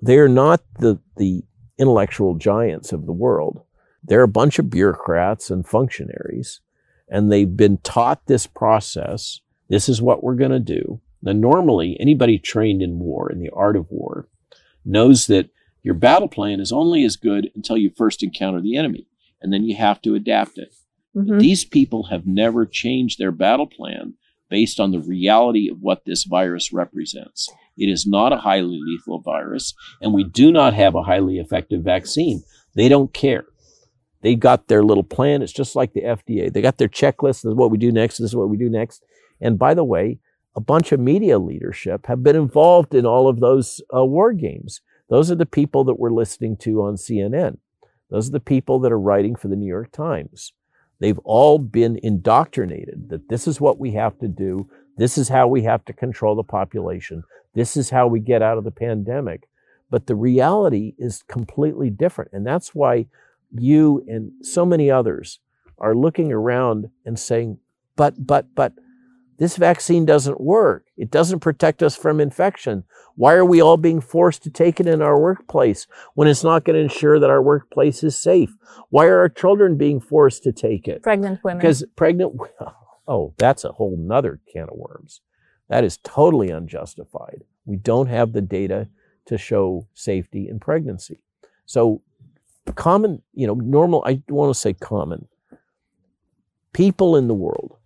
they're 0.00 0.28
not 0.28 0.62
the 0.78 0.98
the 1.16 1.42
intellectual 1.78 2.34
giants 2.34 2.92
of 2.92 3.06
the 3.06 3.12
world. 3.12 3.62
They're 4.04 4.22
a 4.22 4.28
bunch 4.28 4.58
of 4.58 4.70
bureaucrats 4.70 5.50
and 5.50 5.66
functionaries 5.66 6.60
and 7.12 7.30
they've 7.30 7.56
been 7.56 7.76
taught 7.78 8.26
this 8.26 8.46
process. 8.46 9.40
This 9.68 9.88
is 9.88 10.00
what 10.00 10.24
we're 10.24 10.34
going 10.34 10.50
to 10.50 10.58
do. 10.58 11.00
Now, 11.22 11.32
normally, 11.32 11.96
anybody 12.00 12.38
trained 12.38 12.82
in 12.82 12.98
war, 12.98 13.30
in 13.30 13.38
the 13.38 13.50
art 13.50 13.76
of 13.76 13.86
war, 13.90 14.28
knows 14.84 15.26
that 15.26 15.50
your 15.82 15.94
battle 15.94 16.26
plan 16.26 16.58
is 16.58 16.72
only 16.72 17.04
as 17.04 17.16
good 17.16 17.50
until 17.54 17.76
you 17.76 17.90
first 17.90 18.22
encounter 18.22 18.62
the 18.62 18.76
enemy, 18.76 19.06
and 19.42 19.52
then 19.52 19.62
you 19.62 19.76
have 19.76 20.00
to 20.02 20.14
adapt 20.14 20.56
it. 20.56 20.74
Mm-hmm. 21.14 21.38
These 21.38 21.66
people 21.66 22.04
have 22.04 22.26
never 22.26 22.64
changed 22.64 23.18
their 23.18 23.30
battle 23.30 23.66
plan 23.66 24.14
based 24.48 24.80
on 24.80 24.90
the 24.90 25.00
reality 25.00 25.68
of 25.70 25.80
what 25.80 26.06
this 26.06 26.24
virus 26.24 26.72
represents. 26.72 27.50
It 27.76 27.90
is 27.90 28.06
not 28.06 28.32
a 28.32 28.38
highly 28.38 28.80
lethal 28.82 29.20
virus, 29.20 29.74
and 30.00 30.14
we 30.14 30.24
do 30.24 30.50
not 30.50 30.72
have 30.72 30.94
a 30.94 31.02
highly 31.02 31.38
effective 31.38 31.82
vaccine. 31.82 32.42
They 32.74 32.88
don't 32.88 33.12
care. 33.12 33.44
They 34.22 34.34
got 34.36 34.68
their 34.68 34.82
little 34.82 35.04
plan. 35.04 35.42
It's 35.42 35.52
just 35.52 35.76
like 35.76 35.92
the 35.92 36.02
FDA. 36.02 36.52
They 36.52 36.62
got 36.62 36.78
their 36.78 36.88
checklist. 36.88 37.42
This 37.42 37.46
is 37.46 37.54
what 37.54 37.70
we 37.70 37.78
do 37.78 37.92
next. 37.92 38.18
This 38.18 38.30
is 38.30 38.36
what 38.36 38.48
we 38.48 38.56
do 38.56 38.70
next. 38.70 39.04
And 39.40 39.58
by 39.58 39.74
the 39.74 39.84
way, 39.84 40.18
a 40.54 40.60
bunch 40.60 40.92
of 40.92 41.00
media 41.00 41.38
leadership 41.38 42.06
have 42.06 42.22
been 42.22 42.36
involved 42.36 42.94
in 42.94 43.06
all 43.06 43.28
of 43.28 43.40
those 43.40 43.80
uh, 43.94 44.04
war 44.04 44.32
games. 44.32 44.80
Those 45.08 45.30
are 45.30 45.36
the 45.36 45.46
people 45.46 45.84
that 45.84 45.98
we're 45.98 46.10
listening 46.10 46.56
to 46.58 46.82
on 46.82 46.94
CNN. 46.94 47.58
Those 48.10 48.28
are 48.28 48.32
the 48.32 48.40
people 48.40 48.78
that 48.80 48.92
are 48.92 49.00
writing 49.00 49.34
for 49.34 49.48
the 49.48 49.56
New 49.56 49.66
York 49.66 49.90
Times. 49.90 50.52
They've 51.00 51.18
all 51.24 51.58
been 51.58 51.98
indoctrinated 52.02 53.08
that 53.08 53.28
this 53.28 53.48
is 53.48 53.60
what 53.60 53.78
we 53.78 53.92
have 53.92 54.18
to 54.20 54.28
do. 54.28 54.68
This 54.98 55.18
is 55.18 55.28
how 55.28 55.48
we 55.48 55.62
have 55.62 55.84
to 55.86 55.92
control 55.92 56.36
the 56.36 56.44
population. 56.44 57.24
This 57.54 57.76
is 57.76 57.90
how 57.90 58.06
we 58.06 58.20
get 58.20 58.42
out 58.42 58.58
of 58.58 58.64
the 58.64 58.70
pandemic. 58.70 59.48
But 59.90 60.06
the 60.06 60.14
reality 60.14 60.94
is 60.98 61.22
completely 61.22 61.90
different. 61.90 62.30
And 62.32 62.46
that's 62.46 62.74
why 62.74 63.06
you 63.58 64.04
and 64.08 64.32
so 64.44 64.64
many 64.64 64.90
others 64.90 65.40
are 65.78 65.94
looking 65.94 66.32
around 66.32 66.90
and 67.04 67.18
saying, 67.18 67.58
but, 67.96 68.26
but, 68.26 68.54
but, 68.54 68.72
this 69.38 69.56
vaccine 69.56 70.06
doesn't 70.06 70.40
work. 70.40 70.84
It 70.96 71.10
doesn't 71.10 71.40
protect 71.40 71.82
us 71.82 71.96
from 71.96 72.20
infection. 72.20 72.84
Why 73.16 73.34
are 73.34 73.44
we 73.44 73.60
all 73.60 73.76
being 73.76 74.00
forced 74.00 74.44
to 74.44 74.50
take 74.50 74.78
it 74.78 74.86
in 74.86 75.02
our 75.02 75.18
workplace 75.18 75.88
when 76.14 76.28
it's 76.28 76.44
not 76.44 76.64
going 76.64 76.76
to 76.76 76.82
ensure 76.82 77.18
that 77.18 77.28
our 77.28 77.42
workplace 77.42 78.04
is 78.04 78.14
safe? 78.14 78.54
Why 78.90 79.06
are 79.06 79.18
our 79.18 79.28
children 79.28 79.76
being 79.76 80.00
forced 80.00 80.44
to 80.44 80.52
take 80.52 80.86
it? 80.86 81.02
Pregnant 81.02 81.42
women. 81.42 81.58
Because 81.58 81.84
pregnant, 81.96 82.38
oh, 83.08 83.34
that's 83.36 83.64
a 83.64 83.72
whole 83.72 83.96
nother 83.98 84.38
can 84.52 84.68
of 84.70 84.76
worms. 84.76 85.22
That 85.68 85.82
is 85.82 85.98
totally 86.04 86.50
unjustified. 86.50 87.42
We 87.64 87.76
don't 87.76 88.08
have 88.08 88.34
the 88.34 88.42
data 88.42 88.88
to 89.26 89.38
show 89.38 89.88
safety 89.92 90.48
in 90.48 90.60
pregnancy. 90.60 91.20
So, 91.66 92.02
common, 92.74 93.22
you 93.34 93.46
know, 93.46 93.54
normal, 93.54 94.02
I 94.06 94.22
want 94.28 94.54
to 94.54 94.58
say 94.58 94.72
common, 94.72 95.28
people 96.72 97.16
in 97.16 97.28
the 97.28 97.34
world, 97.34 97.76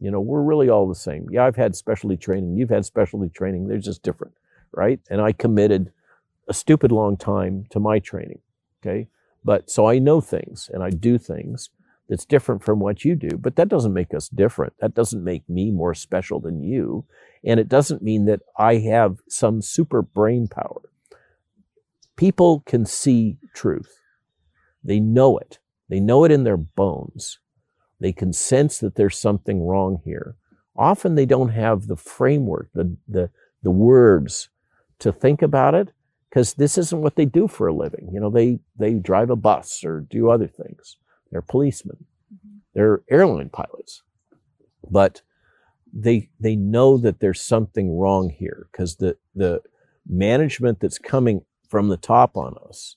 you 0.00 0.10
know, 0.10 0.20
we're 0.20 0.42
really 0.42 0.68
all 0.68 0.88
the 0.88 0.94
same. 0.94 1.26
Yeah, 1.30 1.44
I've 1.46 1.56
had 1.56 1.74
specialty 1.74 2.16
training. 2.16 2.56
You've 2.56 2.70
had 2.70 2.84
specialty 2.84 3.30
training. 3.30 3.66
They're 3.66 3.78
just 3.78 4.02
different, 4.02 4.34
right? 4.72 5.00
And 5.10 5.20
I 5.20 5.32
committed 5.32 5.90
a 6.48 6.54
stupid 6.54 6.92
long 6.92 7.16
time 7.16 7.66
to 7.70 7.80
my 7.80 7.98
training. 7.98 8.40
Okay. 8.82 9.08
But 9.44 9.70
so 9.70 9.86
I 9.86 9.98
know 9.98 10.20
things 10.20 10.70
and 10.72 10.82
I 10.82 10.90
do 10.90 11.18
things 11.18 11.70
that's 12.08 12.24
different 12.24 12.62
from 12.62 12.78
what 12.78 13.04
you 13.04 13.14
do, 13.16 13.36
but 13.38 13.56
that 13.56 13.68
doesn't 13.68 13.92
make 13.92 14.14
us 14.14 14.28
different. 14.28 14.74
That 14.80 14.94
doesn't 14.94 15.24
make 15.24 15.48
me 15.48 15.70
more 15.70 15.94
special 15.94 16.40
than 16.40 16.62
you. 16.62 17.04
And 17.42 17.58
it 17.58 17.68
doesn't 17.68 18.02
mean 18.02 18.26
that 18.26 18.40
I 18.58 18.76
have 18.76 19.18
some 19.28 19.62
super 19.62 20.02
brain 20.02 20.46
power. 20.46 20.82
People 22.16 22.62
can 22.66 22.86
see 22.86 23.38
truth. 23.54 24.00
They 24.86 25.00
know 25.00 25.36
it. 25.36 25.58
They 25.88 26.00
know 26.00 26.24
it 26.24 26.32
in 26.32 26.44
their 26.44 26.56
bones. 26.56 27.38
They 28.00 28.12
can 28.12 28.32
sense 28.32 28.78
that 28.78 28.94
there's 28.94 29.18
something 29.18 29.66
wrong 29.66 30.00
here. 30.04 30.36
Often 30.76 31.14
they 31.14 31.26
don't 31.26 31.48
have 31.50 31.86
the 31.86 31.96
framework, 31.96 32.70
the, 32.72 32.96
the, 33.08 33.30
the 33.62 33.70
words 33.70 34.48
to 35.00 35.12
think 35.12 35.42
about 35.42 35.74
it 35.74 35.92
because 36.28 36.54
this 36.54 36.78
isn't 36.78 37.02
what 37.02 37.16
they 37.16 37.24
do 37.24 37.48
for 37.48 37.66
a 37.66 37.74
living. 37.74 38.10
You 38.12 38.20
know, 38.20 38.30
they, 38.30 38.60
they 38.78 38.94
drive 38.94 39.30
a 39.30 39.36
bus 39.36 39.82
or 39.84 40.00
do 40.00 40.30
other 40.30 40.46
things. 40.46 40.98
They're 41.30 41.42
policemen. 41.42 42.04
Mm-hmm. 42.32 42.58
They're 42.74 43.02
airline 43.10 43.48
pilots. 43.48 44.02
But 44.88 45.22
they, 45.92 46.28
they 46.38 46.54
know 46.54 46.98
that 46.98 47.20
there's 47.20 47.40
something 47.40 47.96
wrong 47.96 48.30
here 48.30 48.68
because 48.70 48.96
the, 48.96 49.16
the 49.34 49.62
management 50.06 50.80
that's 50.80 50.98
coming 50.98 51.42
from 51.68 51.88
the 51.88 51.96
top 51.96 52.36
on 52.36 52.54
us 52.68 52.96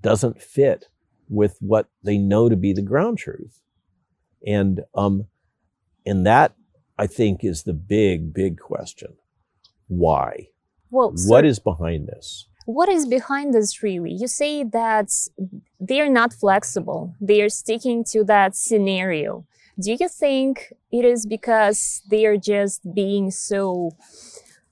doesn't 0.00 0.40
fit 0.40 0.88
with 1.28 1.56
what 1.60 1.88
they 2.02 2.18
know 2.18 2.48
to 2.48 2.56
be 2.56 2.72
the 2.72 2.82
ground 2.82 3.18
truth. 3.18 3.60
And 4.46 4.80
um, 4.94 5.26
and 6.04 6.26
that 6.26 6.54
I 6.98 7.06
think 7.06 7.42
is 7.42 7.62
the 7.62 7.72
big, 7.72 8.32
big 8.32 8.58
question. 8.58 9.14
Why? 9.88 10.48
Well, 10.90 11.12
what 11.26 11.44
is 11.44 11.58
behind 11.58 12.08
this? 12.08 12.46
What 12.66 12.88
is 12.88 13.06
behind 13.06 13.52
this 13.52 13.82
really? 13.82 14.12
You 14.12 14.28
say 14.28 14.64
that 14.64 15.10
they're 15.80 16.10
not 16.10 16.32
flexible. 16.32 17.14
They 17.20 17.42
are 17.42 17.48
sticking 17.48 18.04
to 18.12 18.24
that 18.24 18.56
scenario. 18.56 19.44
Do 19.80 19.92
you 19.92 20.08
think 20.08 20.72
it 20.92 21.04
is 21.04 21.26
because 21.26 22.02
they 22.08 22.24
are 22.26 22.36
just 22.36 22.94
being 22.94 23.30
so 23.30 23.90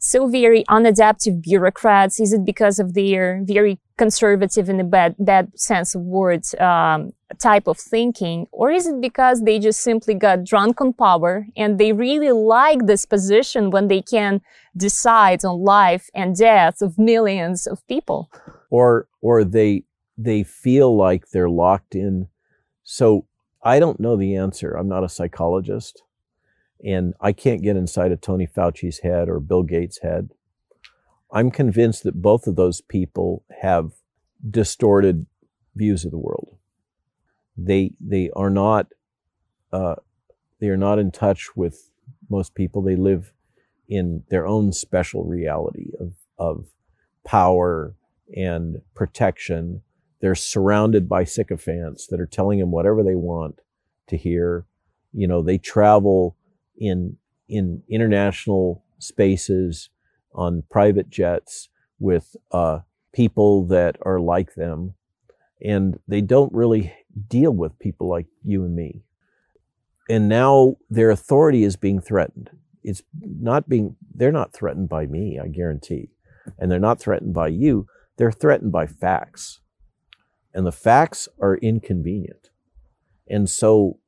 so 0.03 0.27
very 0.27 0.65
unadaptive 0.65 1.41
bureaucrats? 1.41 2.19
Is 2.19 2.33
it 2.33 2.45
because 2.45 2.81
of 2.81 2.95
their 2.95 3.41
very 3.45 3.79
conservative 3.97 4.69
in 4.69 4.81
a 4.81 4.85
bad, 4.85 5.15
bad 5.21 5.57
sense 5.59 5.95
of 5.95 6.03
words 6.03 6.57
um, 6.57 7.13
type 7.39 7.69
of 7.69 7.79
thinking? 7.79 8.49
Or 8.51 8.73
is 8.73 8.89
it 8.89 9.01
because 9.01 9.43
they 9.43 9.61
just 9.61 9.81
simply 9.81 10.15
got 10.15 10.43
drunk 10.43 10.81
on 10.81 10.93
power 10.93 11.47
and 11.57 11.79
they 11.79 11.93
really 11.93 12.33
like 12.33 12.87
this 12.87 13.05
position 13.07 13.71
when 13.71 13.87
they 13.87 14.03
can 14.03 14.41
decide 14.77 15.45
on 15.45 15.61
life 15.61 16.11
and 16.15 16.37
death 16.37 16.83
of 16.83 16.99
millions 16.99 17.69
of 17.69 17.87
people? 17.87 18.29
Or, 18.71 19.07
or 19.21 19.45
they, 19.45 19.85
they 20.19 20.43
feel 20.43 20.97
like 20.97 21.29
they're 21.29 21.49
locked 21.49 21.95
in. 21.95 22.27
So 22.83 23.27
I 23.63 23.79
don't 23.79 24.01
know 24.01 24.17
the 24.17 24.35
answer. 24.35 24.73
I'm 24.73 24.89
not 24.89 25.05
a 25.05 25.09
psychologist. 25.09 26.03
And 26.85 27.15
I 27.21 27.33
can't 27.33 27.63
get 27.63 27.77
inside 27.77 28.13
of 28.13 28.21
Tony 28.21 28.47
Fauci's 28.47 29.01
head 29.01 29.29
or 29.29 29.39
Bill 29.41 29.63
Gates' 29.63 29.99
head. 29.99 30.31
I'm 31.33 31.51
convinced 31.51 32.03
that 32.05 32.21
both 32.21 32.47
of 32.47 32.57
those 32.57 32.81
people 32.81 33.45
have 33.61 33.93
distorted 34.49 35.27
views 35.75 36.05
of 36.05 36.11
the 36.11 36.19
world. 36.19 36.57
They 37.57 37.93
they 38.01 38.31
are 38.35 38.51
not 38.51 38.89
uh, 39.73 39.97
they 40.61 40.69
are 40.69 40.77
not 40.77 40.99
in 40.99 41.11
touch 41.11 41.57
with 41.57 41.91
most 42.29 42.55
people. 42.55 42.83
They 42.83 42.97
live 42.97 43.33
in 43.89 44.25
their 44.29 44.47
own 44.47 44.73
special 44.73 45.25
reality 45.25 45.91
of 45.99 46.15
of 46.39 46.67
power 47.25 47.95
and 48.37 48.83
protection. 48.95 49.83
They're 50.21 50.35
surrounded 50.35 51.09
by 51.09 51.25
sycophants 51.25 52.07
that 52.09 52.21
are 52.21 52.27
telling 52.27 52.59
them 52.59 52.71
whatever 52.71 53.03
they 53.03 53.15
want 53.15 53.61
to 54.09 54.17
hear. 54.17 54.67
You 55.13 55.27
know, 55.27 55.43
they 55.43 55.59
travel 55.59 56.37
in 56.77 57.17
in 57.49 57.83
international 57.89 58.85
spaces 58.99 59.91
on 60.35 60.63
private 60.71 61.11
jets 61.11 61.69
with 61.99 62.37
uh, 62.51 62.81
people 63.13 63.67
that 63.67 63.97
are 64.03 64.21
like 64.21 64.55
them, 64.55 64.95
and 65.63 65.99
they 66.09 66.21
don't 66.21 66.53
really 66.53 66.93
deal 67.29 67.53
with 67.53 67.79
people 67.79 68.09
like 68.09 68.27
you 68.43 68.65
and 68.65 68.75
me. 68.75 69.03
And 70.09 70.29
now 70.29 70.77
their 70.91 71.11
authority 71.11 71.65
is 71.65 71.77
being 71.77 72.01
threatened. 72.01 72.51
It's 72.83 73.03
not 73.15 73.69
being, 73.69 73.97
they're 74.13 74.33
not 74.33 74.53
threatened 74.53 74.89
by 74.89 75.07
me, 75.07 75.39
I 75.43 75.49
guarantee. 75.49 76.11
And 76.59 76.71
they're 76.71 76.81
not 76.81 77.01
threatened 77.01 77.35
by 77.35 77.49
you, 77.49 77.87
they're 78.17 78.33
threatened 78.33 78.73
by 78.73 78.87
facts. 78.87 79.61
And 80.53 80.67
the 80.67 80.73
facts 80.73 81.29
are 81.41 81.57
inconvenient. 81.57 82.51
And 83.29 83.49
so, 83.49 83.99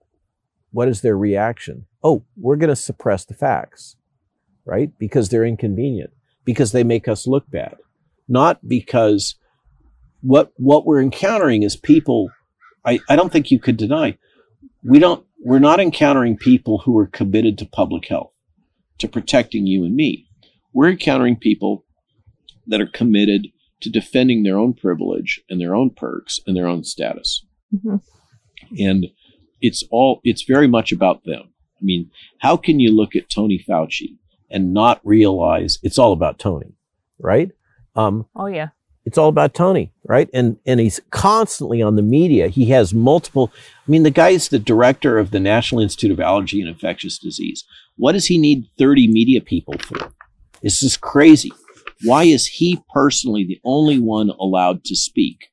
what 0.73 0.89
is 0.89 1.01
their 1.01 1.17
reaction? 1.17 1.87
Oh, 2.05 2.23
we're 2.37 2.57
going 2.57 2.69
to 2.69 2.77
suppress 2.77 3.25
the 3.25 3.35
facts, 3.35 3.97
right? 4.65 4.91
Because 4.99 5.31
they're 5.31 5.45
inconvenient, 5.45 6.11
because 6.45 6.71
they 6.71 6.85
make 6.85 7.09
us 7.09 7.27
look 7.27 7.51
bad, 7.51 7.77
not 8.29 8.69
because 8.69 9.35
what 10.21 10.53
what 10.57 10.87
we're 10.87 11.03
encountering 11.03 11.63
is 11.65 11.77
people. 11.77 12.31
I, 12.87 13.01
I 13.09 13.17
don't 13.17 13.33
think 13.33 13.51
you 13.51 13.59
could 13.59 13.79
deny 13.79 14.19
we 14.85 14.99
don't 14.99 15.25
we're 15.43 15.59
not 15.59 15.81
encountering 15.81 16.37
people 16.37 16.79
who 16.85 16.97
are 16.99 17.07
committed 17.07 17.59
to 17.59 17.67
public 17.67 18.09
health, 18.09 18.33
to 18.99 19.09
protecting 19.09 19.67
you 19.67 19.85
and 19.85 19.95
me. 19.95 20.27
We're 20.73 20.91
encountering 20.91 21.37
people 21.37 21.85
that 22.67 22.81
are 22.81 22.87
committed 22.87 23.49
to 23.81 23.91
defending 23.91 24.43
their 24.43 24.59
own 24.59 24.75
privilege 24.75 25.41
and 25.51 25.61
their 25.61 25.75
own 25.75 25.91
perks 25.91 26.41
and 26.47 26.57
their 26.57 26.67
own 26.67 26.85
status. 26.85 27.45
Mm-hmm. 27.75 27.97
And 28.79 29.07
it's 29.61 29.85
all 29.91 30.21
it's 30.25 30.43
very 30.43 30.69
much 30.69 30.93
about 30.93 31.25
them. 31.25 31.53
I 31.85 31.87
mean, 31.87 32.11
how 32.41 32.57
can 32.57 32.81
you 32.81 32.95
look 32.95 33.15
at 33.15 33.29
Tony 33.29 33.63
Fauci 33.69 34.17
and 34.51 34.73
not 34.73 35.01
realize 35.05 35.79
it's 35.83 35.99
all 35.99 36.13
about 36.13 36.39
Tony, 36.39 36.73
right? 37.19 37.51
Um, 37.95 38.27
oh 38.35 38.47
yeah, 38.47 38.69
it's 39.05 39.19
all 39.19 39.29
about 39.29 39.53
Tony, 39.53 39.93
right? 40.09 40.31
And 40.33 40.57
and 40.65 40.81
he's 40.81 41.01
constantly 41.11 41.83
on 41.83 41.97
the 41.97 42.03
media. 42.03 42.49
He 42.49 42.67
has 42.71 42.95
multiple. 42.95 43.53
I 43.87 43.91
mean, 43.91 44.03
the 44.03 44.11
guy 44.11 44.31
is 44.31 44.49
the 44.49 44.59
director 44.59 45.19
of 45.19 45.31
the 45.31 45.41
National 45.41 45.83
Institute 45.83 46.11
of 46.11 46.21
Allergy 46.21 46.61
and 46.61 46.71
Infectious 46.71 47.19
Disease. 47.19 47.65
What 47.97 48.13
does 48.13 48.27
he 48.27 48.39
need 48.39 48.65
thirty 48.79 49.07
media 49.07 49.43
people 49.43 49.75
for? 49.79 50.11
This 50.63 50.83
is 50.83 50.97
crazy. 50.97 51.53
Why 52.03 52.25
is 52.25 52.47
he 52.47 52.83
personally 52.95 53.45
the 53.45 53.61
only 53.63 53.99
one 53.99 54.31
allowed 54.31 54.85
to 54.85 54.97
speak 54.97 55.49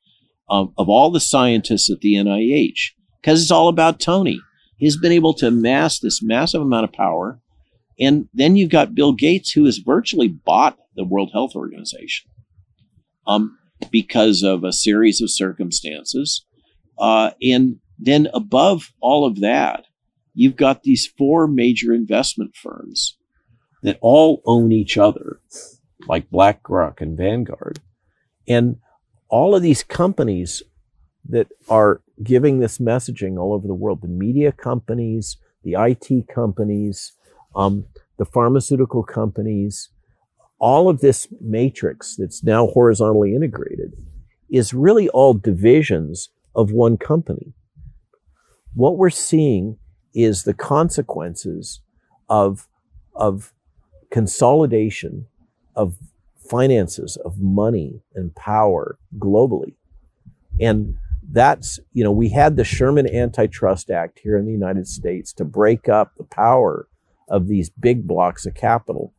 um, 0.49 0.73
of 0.77 0.87
all 0.87 1.11
the 1.11 1.19
scientists 1.19 1.89
at 1.89 1.99
the 1.99 2.13
NIH? 2.13 2.91
Because 3.21 3.41
it's 3.41 3.51
all 3.51 3.67
about 3.67 3.99
Tony. 3.99 4.39
He's 4.81 4.97
been 4.97 5.11
able 5.11 5.35
to 5.35 5.47
amass 5.47 5.99
this 5.99 6.23
massive 6.23 6.59
amount 6.59 6.85
of 6.85 6.91
power. 6.91 7.39
And 7.99 8.27
then 8.33 8.55
you've 8.55 8.71
got 8.71 8.95
Bill 8.95 9.13
Gates, 9.13 9.51
who 9.51 9.65
has 9.65 9.77
virtually 9.77 10.27
bought 10.27 10.75
the 10.95 11.03
World 11.03 11.29
Health 11.31 11.55
Organization 11.55 12.31
um, 13.27 13.59
because 13.91 14.41
of 14.41 14.63
a 14.63 14.73
series 14.73 15.21
of 15.21 15.29
circumstances. 15.29 16.43
Uh, 16.97 17.29
and 17.43 17.75
then 17.99 18.27
above 18.33 18.91
all 19.01 19.23
of 19.23 19.39
that, 19.41 19.85
you've 20.33 20.55
got 20.55 20.81
these 20.81 21.05
four 21.05 21.47
major 21.47 21.93
investment 21.93 22.55
firms 22.55 23.17
that 23.83 23.99
all 24.01 24.41
own 24.45 24.71
each 24.71 24.97
other, 24.97 25.41
like 26.07 26.31
BlackRock 26.31 27.01
and 27.01 27.15
Vanguard. 27.15 27.79
And 28.47 28.77
all 29.29 29.53
of 29.53 29.61
these 29.61 29.83
companies 29.83 30.63
that 31.29 31.49
are 31.69 32.01
giving 32.23 32.59
this 32.59 32.77
messaging 32.77 33.39
all 33.39 33.53
over 33.53 33.67
the 33.67 33.73
world, 33.73 34.01
the 34.01 34.07
media 34.07 34.51
companies, 34.51 35.37
the 35.63 35.75
IT 35.77 36.27
companies, 36.33 37.13
um, 37.55 37.85
the 38.17 38.25
pharmaceutical 38.25 39.03
companies, 39.03 39.89
all 40.59 40.89
of 40.89 41.01
this 41.01 41.27
matrix 41.39 42.15
that's 42.15 42.43
now 42.43 42.67
horizontally 42.67 43.35
integrated 43.35 43.93
is 44.49 44.73
really 44.73 45.09
all 45.09 45.33
divisions 45.33 46.29
of 46.53 46.71
one 46.71 46.97
company. 46.97 47.53
What 48.73 48.97
we're 48.97 49.09
seeing 49.09 49.77
is 50.13 50.43
the 50.43 50.53
consequences 50.53 51.81
of, 52.29 52.67
of 53.15 53.53
consolidation 54.11 55.25
of 55.75 55.95
finances, 56.49 57.17
of 57.23 57.39
money 57.39 58.01
and 58.13 58.35
power 58.35 58.97
globally. 59.17 59.75
And 60.59 60.97
that's, 61.31 61.79
you 61.93 62.03
know, 62.03 62.11
we 62.11 62.29
had 62.29 62.55
the 62.55 62.63
Sherman 62.63 63.07
Antitrust 63.07 63.89
Act 63.89 64.19
here 64.23 64.37
in 64.37 64.45
the 64.45 64.51
United 64.51 64.87
States 64.87 65.33
to 65.33 65.45
break 65.45 65.87
up 65.87 66.11
the 66.17 66.23
power 66.25 66.87
of 67.29 67.47
these 67.47 67.69
big 67.69 68.05
blocks 68.05 68.45
of 68.45 68.53
capital. 68.53 69.13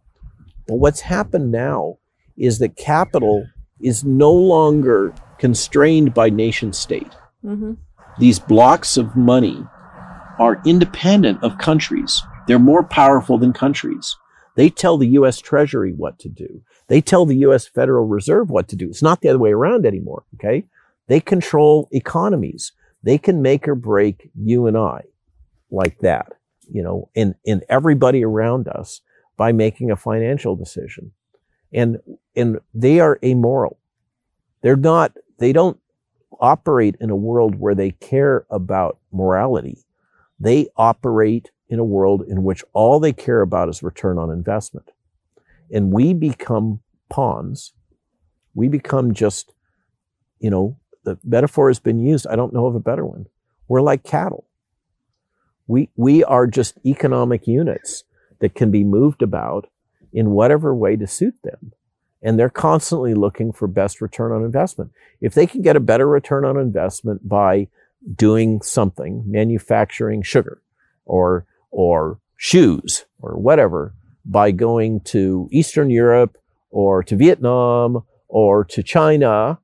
But 0.67 0.77
what's 0.77 1.01
happened 1.01 1.51
now 1.51 1.99
is 2.37 2.59
that 2.59 2.77
capital 2.77 3.47
is 3.81 4.05
no 4.05 4.33
longer 4.33 5.15
constrained 5.39 6.15
by 6.15 6.31
nation 6.31 6.73
state. 6.73 7.13
Mm-hmm. 7.45 7.73
These 8.19 8.39
blocks 8.39 8.97
of 8.97 9.17
money 9.17 9.65
are 10.39 10.63
independent 10.67 11.43
of 11.43 11.59
countries. 11.59 12.23
They're 12.47 12.59
more 12.59 12.85
powerful 12.85 13.39
than 13.39 13.53
countries. 13.53 14.17
They 14.55 14.69
tell 14.69 14.99
the 14.99 15.09
US 15.09 15.41
Treasury 15.41 15.93
what 15.93 16.19
to 16.21 16.29
do. 16.29 16.63
They 16.89 17.01
tell 17.01 17.25
the 17.25 17.37
US 17.37 17.67
Federal 17.67 18.07
Reserve 18.07 18.51
what 18.51 18.69
to 18.69 18.77
do. 18.77 18.89
It's 18.89 19.03
not 19.03 19.21
the 19.21 19.31
other 19.31 19.39
way 19.39 19.53
around 19.53 19.87
anymore, 19.87 20.25
okay? 20.35 20.67
They 21.09 21.21
control 21.21 21.89
economies. 21.93 22.73
They 23.03 23.19
can 23.19 23.43
make 23.43 23.67
or 23.67 23.75
break 23.75 24.31
you 24.35 24.67
and 24.67 24.77
I 24.77 25.03
like 25.71 25.99
that, 26.01 26.33
you 26.71 26.83
know, 26.83 27.11
and, 27.17 27.35
and 27.47 27.65
everybody 27.69 28.25
around 28.25 28.69
us 28.69 29.01
by 29.37 29.53
making 29.53 29.91
a 29.91 29.97
financial 29.97 30.55
decision. 30.55 31.13
And, 31.73 31.99
and 32.37 32.61
they 32.75 33.01
are 33.01 33.19
amoral. 33.25 33.79
They're 34.63 34.77
not, 34.77 35.17
they 35.39 35.53
don't 35.53 35.79
operate 36.41 36.97
in 37.01 37.11
a 37.11 37.17
world 37.17 37.57
where 37.57 37.75
they 37.75 37.93
care 37.93 38.47
about 38.51 38.99
morality. 39.11 39.79
They 40.39 40.69
operate 40.77 41.51
in 41.69 41.79
a 41.79 41.85
world 41.85 42.23
in 42.29 42.43
which 42.43 42.63
all 42.73 43.01
they 43.01 43.13
care 43.13 43.41
about 43.41 43.69
is 43.69 43.83
return 43.83 44.19
on 44.19 44.31
investment. 44.31 44.91
And 45.71 45.93
we 45.93 46.13
become 46.13 46.81
pawns. 47.09 47.73
We 48.55 48.69
become 48.69 49.15
just, 49.15 49.55
you 50.39 50.51
know, 50.51 50.79
the 51.05 51.19
metaphor 51.25 51.69
has 51.69 51.79
been 51.79 52.01
used. 52.01 52.27
I 52.27 52.37
don't 52.37 52.53
know 52.53 52.67
of 52.67 52.75
a 52.75 52.81
better 52.81 53.05
one. 53.05 53.27
We're 53.69 53.83
like 53.83 54.05
cattle. 54.05 54.47
We, 55.67 55.91
we 55.97 56.25
are 56.25 56.47
just 56.47 56.79
economic 56.85 57.47
units 57.47 58.05
that 58.41 58.55
can 58.55 58.71
be 58.71 58.85
moved 58.85 59.23
about 59.23 59.69
in 60.13 60.31
whatever 60.31 60.75
way 60.75 60.97
to 60.97 61.07
suit 61.07 61.35
them. 61.43 61.73
And 62.21 62.39
they're 62.39 62.51
constantly 62.51 63.15
looking 63.15 63.53
for 63.53 63.67
best 63.67 64.01
return 64.01 64.33
on 64.33 64.45
investment. 64.45 64.93
If 65.21 65.35
they 65.35 65.47
can 65.47 65.63
get 65.63 65.77
a 65.77 65.81
better 65.81 66.07
return 66.07 66.45
on 66.45 66.57
investment 66.57 67.29
by 67.29 67.69
doing 68.15 68.63
something, 68.63 69.25
manufacturing 69.27 70.23
sugar 70.23 70.63
or, 71.05 71.47
or 71.71 72.21
shoes 72.37 73.07
or 73.21 73.39
whatever, 73.39 73.95
by 74.25 74.51
going 74.51 75.01
to 75.01 75.49
Eastern 75.51 75.91
Europe 75.91 76.39
or 76.71 77.03
to 77.03 77.17
Vietnam 77.17 78.05
or 78.29 78.65
to 78.65 78.83
China 78.83 79.59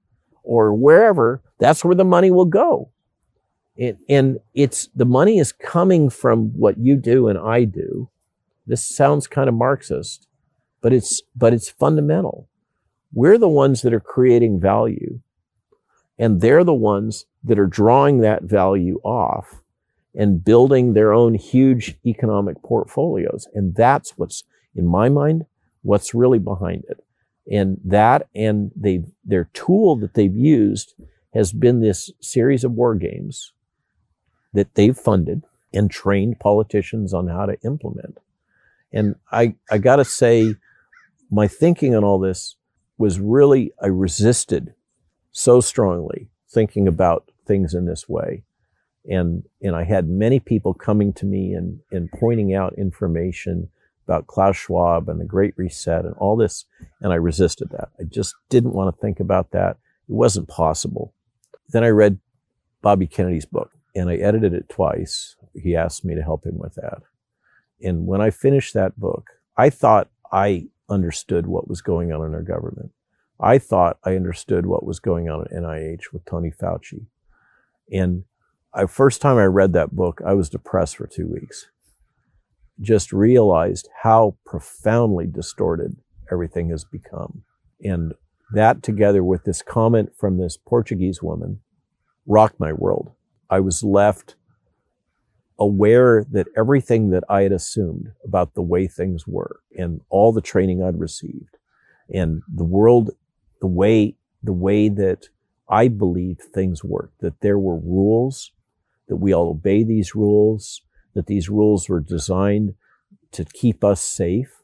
or 0.48 0.72
wherever, 0.72 1.42
that's 1.58 1.84
where 1.84 1.94
the 1.94 2.04
money 2.04 2.30
will 2.30 2.46
go. 2.46 2.90
And, 4.08 4.40
it's 4.54 4.88
the 4.96 5.04
money 5.04 5.38
is 5.38 5.52
coming 5.52 6.10
from 6.10 6.48
what 6.58 6.78
you 6.78 6.96
do 6.96 7.28
and 7.28 7.38
I 7.38 7.64
do. 7.64 8.08
This 8.66 8.82
sounds 8.84 9.28
kind 9.28 9.48
of 9.48 9.54
Marxist, 9.54 10.26
but 10.80 10.92
it's 10.92 11.22
but 11.36 11.52
it's 11.52 11.68
fundamental. 11.70 12.48
We're 13.12 13.38
the 13.38 13.48
ones 13.48 13.82
that 13.82 13.94
are 13.94 14.00
creating 14.00 14.60
value, 14.60 15.20
and 16.18 16.40
they're 16.40 16.64
the 16.64 16.74
ones 16.74 17.26
that 17.44 17.58
are 17.58 17.66
drawing 17.66 18.18
that 18.20 18.42
value 18.42 19.00
off 19.04 19.62
and 20.14 20.44
building 20.44 20.94
their 20.94 21.12
own 21.12 21.34
huge 21.34 21.96
economic 22.04 22.60
portfolios. 22.62 23.46
And 23.54 23.74
that's 23.76 24.18
what's 24.18 24.44
in 24.74 24.86
my 24.86 25.08
mind, 25.08 25.46
what's 25.82 26.14
really 26.14 26.40
behind 26.40 26.84
it. 26.88 26.98
And 27.50 27.80
that 27.84 28.28
and 28.34 28.70
they 28.76 29.04
their 29.24 29.48
tool 29.54 29.96
that 29.96 30.14
they've 30.14 30.36
used 30.36 30.94
has 31.34 31.52
been 31.52 31.80
this 31.80 32.10
series 32.20 32.64
of 32.64 32.72
war 32.72 32.94
games 32.94 33.52
that 34.52 34.74
they've 34.74 34.96
funded 34.96 35.42
and 35.72 35.90
trained 35.90 36.40
politicians 36.40 37.12
on 37.12 37.28
how 37.28 37.46
to 37.46 37.56
implement. 37.64 38.18
And 38.92 39.16
I, 39.30 39.54
I 39.70 39.78
gotta 39.78 40.04
say, 40.04 40.54
my 41.30 41.46
thinking 41.46 41.94
on 41.94 42.04
all 42.04 42.18
this 42.18 42.56
was 42.96 43.20
really, 43.20 43.72
I 43.82 43.86
resisted 43.86 44.74
so 45.30 45.60
strongly 45.60 46.30
thinking 46.48 46.88
about 46.88 47.30
things 47.46 47.74
in 47.74 47.84
this 47.84 48.08
way. 48.08 48.44
And, 49.08 49.44
and 49.62 49.76
I 49.76 49.84
had 49.84 50.08
many 50.08 50.40
people 50.40 50.74
coming 50.74 51.12
to 51.14 51.26
me 51.26 51.52
and, 51.52 51.80
and 51.92 52.10
pointing 52.10 52.54
out 52.54 52.74
information 52.78 53.68
about 54.08 54.26
Klaus 54.26 54.56
Schwab 54.56 55.08
and 55.10 55.20
the 55.20 55.24
Great 55.26 55.52
Reset 55.58 56.06
and 56.06 56.14
all 56.14 56.34
this. 56.34 56.64
And 57.02 57.12
I 57.12 57.16
resisted 57.16 57.68
that. 57.70 57.90
I 58.00 58.04
just 58.04 58.34
didn't 58.48 58.72
want 58.72 58.94
to 58.94 59.00
think 59.00 59.20
about 59.20 59.50
that. 59.50 59.76
It 60.08 60.14
wasn't 60.14 60.48
possible. 60.48 61.12
Then 61.68 61.84
I 61.84 61.88
read 61.88 62.18
Bobby 62.80 63.06
Kennedy's 63.06 63.44
book 63.44 63.70
and 63.94 64.08
I 64.08 64.16
edited 64.16 64.54
it 64.54 64.70
twice. 64.70 65.36
He 65.54 65.76
asked 65.76 66.06
me 66.06 66.14
to 66.14 66.22
help 66.22 66.46
him 66.46 66.56
with 66.56 66.74
that. 66.76 67.02
And 67.82 68.06
when 68.06 68.22
I 68.22 68.30
finished 68.30 68.72
that 68.74 68.98
book, 68.98 69.26
I 69.58 69.68
thought 69.68 70.08
I 70.32 70.68
understood 70.88 71.46
what 71.46 71.68
was 71.68 71.82
going 71.82 72.10
on 72.10 72.26
in 72.26 72.34
our 72.34 72.42
government. 72.42 72.92
I 73.38 73.58
thought 73.58 73.98
I 74.04 74.16
understood 74.16 74.64
what 74.64 74.86
was 74.86 75.00
going 75.00 75.28
on 75.28 75.42
at 75.42 75.52
NIH 75.52 76.12
with 76.14 76.24
Tony 76.24 76.50
Fauci. 76.50 77.06
And 77.92 78.24
I 78.72 78.86
first 78.86 79.20
time 79.20 79.36
I 79.36 79.44
read 79.44 79.74
that 79.74 79.94
book, 79.94 80.22
I 80.24 80.32
was 80.32 80.48
depressed 80.48 80.96
for 80.96 81.06
two 81.06 81.26
weeks 81.26 81.66
just 82.80 83.12
realized 83.12 83.88
how 84.02 84.36
profoundly 84.44 85.26
distorted 85.26 85.96
everything 86.30 86.70
has 86.70 86.84
become. 86.84 87.42
And 87.82 88.14
that 88.52 88.82
together 88.82 89.22
with 89.22 89.44
this 89.44 89.62
comment 89.62 90.10
from 90.16 90.38
this 90.38 90.56
Portuguese 90.56 91.22
woman 91.22 91.60
rocked 92.26 92.60
my 92.60 92.72
world. 92.72 93.12
I 93.50 93.60
was 93.60 93.82
left 93.82 94.36
aware 95.58 96.24
that 96.30 96.46
everything 96.56 97.10
that 97.10 97.24
I 97.28 97.42
had 97.42 97.52
assumed 97.52 98.12
about 98.24 98.54
the 98.54 98.62
way 98.62 98.86
things 98.86 99.26
were 99.26 99.60
and 99.76 100.00
all 100.08 100.32
the 100.32 100.40
training 100.40 100.82
I'd 100.82 101.00
received 101.00 101.56
and 102.12 102.42
the 102.52 102.64
world, 102.64 103.10
the 103.60 103.66
way, 103.66 104.14
the 104.42 104.52
way 104.52 104.88
that 104.88 105.28
I 105.68 105.88
believed 105.88 106.42
things 106.42 106.84
worked, 106.84 107.20
that 107.20 107.40
there 107.40 107.58
were 107.58 107.78
rules, 107.78 108.52
that 109.08 109.16
we 109.16 109.34
all 109.34 109.50
obey 109.50 109.82
these 109.82 110.14
rules, 110.14 110.82
that 111.14 111.26
these 111.26 111.48
rules 111.48 111.88
were 111.88 112.00
designed 112.00 112.74
to 113.32 113.44
keep 113.44 113.84
us 113.84 114.00
safe 114.00 114.62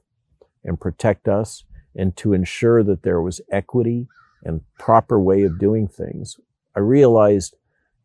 and 0.65 0.81
protect 0.81 1.29
us 1.29 1.65
and 1.95 2.17
to 2.17 2.33
ensure 2.33 2.83
that 2.83 3.03
there 3.03 3.21
was 3.21 3.41
equity 3.51 4.09
and 4.43 4.63
proper 4.79 5.21
way 5.21 5.43
of 5.43 5.59
doing 5.59 5.89
things. 5.89 6.39
I 6.77 6.81
realized 6.81 7.57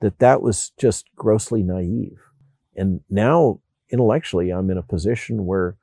that 0.02 0.20
that 0.20 0.42
was 0.42 0.72
just 0.78 1.06
grossly 1.16 1.64
naive. 1.64 2.20
And 2.76 3.02
now 3.10 3.60
intellectually, 3.90 4.50
I'm 4.50 4.70
in 4.70 4.78
a 4.78 4.84
position 4.84 5.46
where 5.46 5.76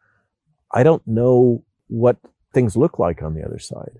I 0.72 0.82
don't 0.82 1.07
know 1.07 1.64
what 1.88 2.18
things 2.54 2.76
look 2.76 2.98
like 2.98 3.22
on 3.22 3.34
the 3.34 3.44
other 3.44 3.59
side. 3.59 3.98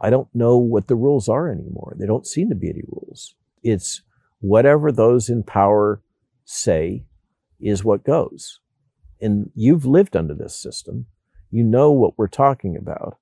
I 0.00 0.10
don't 0.10 0.28
know 0.32 0.56
what 0.58 0.86
the 0.86 0.94
rules 0.94 1.28
are 1.28 1.50
anymore. 1.50 1.94
They 1.98 2.06
don't 2.06 2.26
seem 2.26 2.48
to 2.50 2.54
be 2.54 2.70
any 2.70 2.82
rules. 2.86 3.34
It's 3.62 4.02
whatever 4.40 4.92
those 4.92 5.28
in 5.28 5.42
power 5.42 6.00
say 6.44 7.04
is 7.60 7.84
what 7.84 8.04
goes. 8.04 8.60
And 9.20 9.50
you've 9.54 9.84
lived 9.84 10.16
under 10.16 10.34
this 10.34 10.56
system. 10.56 11.06
You 11.50 11.64
know 11.64 11.90
what 11.90 12.16
we're 12.16 12.28
talking 12.28 12.76
about 12.76 13.18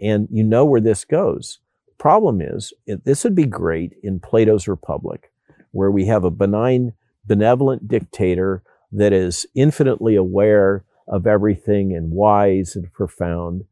and 0.00 0.28
you 0.30 0.42
know 0.42 0.64
where 0.64 0.80
this 0.80 1.04
goes. 1.04 1.58
Problem 1.98 2.40
is, 2.40 2.72
this 2.86 3.24
would 3.24 3.34
be 3.34 3.44
great 3.44 3.92
in 4.02 4.20
Plato's 4.20 4.66
Republic, 4.66 5.30
where 5.72 5.90
we 5.90 6.06
have 6.06 6.24
a 6.24 6.30
benign, 6.30 6.94
benevolent 7.26 7.86
dictator 7.86 8.62
that 8.92 9.12
is 9.12 9.46
infinitely 9.54 10.16
aware 10.16 10.84
of 11.06 11.26
everything 11.26 11.94
and 11.94 12.12
wise 12.12 12.74
and 12.74 12.90
profound. 12.92 13.64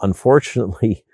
Unfortunately, 0.00 1.04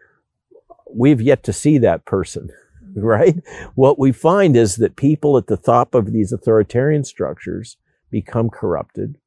we've 0.91 1.20
yet 1.20 1.43
to 1.43 1.53
see 1.53 1.76
that 1.79 2.07
person, 2.07 2.51
right? 2.97 3.37
What 3.74 3.99
we 3.99 4.12
find 4.12 4.57
is 4.57 4.76
that 4.76 4.97
people 4.97 5.37
at 5.37 5.49
the 5.49 5.59
top 5.59 5.95
of 5.95 6.12
these 6.12 6.33
authoritarian 6.33 7.05
structures 7.05 7.76
become 8.11 8.51
corrupted. 8.51 9.19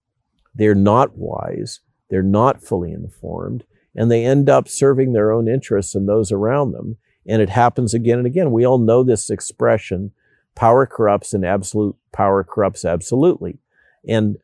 They're 0.54 0.76
not 0.76 1.18
wise. 1.18 1.80
They're 2.10 2.24
not 2.24 2.64
fully 2.64 2.92
informed 2.92 3.64
and 3.96 4.10
they 4.10 4.26
end 4.26 4.50
up 4.50 4.68
serving 4.68 5.14
their 5.14 5.32
own 5.32 5.48
interests 5.48 5.96
and 5.96 6.08
those 6.08 6.32
around 6.32 6.72
them. 6.72 6.98
And 7.26 7.42
it 7.42 7.50
happens 7.50 7.94
again 7.94 8.18
and 8.18 8.28
again. 8.28 8.52
We 8.52 8.66
all 8.66 8.78
know 8.78 9.04
this 9.04 9.30
expression 9.30 10.12
power 10.56 10.86
corrupts 10.86 11.34
and 11.34 11.46
absolute 11.46 11.96
power 12.12 12.44
corrupts 12.44 12.84
absolutely. 12.84 13.60
And 14.08 14.38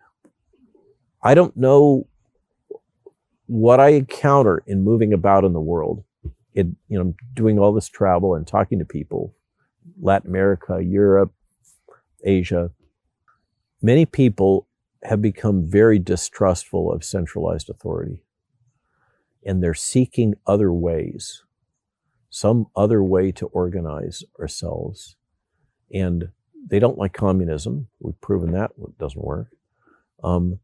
I 1.23 1.33
don't 1.33 1.55
know 1.57 2.07
what 3.47 3.79
I 3.79 3.89
encounter 3.89 4.63
in 4.67 4.83
moving 4.83 5.11
about 5.13 5.43
in 5.43 5.53
the 5.53 5.61
world, 5.61 6.03
in, 6.53 6.75
you 6.87 7.01
know, 7.01 7.13
doing 7.33 7.57
all 7.59 7.73
this 7.73 7.89
travel 7.89 8.35
and 8.35 8.45
talking 8.45 8.79
to 8.79 8.85
people, 8.85 9.33
Latin 9.99 10.29
America, 10.29 10.81
Europe, 10.81 11.33
Asia, 12.23 12.71
many 13.81 14.05
people 14.05 14.67
have 15.03 15.21
become 15.21 15.65
very 15.65 15.99
distrustful 15.99 16.91
of 16.91 17.03
centralized 17.03 17.69
authority. 17.69 18.23
And 19.45 19.63
they're 19.63 19.73
seeking 19.73 20.35
other 20.45 20.73
ways, 20.73 21.43
some 22.29 22.67
other 22.75 23.03
way 23.03 23.31
to 23.33 23.45
organize 23.47 24.23
ourselves. 24.39 25.15
And 25.93 26.29
they 26.69 26.79
don't 26.79 26.97
like 26.97 27.13
communism. 27.13 27.87
We've 27.99 28.19
proven 28.19 28.51
that 28.51 28.71
doesn't 28.97 29.23
work. 29.23 29.47
Um, 30.23 30.59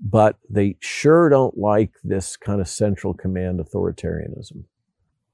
but 0.00 0.36
they 0.50 0.76
sure 0.80 1.28
don't 1.28 1.56
like 1.56 1.92
this 2.02 2.36
kind 2.36 2.60
of 2.60 2.68
central 2.68 3.14
command 3.14 3.60
authoritarianism 3.60 4.64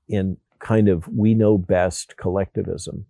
in 0.09 0.37
kind 0.61 0.89
of 0.89 1.09
we 1.09 1.35
know 1.35 1.59
best 1.59 2.17
collectivism 2.17 3.07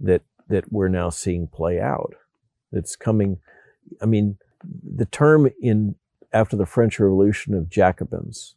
that 0.00 0.22
that 0.48 0.72
we're 0.72 0.88
now 0.88 1.10
seeing 1.10 1.46
play 1.46 1.78
out. 1.80 2.14
It's 2.72 2.96
coming. 2.96 3.38
I 4.00 4.06
mean, 4.06 4.38
the 4.64 5.06
term 5.06 5.50
in 5.60 5.94
after 6.32 6.56
the 6.56 6.66
French 6.66 7.00
Revolution 7.00 7.54
of 7.54 7.70
Jacobins 7.70 8.54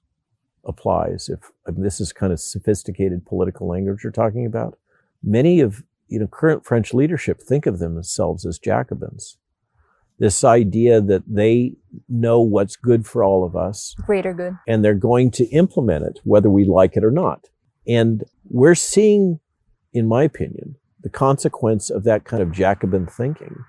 applies. 0.66 1.30
If 1.30 1.52
I 1.68 1.72
mean, 1.72 1.84
this 1.84 2.02
is 2.02 2.14
kind 2.14 2.34
of 2.34 2.40
sophisticated 2.40 3.26
political 3.26 3.68
language 3.68 4.04
you're 4.04 4.12
talking 4.12 4.46
about, 4.46 4.78
many 5.24 5.60
of 5.62 5.84
you 6.08 6.20
know 6.20 6.28
current 6.28 6.66
French 6.66 6.94
leadership 6.94 7.42
think 7.42 7.66
of 7.66 7.80
themselves 7.80 8.46
as 8.46 8.60
Jacobins 8.60 9.38
this 10.22 10.44
idea 10.44 11.02
that 11.02 11.24
they 11.28 11.74
know 12.08 12.40
what's 12.42 12.76
good 12.76 13.08
for 13.08 13.24
all 13.24 13.44
of 13.44 13.56
us. 13.56 13.96
Greater 14.06 14.36
good. 14.36 14.56
And 14.68 14.86
they're 14.86 14.94
going 14.94 15.32
to 15.32 15.46
implement 15.46 16.06
it, 16.06 16.20
whether 16.24 16.48
we 16.48 16.64
like 16.64 16.96
it 16.96 17.04
or 17.04 17.10
not. 17.10 17.50
And 17.88 18.24
we're 18.48 18.76
seeing, 18.76 19.40
in 19.94 20.08
my 20.08 20.22
opinion, 20.22 20.76
the 21.02 21.10
consequence 21.10 21.90
of 21.90 22.04
that 22.04 22.24
kind 22.24 22.44
of 22.44 22.52
Jacobin 22.52 23.08
thinking 23.08 23.66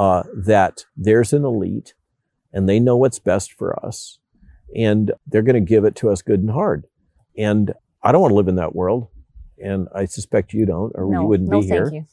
uh, 0.00 0.22
that 0.34 0.86
there's 0.96 1.34
an 1.34 1.44
elite 1.44 1.92
and 2.54 2.66
they 2.66 2.80
know 2.80 2.96
what's 2.96 3.18
best 3.18 3.52
for 3.52 3.78
us 3.84 4.18
and 4.74 5.12
they're 5.26 5.42
going 5.42 5.62
to 5.62 5.68
give 5.68 5.84
it 5.84 5.94
to 5.96 6.08
us 6.08 6.22
good 6.22 6.40
and 6.40 6.50
hard. 6.50 6.86
And 7.36 7.74
I 8.02 8.10
don't 8.10 8.22
want 8.22 8.30
to 8.32 8.36
live 8.36 8.48
in 8.48 8.56
that 8.56 8.74
world. 8.74 9.08
And 9.62 9.88
I 9.94 10.06
suspect 10.06 10.54
you 10.54 10.64
don't, 10.64 10.90
or 10.94 11.04
no, 11.04 11.20
you 11.20 11.26
wouldn't 11.26 11.50
no, 11.50 11.60
be 11.60 11.66
here. 11.66 11.90
You. 11.92 12.06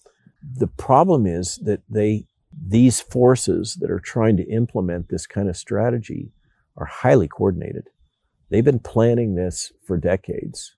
The 0.57 0.67
problem 0.67 1.25
is 1.25 1.61
that 1.63 1.79
they 1.89 2.25
these 2.59 2.99
forces 2.99 3.77
that 3.79 3.89
are 3.89 4.01
trying 4.01 4.35
to 4.35 4.51
implement 4.51 5.07
this 5.07 5.25
kind 5.25 5.47
of 5.47 5.55
strategy 5.55 6.33
are 6.75 6.87
highly 6.87 7.29
coordinated. 7.29 7.87
They've 8.49 8.65
been 8.65 8.79
planning 8.79 9.35
this 9.35 9.71
for 9.85 9.95
decades. 9.95 10.75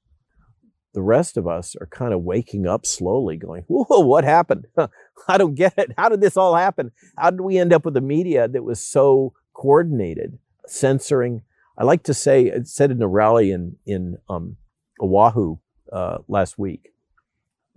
The 0.94 1.02
rest 1.02 1.38
of 1.38 1.48
us 1.48 1.76
are 1.80 1.88
kind 1.88 2.14
of 2.14 2.24
waking 2.24 2.66
up 2.66 2.86
slowly, 2.86 3.38
going, 3.38 3.64
Whoa, 3.68 4.00
what 4.00 4.24
happened? 4.24 4.68
I 5.28 5.38
don't 5.38 5.56
get 5.56 5.74
it. 5.78 5.92
How 5.98 6.10
did 6.10 6.22
this 6.22 6.38
all 6.38 6.56
happen? 6.56 6.92
How 7.18 7.30
did 7.30 7.42
we 7.42 7.58
end 7.58 7.74
up 7.74 7.86
with 7.86 7.96
a 7.96 8.02
media 8.02 8.48
that 8.48 8.64
was 8.64 8.84
so 8.84 9.34
coordinated, 9.54 10.40
censoring? 10.66 11.44
I 11.78 11.84
like 11.84 12.04
to 12.04 12.14
say, 12.14 12.52
I 12.52 12.64
said 12.64 12.92
in 12.92 13.02
a 13.02 13.08
rally 13.08 13.52
in, 13.52 13.78
in 13.86 14.18
um, 14.28 14.58
Oahu 15.00 15.58
uh, 15.92 16.20
last 16.28 16.58
week, 16.58 16.92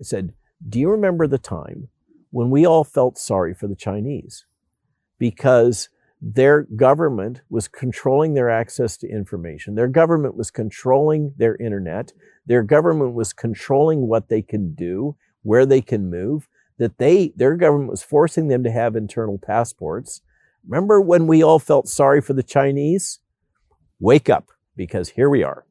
I 0.01 0.05
said, 0.05 0.33
Do 0.67 0.81
you 0.81 0.91
remember 0.91 1.27
the 1.27 1.39
time 1.39 1.89
when 2.31 2.51
we 2.51 2.67
all 2.67 2.83
felt 2.83 3.19
sorry 3.19 3.55
for 3.55 3.69
the 3.69 3.77
Chinese 3.77 4.47
because 5.19 5.91
their 6.25 6.63
government 6.77 7.41
was 7.51 7.67
controlling 7.67 8.35
their 8.35 8.49
access 8.49 8.97
to 8.97 9.09
information. 9.09 9.75
Their 9.75 9.89
government 9.89 10.37
was 10.37 10.53
controlling 10.53 11.35
their 11.37 11.57
internet. 11.57 12.13
Their 12.47 12.63
government 12.63 13.15
was 13.15 13.33
controlling 13.33 14.07
what 14.07 14.29
they 14.29 14.41
can 14.41 14.73
do, 14.73 15.17
where 15.43 15.67
they 15.67 15.81
can 15.81 16.09
move, 16.09 16.49
that 16.79 16.99
they, 16.99 17.33
their 17.35 17.57
government 17.57 17.91
was 17.91 18.05
forcing 18.05 18.47
them 18.47 18.63
to 18.63 18.71
have 18.71 18.95
internal 18.95 19.37
passports. 19.37 20.23
Remember 20.65 21.01
when 21.01 21.27
we 21.27 21.43
all 21.43 21.59
felt 21.59 21.89
sorry 21.89 22.21
for 22.21 22.35
the 22.35 22.45
Chinese? 22.45 23.19
Wake 23.99 24.31
up 24.31 24.51
because 24.77 25.11
here 25.11 25.29
we 25.29 25.43
are. 25.43 25.67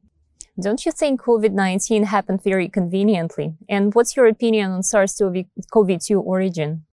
Don't 0.60 0.84
you 0.84 0.92
think 0.92 1.22
COVID 1.22 1.52
19 1.52 2.04
happened 2.04 2.42
very 2.44 2.68
conveniently? 2.68 3.54
And 3.70 3.94
what's 3.94 4.16
your 4.16 4.26
opinion 4.26 4.70
on 4.70 4.82
SARS 4.82 5.18
CoV 5.72 5.98
2 5.98 6.20
origin? 6.20 6.84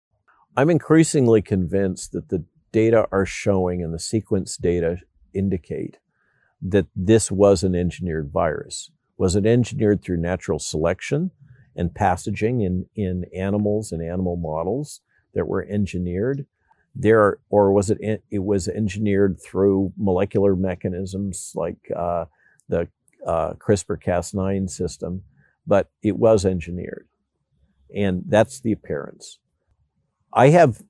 I'm 0.55 0.69
increasingly 0.69 1.41
convinced 1.41 2.13
that 2.13 2.29
the 2.29 2.45
data 2.71 3.07
are 3.11 3.25
showing 3.25 3.83
and 3.83 3.93
the 3.93 3.99
sequence 3.99 4.57
data 4.57 4.97
indicate 5.33 5.97
that 6.61 6.87
this 6.95 7.31
was 7.31 7.63
an 7.63 7.75
engineered 7.75 8.31
virus. 8.31 8.91
Was 9.17 9.35
it 9.35 9.45
engineered 9.45 10.01
through 10.01 10.17
natural 10.17 10.59
selection 10.59 11.31
and 11.75 11.93
passaging 11.93 12.61
in, 12.61 12.85
in 12.95 13.25
animals 13.35 13.91
and 13.91 14.01
animal 14.01 14.35
models 14.35 15.01
that 15.33 15.47
were 15.47 15.65
engineered? 15.65 16.45
There, 16.95 17.39
or 17.49 17.71
was 17.71 17.89
it 17.89 18.23
it 18.31 18.39
was 18.39 18.67
engineered 18.67 19.39
through 19.39 19.93
molecular 19.95 20.55
mechanisms 20.55 21.53
like 21.55 21.77
uh, 21.95 22.25
the 22.67 22.87
uh, 23.25 23.53
CRISPR 23.53 24.01
Cas9 24.01 24.69
system, 24.69 25.23
but 25.67 25.89
it 26.01 26.17
was 26.17 26.45
engineered. 26.45 27.07
And 27.95 28.23
that's 28.27 28.59
the 28.59 28.71
appearance. 28.71 29.39
I 30.33 30.49
have 30.49 30.83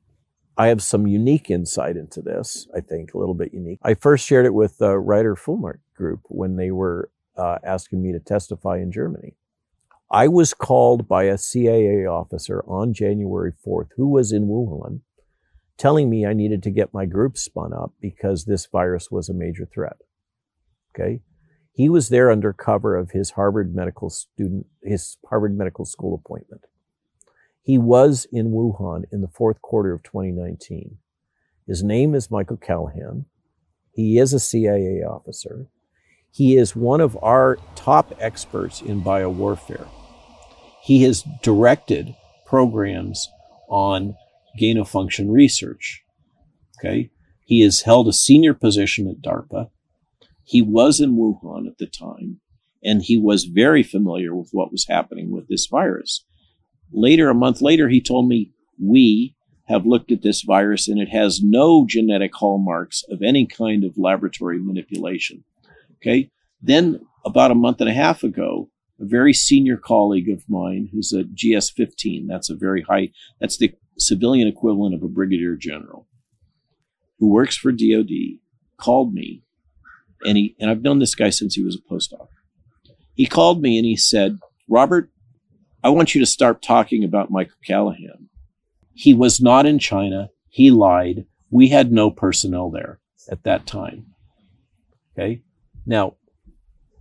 I 0.59 0.67
have 0.67 0.83
some 0.83 1.07
unique 1.07 1.49
insight 1.49 1.95
into 1.95 2.21
this, 2.21 2.67
I 2.75 2.81
think, 2.81 3.13
a 3.13 3.17
little 3.17 3.33
bit 3.33 3.53
unique. 3.53 3.79
I 3.81 3.93
first 3.93 4.27
shared 4.27 4.45
it 4.45 4.53
with 4.53 4.77
the 4.77 4.95
Reiner 4.95 5.39
Fuellmich 5.39 5.79
group 5.95 6.19
when 6.25 6.57
they 6.57 6.69
were 6.69 7.09
uh, 7.37 7.59
asking 7.63 8.03
me 8.03 8.11
to 8.11 8.19
testify 8.19 8.79
in 8.79 8.91
Germany. 8.91 9.37
I 10.11 10.27
was 10.27 10.53
called 10.53 11.07
by 11.07 11.23
a 11.23 11.37
CIA 11.37 12.05
officer 12.05 12.61
on 12.67 12.93
January 12.93 13.53
4th, 13.65 13.91
who 13.95 14.09
was 14.09 14.33
in 14.33 14.47
Wuhan, 14.47 14.99
telling 15.77 16.09
me 16.09 16.25
I 16.25 16.33
needed 16.33 16.61
to 16.63 16.71
get 16.71 16.93
my 16.93 17.05
group 17.05 17.37
spun 17.37 17.71
up 17.71 17.93
because 18.01 18.43
this 18.43 18.65
virus 18.65 19.09
was 19.09 19.29
a 19.29 19.33
major 19.33 19.65
threat. 19.65 20.01
Okay. 20.93 21.21
He 21.71 21.87
was 21.87 22.09
there 22.09 22.29
under 22.29 22.51
cover 22.51 22.97
of 22.97 23.11
his 23.11 23.31
Harvard 23.31 23.73
medical 23.73 24.09
student, 24.09 24.65
his 24.83 25.15
Harvard 25.29 25.57
Medical 25.57 25.85
School 25.85 26.13
appointment. 26.13 26.65
He 27.69 27.77
was 27.77 28.25
in 28.31 28.49
Wuhan 28.49 29.03
in 29.11 29.21
the 29.21 29.27
fourth 29.27 29.61
quarter 29.61 29.93
of 29.93 30.01
2019. 30.01 30.97
His 31.67 31.83
name 31.83 32.15
is 32.15 32.31
Michael 32.31 32.57
Callahan. 32.57 33.25
He 33.91 34.17
is 34.17 34.33
a 34.33 34.39
CIA 34.39 35.03
officer. 35.03 35.67
He 36.31 36.57
is 36.57 36.75
one 36.75 36.99
of 36.99 37.15
our 37.21 37.59
top 37.75 38.11
experts 38.19 38.81
in 38.81 39.03
biowarfare. 39.03 39.87
He 40.81 41.03
has 41.03 41.23
directed 41.43 42.15
programs 42.43 43.29
on 43.67 44.15
gain 44.57 44.79
of 44.79 44.89
function 44.89 45.29
research. 45.29 46.03
Okay. 46.79 47.11
He 47.45 47.61
has 47.61 47.83
held 47.83 48.07
a 48.07 48.13
senior 48.13 48.55
position 48.55 49.07
at 49.07 49.21
DARPA. 49.21 49.69
He 50.43 50.63
was 50.63 50.99
in 50.99 51.15
Wuhan 51.17 51.67
at 51.67 51.77
the 51.77 51.85
time, 51.85 52.39
and 52.83 53.03
he 53.03 53.15
was 53.15 53.43
very 53.43 53.83
familiar 53.83 54.33
with 54.33 54.49
what 54.53 54.71
was 54.71 54.87
happening 54.87 55.29
with 55.29 55.47
this 55.47 55.67
virus. 55.67 56.25
Later, 56.91 57.29
a 57.29 57.35
month 57.35 57.61
later, 57.61 57.89
he 57.89 58.01
told 58.01 58.27
me, 58.27 58.51
We 58.81 59.35
have 59.67 59.85
looked 59.85 60.11
at 60.11 60.21
this 60.21 60.41
virus 60.41 60.87
and 60.87 60.99
it 60.99 61.09
has 61.09 61.41
no 61.43 61.85
genetic 61.87 62.33
hallmarks 62.33 63.03
of 63.09 63.21
any 63.21 63.45
kind 63.45 63.83
of 63.83 63.97
laboratory 63.97 64.59
manipulation. 64.59 65.43
Okay. 65.97 66.31
Then, 66.61 67.01
about 67.25 67.51
a 67.51 67.55
month 67.55 67.79
and 67.79 67.89
a 67.89 67.93
half 67.93 68.23
ago, 68.23 68.69
a 68.99 69.05
very 69.05 69.33
senior 69.33 69.77
colleague 69.77 70.29
of 70.29 70.43
mine 70.49 70.89
who's 70.91 71.13
a 71.13 71.23
GS 71.23 71.69
15, 71.69 72.27
that's 72.27 72.49
a 72.49 72.55
very 72.55 72.81
high, 72.81 73.11
that's 73.39 73.57
the 73.57 73.73
civilian 73.97 74.47
equivalent 74.47 74.95
of 74.95 75.03
a 75.03 75.07
brigadier 75.07 75.55
general, 75.55 76.07
who 77.19 77.27
works 77.27 77.55
for 77.55 77.71
DOD, 77.71 78.39
called 78.77 79.13
me 79.13 79.43
and 80.23 80.37
he 80.37 80.55
and 80.59 80.69
I've 80.69 80.81
known 80.81 80.99
this 80.99 81.15
guy 81.15 81.29
since 81.29 81.55
he 81.55 81.63
was 81.63 81.75
a 81.75 81.93
postdoc. 81.93 82.27
He 83.15 83.25
called 83.25 83.61
me 83.61 83.77
and 83.77 83.85
he 83.85 83.95
said, 83.95 84.39
"Robert, 84.67 85.11
I 85.83 85.89
want 85.89 86.13
you 86.13 86.21
to 86.21 86.25
start 86.25 86.61
talking 86.61 87.03
about 87.03 87.31
Michael 87.31 87.55
Callahan. 87.65 88.29
He 88.93 89.13
was 89.13 89.39
not 89.39 89.65
in 89.65 89.79
China. 89.79 90.29
He 90.49 90.71
lied. 90.71 91.25
We 91.49 91.69
had 91.69 91.91
no 91.91 92.11
personnel 92.11 92.69
there 92.69 92.99
at 93.31 93.43
that 93.43 93.65
time." 93.65 94.07
Okay? 95.13 95.41
Now, 95.85 96.15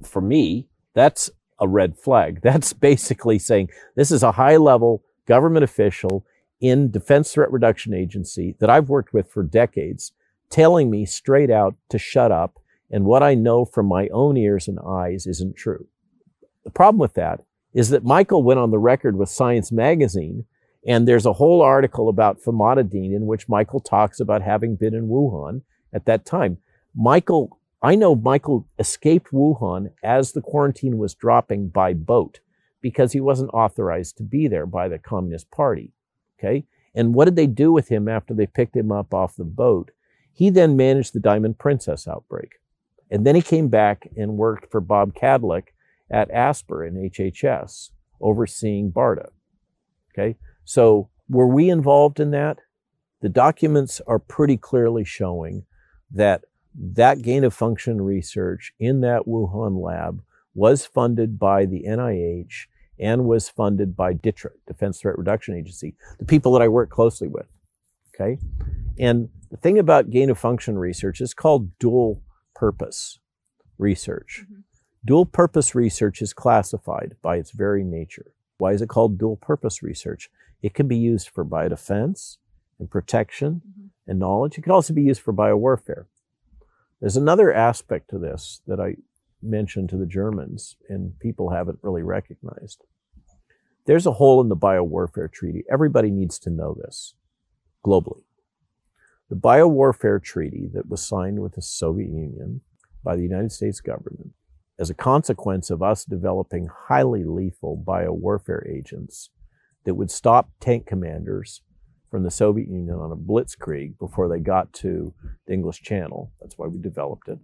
for 0.03 0.21
me, 0.21 0.69
that's 0.95 1.31
a 1.59 1.69
red 1.69 1.99
flag. 1.99 2.41
That's 2.43 2.73
basically 2.73 3.39
saying 3.39 3.71
this 3.97 4.11
is 4.11 4.23
a 4.23 4.33
high 4.33 4.57
level 4.57 5.03
government 5.27 5.65
official 5.65 6.25
in 6.61 6.91
Defense 6.91 7.33
Threat 7.33 7.53
Reduction 7.53 7.95
Agency 7.95 8.57
that 8.61 8.71
I've 8.71 8.89
worked 8.89 9.13
with 9.13 9.31
for 9.31 9.43
decades 9.43 10.13
telling 10.51 10.91
me 10.91 11.05
straight 11.05 11.51
out 11.51 11.75
to 11.91 11.99
shut 11.99 12.33
up 12.33 12.59
and 12.91 13.05
what 13.05 13.23
I 13.23 13.35
know 13.35 13.65
from 13.65 13.87
my 13.87 14.09
own 14.09 14.37
ears 14.37 14.67
and 14.67 14.79
eyes 14.81 15.27
isn't 15.27 15.57
true. 15.57 15.87
The 16.65 16.71
problem 16.71 16.99
with 16.99 17.15
that 17.15 17.41
is 17.75 17.91
that 17.91 18.05
Michael 18.05 18.43
went 18.43 18.61
on 18.61 18.71
the 18.71 18.79
record 18.79 19.17
with 19.17 19.29
Science 19.29 19.71
Magazine, 19.71 20.45
and 20.87 21.07
there's 21.07 21.27
a 21.27 21.35
whole 21.35 21.61
article 21.61 22.09
about 22.09 22.41
famotidine 22.41 23.15
in 23.15 23.27
which 23.27 23.49
Michael 23.49 23.81
talks 23.81 24.21
about 24.21 24.43
having 24.43 24.77
been 24.77 24.95
in 24.95 25.09
Wuhan 25.09 25.63
at 25.93 26.07
that 26.07 26.25
time. 26.25 26.59
Michael, 26.95 27.59
I 27.83 27.95
know 27.95 28.15
Michael 28.15 28.67
escaped 28.79 29.33
Wuhan 29.33 29.93
as 30.03 30.33
the 30.33 30.41
quarantine 30.41 30.99
was 30.99 31.15
dropping 31.15 31.69
by 31.69 31.95
boat 31.95 32.41
because 32.81 33.13
he 33.13 33.21
wasn't 33.21 33.51
authorized 33.53 34.17
to 34.17 34.23
be 34.23 34.49
there 34.49 34.67
by 34.67 34.89
the 34.89 34.99
Communist 34.99 35.51
Party. 35.51 35.93
Okay. 36.39 36.65
And 36.95 37.15
what 37.15 37.27
did 37.27 37.37
they 37.37 37.47
do 37.47 37.73
with 37.73 37.89
him 37.89 38.09
after 38.09 38.35
they 38.35 38.47
picked 38.47 38.77
him 38.77 38.91
up 38.91 39.13
off 39.13 39.37
the 39.37 39.45
boat? 39.45 39.91
He 40.33 40.51
then 40.51 40.77
managed 40.77 41.13
the 41.13 41.21
Diamond 41.21 41.59
Princess 41.59 42.09
outbreak. 42.09 42.61
And 43.11 43.27
then 43.27 43.35
he 43.35 43.43
came 43.43 43.69
back 43.69 44.09
and 44.17 44.37
worked 44.37 44.71
for 44.71 44.81
Bob 44.81 45.15
Kadlec 45.15 45.65
at 46.11 46.31
ASPR 46.31 46.87
in 46.87 47.11
HHS, 47.11 47.91
overseeing 48.21 48.91
BARDA. 48.91 49.29
Okay. 50.13 50.37
So 50.65 51.09
were 51.29 51.47
we 51.47 51.69
involved 51.71 52.21
in 52.21 52.31
that? 52.33 52.59
The 53.21 53.29
documents 53.29 54.01
are 54.07 54.19
pretty 54.19 54.57
clearly 54.57 55.05
showing 55.05 55.65
that 56.11 56.45
that 56.75 57.23
gain 57.23 57.45
of 57.45 57.53
function 57.53 58.01
research 58.01 58.73
in 58.79 59.01
that 59.01 59.23
Wuhan 59.27 59.83
lab 59.83 60.23
was 60.55 60.87
funded 60.87 61.39
by 61.39 61.67
the 61.67 61.85
NIH 61.87 62.67
and 62.99 63.25
was 63.25 63.49
funded 63.49 63.97
by 63.97 64.15
DTRA, 64.15 64.51
Defense 64.67 65.01
Threat 65.01 65.19
Reduction 65.19 65.55
Agency, 65.55 65.95
the 66.19 66.25
people 66.25 66.53
that 66.53 66.63
I 66.63 66.69
work 66.69 66.91
closely 66.91 67.29
with. 67.29 67.47
Okay. 68.15 68.39
And 68.99 69.29
the 69.51 69.57
thing 69.57 69.79
about 69.79 70.11
gain 70.11 70.31
of 70.31 70.39
function 70.39 70.79
research 70.79 71.21
is 71.21 71.35
called 71.35 71.79
dual 71.79 72.23
purpose 72.55 73.21
research. 73.79 74.45
Mm-hmm. 74.45 74.61
Dual 75.05 75.27
purpose 75.27 75.75
research 75.75 76.21
is 76.21 76.33
classified 76.33 77.17
by 77.23 77.37
its 77.37 77.53
very 77.53 77.85
nature. 77.85 78.33
Why 78.59 78.73
is 78.73 78.83
it 78.83 78.89
called 78.89 79.19
dual 79.19 79.37
purpose 79.37 79.83
research? 79.83 80.29
It 80.61 80.75
can 80.75 80.89
be 80.89 80.97
used 80.97 81.29
for 81.29 81.45
biodefense 81.45 82.39
and 82.79 82.91
protection 82.91 83.63
mm-hmm. 83.67 83.87
and 84.11 84.19
knowledge. 84.19 84.59
It 84.59 84.63
can 84.63 84.73
also 84.73 84.93
be 84.93 85.03
used 85.03 85.21
for 85.21 85.33
biowarfare. 85.33 86.07
There's 87.01 87.17
another 87.17 87.53
aspect 87.53 88.11
to 88.11 88.19
this 88.19 88.61
that 88.67 88.81
I 88.81 88.97
mentioned 89.41 89.89
to 89.91 89.97
the 89.97 90.07
Germans 90.07 90.77
and 90.89 91.17
people 91.21 91.51
haven't 91.51 91.79
really 91.83 92.03
recognized. 92.03 92.83
There's 93.87 94.07
a 94.07 94.13
hole 94.13 94.41
in 94.41 94.49
the 94.49 94.57
biowarfare 94.57 95.31
treaty. 95.33 95.65
Everybody 95.71 96.11
needs 96.11 96.41
to 96.41 96.51
know 96.51 96.75
this 96.75 97.15
globally. 97.87 98.25
The 99.31 99.37
biowarfare 99.37 100.23
treaty 100.23 100.69
that 100.75 100.89
was 100.89 101.07
signed 101.07 101.41
with 101.41 101.55
the 101.55 101.63
Soviet 101.63 102.11
Union 102.11 102.63
by 103.05 103.15
the 103.15 103.23
United 103.23 103.53
States 103.53 103.81
government 103.81 104.33
as 104.79 104.91
a 104.91 104.95
consequence 104.95 105.71
of 105.71 105.83
us 105.83 106.05
developing 106.05 106.69
highly 106.89 107.25
lethal 107.25 107.83
biowarfare 107.87 108.69
agents 108.69 109.31
that 109.85 109.95
would 109.95 110.11
stop 110.11 110.51
tank 110.61 110.87
commanders 110.87 111.63
from 112.11 112.23
the 112.23 112.31
Soviet 112.31 112.69
Union 112.69 112.97
on 112.97 113.13
a 113.13 113.17
blitzkrieg 113.17 113.99
before 113.99 114.29
they 114.29 114.39
got 114.39 114.73
to 114.73 115.13
the 115.47 115.53
English 115.53 115.83
Channel. 115.83 116.33
That's 116.41 116.57
why 116.57 116.67
we 116.67 116.79
developed 116.79 117.29
it. 117.29 117.39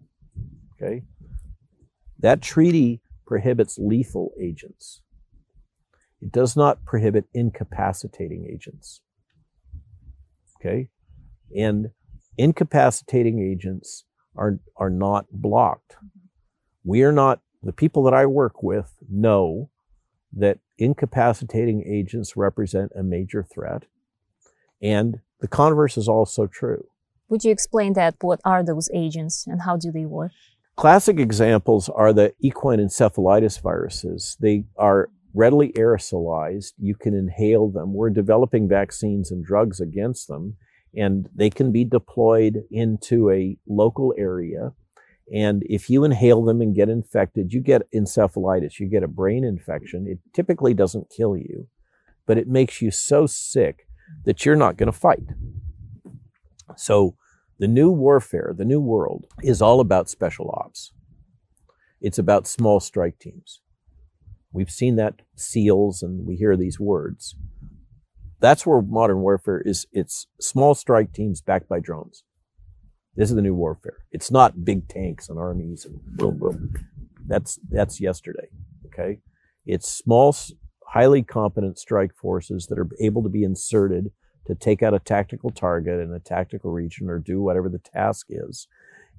Okay. 0.81 1.03
That 2.19 2.41
treaty 2.41 3.03
prohibits 3.27 3.79
lethal 3.79 4.33
agents. 4.41 5.03
It 6.23 6.33
does 6.33 6.57
not 6.57 6.85
prohibit 6.85 7.27
incapacitating 7.35 8.49
agents. 8.51 9.01
Okay. 10.59 10.89
And 11.55 11.89
incapacitating 12.39 13.41
agents 13.41 14.05
are, 14.37 14.61
are 14.77 14.91
not 14.91 15.27
blocked. 15.31 15.97
We 16.85 17.03
are 17.03 17.13
not, 17.13 17.41
the 17.63 17.73
people 17.73 18.03
that 18.05 18.15
I 18.15 18.27
work 18.27 18.63
with 18.63 18.95
know 19.11 19.71
that 20.33 20.59
incapacitating 20.79 21.85
agents 21.87 22.37
represent 22.37 22.93
a 22.95 23.03
major 23.03 23.43
threat. 23.43 23.85
And 24.83 25.21
the 25.41 25.49
converse 25.49 25.97
is 25.97 26.09
also 26.09 26.47
true. 26.47 26.85
Would 27.29 27.45
you 27.45 27.51
explain 27.51 27.95
that? 27.95 28.17
What 28.21 28.41
are 28.45 28.63
those 28.63 28.91
agents 28.93 29.47
and 29.47 29.63
how 29.63 29.77
do 29.77 29.91
they 29.91 30.05
work? 30.05 30.33
Classic 30.77 31.19
examples 31.19 31.89
are 31.89 32.13
the 32.13 32.35
equine 32.41 32.81
encephalitis 32.81 33.61
viruses. 33.63 34.37
They 34.41 34.65
are 34.77 35.09
readily 35.33 35.73
aerosolized. 35.73 36.73
You 36.79 36.95
can 36.95 37.15
inhale 37.15 37.69
them. 37.71 37.95
We're 37.95 38.11
developing 38.11 38.69
vaccines 38.69 39.31
and 39.31 39.45
drugs 39.45 39.81
against 39.81 40.29
them, 40.29 40.57
and 40.95 41.29
they 41.35 41.51
can 41.51 41.73
be 41.73 41.85
deployed 41.85 42.65
into 42.71 43.31
a 43.31 43.57
local 43.69 44.15
area. 44.19 44.73
And 45.33 45.63
if 45.69 45.89
you 45.89 46.05
inhale 46.05 46.45
them 46.45 46.61
and 46.61 46.75
get 46.75 46.89
infected, 46.89 47.53
you 47.53 47.61
get 47.61 47.91
encephalitis, 47.93 48.79
you 48.79 48.87
get 48.87 49.03
a 49.03 49.09
brain 49.09 49.43
infection. 49.45 50.07
It 50.07 50.19
typically 50.35 50.75
doesn't 50.75 51.11
kill 51.11 51.37
you, 51.37 51.69
but 52.27 52.37
it 52.37 52.49
makes 52.49 52.83
you 52.83 52.91
so 52.91 53.27
sick 53.27 53.87
that 54.25 54.45
you're 54.45 54.57
not 54.57 54.77
going 54.77 54.93
to 54.93 54.99
fight. 54.99 55.25
So 56.77 57.17
the 57.59 57.69
new 57.69 57.91
warfare, 57.91 58.55
the 58.57 58.65
new 58.65 58.81
world, 58.81 59.27
is 59.43 59.63
all 59.63 59.81
about 59.81 60.11
special 60.11 60.51
ops. 60.55 60.93
It's 62.01 62.19
about 62.19 62.47
small 62.47 62.81
strike 62.81 63.19
teams. 63.19 63.61
We've 64.53 64.71
seen 64.71 64.97
that 64.97 65.23
SEALs 65.37 66.03
and 66.03 66.27
we 66.27 66.37
hear 66.37 66.57
these 66.57 66.79
words. 66.79 67.35
That's 68.41 68.67
where 68.67 68.83
modern 68.83 69.21
warfare 69.21 69.63
is. 69.65 69.87
It's 69.93 70.27
small 70.39 70.75
strike 70.75 71.13
teams 71.13 71.41
backed 71.41 71.69
by 71.69 71.81
drones. 71.81 72.25
This 73.17 73.31
is 73.31 73.37
the 73.37 73.43
new 73.43 73.55
warfare. 73.55 73.99
It's 74.11 74.31
not 74.31 74.65
big 74.65 74.89
tanks 74.89 75.29
and 75.29 75.39
armies 75.39 75.85
and 75.85 76.01
boom, 76.05 76.39
boom. 76.39 76.75
That's, 77.27 77.59
that's 77.71 78.01
yesterday. 78.01 78.49
Okay. 78.87 79.21
It's 79.67 79.89
small, 79.89 80.37
highly 80.89 81.23
competent 81.23 81.79
strike 81.79 82.15
forces 82.15 82.67
that 82.67 82.79
are 82.79 82.89
able 83.01 83.23
to 83.23 83.29
be 83.29 83.45
inserted 83.45 84.11
to 84.47 84.55
take 84.55 84.83
out 84.83 84.95
a 84.95 84.99
tactical 84.99 85.51
target 85.51 86.01
in 86.01 86.13
a 86.13 86.21
tactical 86.21 86.71
region 86.71 87.09
or 87.09 87.19
do 87.19 87.41
whatever 87.41 87.69
the 87.69 87.79
task 87.79 88.27
is, 88.29 88.69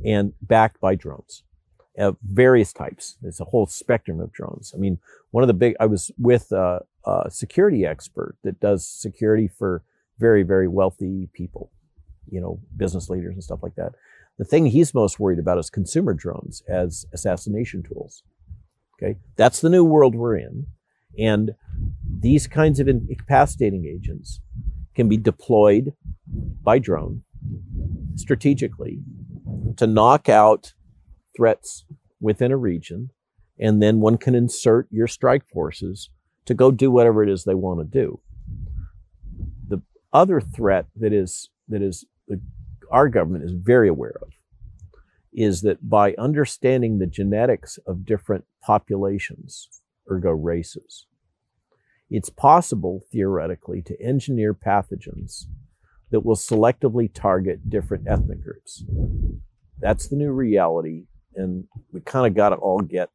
and 0.05 0.33
backed 0.41 0.79
by 0.79 0.93
drones 0.93 1.43
of 1.97 2.17
various 2.23 2.73
types. 2.73 3.17
There's 3.21 3.39
a 3.39 3.45
whole 3.45 3.65
spectrum 3.65 4.19
of 4.19 4.31
drones. 4.31 4.73
I 4.75 4.77
mean, 4.77 4.99
one 5.31 5.43
of 5.43 5.47
the 5.47 5.53
big, 5.53 5.75
I 5.79 5.85
was 5.85 6.11
with 6.17 6.51
a, 6.51 6.81
a 7.05 7.31
security 7.31 7.85
expert 7.85 8.37
that 8.43 8.59
does 8.59 8.87
security 8.87 9.47
for 9.47 9.83
very, 10.19 10.43
very 10.43 10.67
wealthy 10.67 11.29
people, 11.33 11.71
you 12.29 12.41
know, 12.41 12.59
business 12.75 13.09
leaders 13.09 13.33
and 13.33 13.43
stuff 13.43 13.63
like 13.63 13.75
that. 13.75 13.93
The 14.37 14.45
thing 14.45 14.65
he's 14.65 14.93
most 14.93 15.19
worried 15.19 15.39
about 15.39 15.57
is 15.57 15.69
consumer 15.69 16.13
drones 16.13 16.61
as 16.67 17.05
assassination 17.13 17.83
tools. 17.83 18.23
Okay. 18.97 19.17
That's 19.35 19.61
the 19.61 19.69
new 19.69 19.83
world 19.83 20.15
we're 20.15 20.37
in. 20.37 20.67
And 21.17 21.55
these 22.19 22.47
kinds 22.47 22.79
of 22.79 22.87
incapacitating 22.87 23.85
agents 23.85 24.41
can 24.93 25.07
be 25.07 25.17
deployed 25.17 25.93
by 26.63 26.79
drone 26.79 27.23
strategically 28.15 28.99
to 29.77 29.87
knock 29.87 30.29
out 30.29 30.73
threats 31.35 31.85
within 32.19 32.51
a 32.51 32.57
region. 32.57 33.11
And 33.59 33.81
then 33.81 33.99
one 33.99 34.17
can 34.17 34.35
insert 34.35 34.87
your 34.91 35.07
strike 35.07 35.47
forces 35.47 36.09
to 36.45 36.53
go 36.53 36.71
do 36.71 36.91
whatever 36.91 37.23
it 37.23 37.29
is 37.29 37.43
they 37.43 37.53
want 37.53 37.79
to 37.79 37.85
do. 37.85 38.19
The 39.67 39.81
other 40.11 40.41
threat 40.41 40.87
that 40.97 41.13
is, 41.13 41.49
that 41.69 41.81
is, 41.81 42.05
our 42.91 43.09
government 43.09 43.43
is 43.43 43.51
very 43.51 43.89
aware 43.89 44.15
of 44.21 44.29
is 45.33 45.61
that 45.61 45.89
by 45.89 46.13
understanding 46.17 46.97
the 46.97 47.05
genetics 47.05 47.77
of 47.85 48.05
different 48.05 48.45
populations, 48.63 49.67
ergo 50.09 50.31
races, 50.31 51.07
it's 52.09 52.29
possible, 52.29 53.03
theoretically, 53.11 53.81
to 53.81 54.01
engineer 54.01 54.53
pathogens 54.53 55.45
that 56.11 56.21
will 56.21 56.35
selectively 56.35 57.11
target 57.13 57.69
different 57.69 58.07
ethnic 58.07 58.41
groups. 58.41 58.85
That's 59.79 60.07
the 60.07 60.15
new 60.15 60.31
reality, 60.31 61.07
and 61.35 61.65
we 61.91 61.99
kind 61.99 62.27
of 62.27 62.35
got 62.35 62.49
to 62.49 62.55
all 62.55 62.79
get 62.79 63.09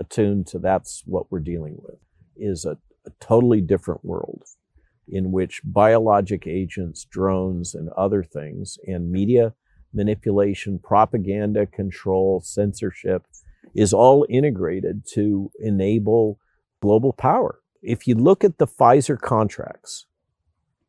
attuned 0.00 0.48
to 0.48 0.58
that's 0.58 1.02
what 1.06 1.30
we're 1.30 1.40
dealing 1.40 1.76
with, 1.78 1.98
is 2.36 2.64
a, 2.64 2.76
a 3.06 3.10
totally 3.20 3.60
different 3.60 4.04
world 4.04 4.42
in 5.12 5.30
which 5.30 5.60
biologic 5.64 6.46
agents, 6.46 7.04
drones, 7.04 7.74
and 7.74 7.88
other 7.90 8.24
things, 8.24 8.78
and 8.86 9.12
media 9.12 9.54
manipulation, 9.94 10.78
propaganda 10.78 11.66
control, 11.66 12.40
censorship, 12.40 13.26
is 13.74 13.92
all 13.92 14.26
integrated 14.28 15.06
to 15.06 15.50
enable 15.60 16.38
global 16.80 17.12
power 17.12 17.62
if 17.82 18.06
you 18.06 18.14
look 18.14 18.44
at 18.44 18.58
the 18.58 18.66
Pfizer 18.66 19.20
contracts 19.20 20.06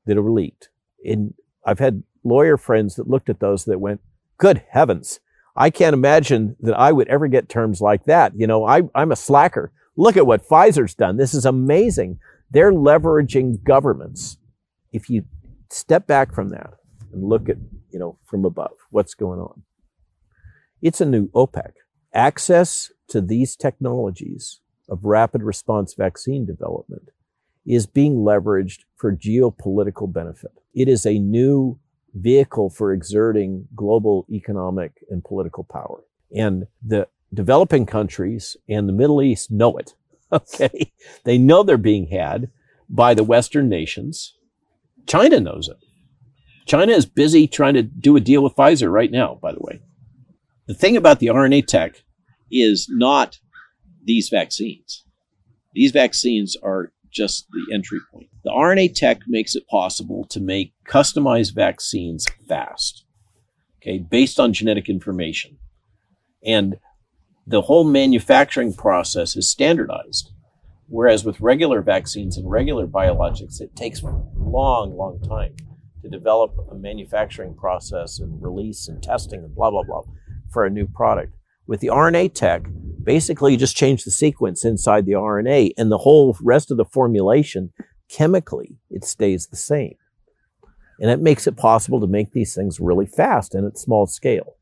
that 0.06 0.18
are 0.18 0.30
leaked, 0.30 0.70
and 1.04 1.34
I've 1.66 1.80
had 1.80 2.04
lawyer 2.24 2.58
friends 2.58 2.96
that 2.96 3.10
looked 3.10 3.30
at 3.30 3.40
those 3.40 3.66
that 3.66 3.80
went, 3.80 4.02
good 4.38 4.64
heavens, 4.70 5.20
I 5.56 5.70
can't 5.70 5.94
imagine 5.94 6.56
that 6.62 6.78
I 6.78 6.92
would 6.92 7.08
ever 7.08 7.28
get 7.28 7.50
terms 7.50 7.82
like 7.82 8.06
that. 8.06 8.34
You 8.36 8.48
know, 8.48 8.66
I, 8.66 8.84
I'm 8.96 9.12
a 9.12 9.16
slacker. 9.16 9.72
Look 9.96 10.18
at 10.18 10.26
what 10.26 10.48
Pfizer's 10.48 10.96
done. 10.96 11.18
This 11.18 11.34
is 11.34 11.46
amazing. 11.46 12.20
They're 12.52 12.72
leveraging 12.72 13.64
governments. 13.64 14.38
If 14.92 15.10
you 15.10 15.26
step 15.70 16.08
back 16.08 16.34
from 16.34 16.50
that 16.50 16.72
and 17.12 17.24
look 17.24 17.50
at, 17.50 17.58
you 17.92 18.00
know, 18.00 18.18
from 18.26 18.46
above, 18.46 18.74
what's 18.90 19.14
going 19.14 19.40
on? 19.40 19.64
It's 20.82 21.02
a 21.02 21.06
new 21.06 21.30
OPEC. 21.30 21.72
Access 22.14 22.92
to 23.08 23.22
these 23.22 23.56
technologies 23.56 24.60
of 24.90 25.06
rapid 25.06 25.42
response 25.42 25.94
vaccine 25.94 26.46
development 26.46 27.10
is 27.66 27.88
being 27.88 28.18
leveraged 28.18 28.82
for 28.96 29.16
geopolitical 29.16 30.12
benefit. 30.12 30.52
It 30.74 30.88
is 30.88 31.06
a 31.06 31.18
new 31.18 31.80
vehicle 32.14 32.70
for 32.70 32.94
exerting 32.94 33.68
global 33.76 34.26
economic 34.30 35.04
and 35.10 35.24
political 35.24 35.64
power. 35.64 36.04
And 36.36 36.68
the 36.86 37.08
developing 37.34 37.86
countries 37.86 38.58
and 38.70 38.88
the 38.88 38.94
Middle 38.94 39.22
East 39.22 39.52
know 39.52 39.78
it. 39.78 39.96
Okay. 40.54 40.92
They 41.26 41.38
know 41.38 41.62
they're 41.62 41.78
being 41.78 42.08
had 42.08 42.50
by 42.90 43.14
the 43.14 43.24
Western 43.24 43.70
nations. 43.70 44.36
China 45.06 45.40
knows 45.40 45.70
it. 45.70 45.78
China 46.66 46.92
is 46.92 47.06
busy 47.06 47.48
trying 47.48 47.76
to 47.76 47.84
do 47.84 48.16
a 48.16 48.22
deal 48.22 48.42
with 48.42 48.56
Pfizer 48.56 48.92
right 48.92 49.12
now, 49.12 49.38
by 49.42 49.52
the 49.52 49.60
way. 49.60 49.82
The 50.68 50.74
thing 50.74 50.98
about 50.98 51.20
the 51.20 51.28
RNA 51.28 51.68
tech 51.68 52.04
is 52.52 52.88
not 52.90 53.40
these 54.04 54.30
vaccines. 54.30 55.04
These 55.74 55.92
vaccines 55.92 56.56
are 56.64 56.92
just 57.12 57.48
the 57.52 57.74
entry 57.74 58.00
point. 58.12 58.30
The 58.44 58.52
RNA 58.52 58.96
tech 58.96 59.20
makes 59.28 59.56
it 59.56 59.68
possible 59.68 60.26
to 60.30 60.40
make 60.40 60.74
customized 60.88 61.54
vaccines 61.54 62.26
fast, 62.48 63.06
okay, 63.82 64.00
based 64.00 64.40
on 64.40 64.54
genetic 64.54 64.90
information. 64.90 65.58
And 66.46 66.78
the 67.46 67.62
whole 67.62 67.84
manufacturing 67.84 68.74
process 68.74 69.36
is 69.36 69.50
standardized. 69.50 70.32
Whereas 70.88 71.26
with 71.26 71.42
regular 71.42 71.82
vaccines 71.82 72.38
and 72.38 72.50
regular 72.50 72.88
biologics, 72.88 73.60
it 73.60 73.76
takes 73.76 74.02
a 74.04 74.24
long, 74.36 74.96
long 74.96 75.20
time 75.22 75.56
to 76.04 76.10
develop 76.10 76.54
a 76.72 76.76
manufacturing 76.76 77.56
process 77.56 78.20
and 78.20 78.42
release 78.42 78.88
and 78.88 79.02
testing 79.02 79.44
and 79.44 79.56
blah, 79.56 79.72
blah, 79.72 79.84
blah 79.84 80.04
for 80.52 80.66
a 80.66 80.70
new 80.70 80.88
product. 80.88 81.34
With 81.66 81.80
the 81.80 81.88
RNA 81.88 82.34
tech, 82.34 82.64
basically 83.02 83.54
you 83.54 83.58
just 83.58 83.76
change 83.76 84.04
the 84.04 84.12
sequence 84.12 84.64
inside 84.64 85.06
the 85.06 85.14
RNA 85.14 85.72
and 85.78 85.92
the 85.92 86.00
whole 86.00 86.38
rest 86.42 86.72
of 86.72 86.78
the 86.78 86.86
formulation, 86.86 87.74
chemically, 88.10 88.78
it 88.90 89.04
stays 89.04 89.48
the 89.48 89.58
same. 89.58 89.96
And 91.00 91.10
it 91.10 91.20
makes 91.20 91.48
it 91.48 91.58
possible 91.58 92.00
to 92.00 92.08
make 92.08 92.32
these 92.32 92.54
things 92.54 92.80
really 92.80 93.08
fast 93.08 93.56
and 93.56 93.66
at 93.66 93.78
small 93.78 94.06
scale. 94.06 94.58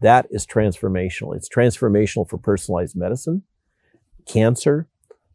That 0.00 0.26
is 0.30 0.46
transformational. 0.46 1.36
It's 1.36 1.48
transformational 1.48 2.28
for 2.28 2.38
personalized 2.38 2.96
medicine, 2.96 3.42
cancer, 4.26 4.88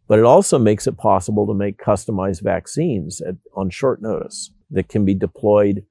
but 0.08 0.20
it 0.20 0.26
also 0.26 0.58
makes 0.58 0.88
it 0.88 0.98
possible 0.98 1.48
to 1.48 1.54
make 1.54 1.78
customized 1.78 2.42
vaccines 2.42 3.22
at, 3.22 3.36
on 3.56 3.70
short 3.70 4.02
notice 4.02 4.52
that 4.72 4.90
can 4.90 5.06
be 5.06 5.14
deployed 5.14 5.86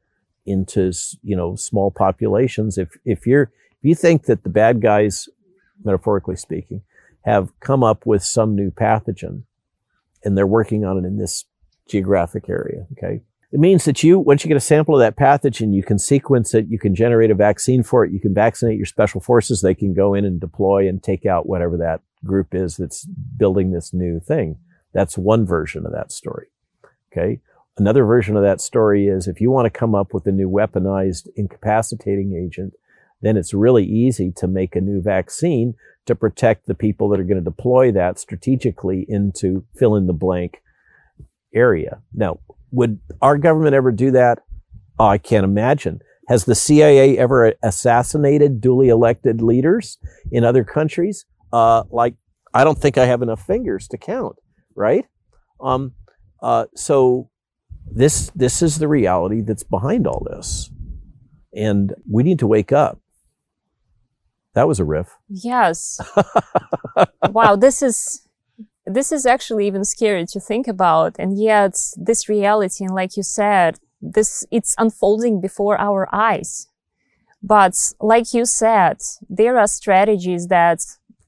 into 0.47 0.93
you 1.22 1.37
know 1.37 1.57
small 1.57 1.91
populations. 1.91 2.79
If 2.79 2.97
if 3.05 3.27
you're 3.27 3.51
if 3.81 3.83
you 3.83 3.95
think 3.95 4.25
that 4.25 4.43
the 4.43 4.51
bad 4.51 4.81
guys, 4.81 5.29
metaphorically 5.85 6.37
speaking, 6.37 6.83
have 7.22 7.49
come 7.61 7.83
up 7.83 8.07
with 8.07 8.22
some 8.22 8.55
new 8.55 8.70
pathogen, 8.70 9.43
and 10.25 10.37
they're 10.37 10.47
working 10.47 10.85
on 10.85 10.99
it 10.99 11.07
in 11.07 11.18
this 11.18 11.45
geographic 11.89 12.49
area, 12.49 12.87
okay, 12.93 13.22
it 13.55 13.61
means 13.61 13.84
that 13.84 14.02
you, 14.02 14.18
once 14.18 14.42
you 14.42 14.48
get 14.48 14.57
a 14.57 14.61
sample 14.61 14.96
of 14.96 14.98
that 14.98 15.14
pathogen, 15.14 15.72
you 15.72 15.84
can 15.84 15.96
sequence 15.96 16.55
it, 16.55 16.66
you 16.66 16.76
can 16.76 16.92
generate 16.92 17.30
a 17.30 17.36
vaccine 17.36 17.84
for 17.84 18.05
it, 18.05 18.11
you 18.11 18.18
can 18.18 18.34
vaccinate 18.34 18.76
your 18.76 18.84
special 18.84 19.20
forces, 19.20 19.61
they 19.61 19.76
can 19.76 19.94
go 19.94 20.12
in 20.12 20.24
and 20.24 20.40
deploy 20.40 20.88
and 20.88 21.05
take 21.05 21.24
out 21.24 21.46
whatever 21.46 21.76
that 21.76 22.00
group 22.24 22.52
is 22.52 22.76
that's 22.76 23.05
building 23.05 23.70
this 23.70 23.94
new 23.94 24.18
thing. 24.18 24.59
That's 24.92 25.16
one 25.16 25.46
version 25.46 25.86
of 25.86 25.92
that 25.92 26.11
story. 26.11 26.48
Okay. 27.12 27.40
Another 27.76 28.05
version 28.05 28.36
of 28.36 28.42
that 28.42 28.61
story 28.61 29.07
is 29.07 29.28
if 29.28 29.40
you 29.40 29.52
want 29.52 29.66
to 29.66 29.78
come 29.78 29.94
up 29.94 30.12
with 30.12 30.26
a 30.26 30.32
new 30.32 30.50
weaponized 30.50 31.28
incapacitating 31.36 32.34
agent, 32.34 32.74
then 33.22 33.36
it's 33.36 33.55
really 33.55 33.84
easy 33.84 34.32
to 34.32 34.48
make 34.48 34.74
a 34.74 34.80
new 34.80 35.00
vaccine 35.00 35.76
to 36.07 36.16
protect 36.16 36.66
the 36.66 36.74
people 36.74 37.09
that 37.09 37.20
are 37.20 37.24
going 37.24 37.38
to 37.38 37.50
deploy 37.50 37.92
that 37.92 38.18
strategically 38.18 39.07
into 39.09 39.64
fill 39.76 39.94
in 39.94 40.09
the 40.09 40.12
blank 40.12 40.61
area. 41.55 42.02
Now, 42.12 42.40
would 42.70 43.00
our 43.22 43.38
government 43.38 43.74
ever 43.74 43.92
do 43.92 44.11
that? 44.12 44.40
Oh, 44.98 45.07
I 45.07 45.18
can't 45.18 45.44
imagine. 45.44 46.00
Has 46.28 46.44
the 46.44 46.55
CIA 46.55 47.18
ever 47.18 47.55
assassinated 47.62 48.61
duly 48.61 48.88
elected 48.88 49.42
leaders 49.42 49.98
in 50.32 50.44
other 50.44 50.64
countries? 50.64 51.26
Uh, 51.52 51.84
like, 51.90 52.14
I 52.55 52.64
don't 52.64 52.78
think 52.78 52.96
I 52.96 53.07
have 53.07 53.22
enough 53.22 53.44
fingers 53.44 53.88
to 53.88 53.98
count, 53.98 54.36
right? 54.74 55.05
Um, 55.61 55.92
uh, 56.42 56.66
so 56.74 57.30
this 57.90 58.30
this 58.34 58.62
is 58.62 58.78
the 58.78 58.88
reality 58.88 59.40
that's 59.40 59.62
behind 59.62 60.07
all 60.07 60.26
this, 60.30 60.70
and 61.55 61.94
we 62.11 62.22
need 62.22 62.38
to 62.38 62.46
wake 62.46 62.72
up. 62.72 63.00
That 64.55 64.68
was 64.68 64.78
a 64.78 64.84
riff. 64.84 65.09
Yes. 65.28 66.00
wow, 67.30 67.57
this 67.57 67.82
is 67.82 68.24
this 68.87 69.12
is 69.12 69.26
actually 69.26 69.66
even 69.66 69.85
scary 69.85 70.26
to 70.26 70.41
think 70.41 70.68
about. 70.68 71.16
And 71.18 71.39
yet 71.39 71.76
this 71.97 72.28
reality, 72.28 72.85
and 72.85 72.95
like 72.95 73.16
you 73.16 73.22
said, 73.22 73.78
this, 74.01 74.45
it's 74.51 74.74
unfolding 74.78 75.41
before 75.41 75.80
our 75.80 76.09
eyes. 76.12 76.68
But 77.43 77.76
like 78.01 78.32
you 78.32 78.45
said, 78.45 78.99
there 79.28 79.59
are 79.59 79.66
strategies 79.66 80.49
that 80.49 80.80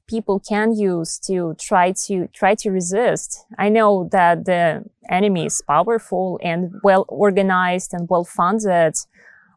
people 0.07 0.39
can 0.39 0.73
use 0.73 1.19
to 1.19 1.55
try 1.59 1.91
to 1.91 2.27
try 2.33 2.55
to 2.55 2.71
resist. 2.71 3.45
I 3.57 3.69
know 3.69 4.09
that 4.11 4.45
the 4.45 4.85
enemy 5.09 5.45
is 5.45 5.61
powerful 5.67 6.39
and 6.41 6.71
well 6.83 7.05
organized 7.09 7.93
and 7.93 8.07
well 8.09 8.23
funded, 8.23 8.95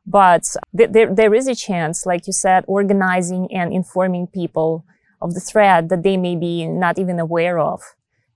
but 0.06 0.44
th- 0.76 0.90
there, 0.90 1.14
there 1.14 1.34
is 1.34 1.46
a 1.46 1.54
chance, 1.54 2.04
like 2.04 2.26
you 2.26 2.32
said, 2.32 2.64
organizing 2.66 3.48
and 3.52 3.72
informing 3.72 4.26
people 4.26 4.84
of 5.20 5.34
the 5.34 5.40
threat 5.40 5.88
that 5.88 6.02
they 6.02 6.16
may 6.16 6.36
be 6.36 6.66
not 6.66 6.98
even 6.98 7.18
aware 7.18 7.58
of. 7.58 7.80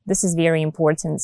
This 0.06 0.22
is 0.24 0.34
very 0.34 0.62
important. 0.62 1.22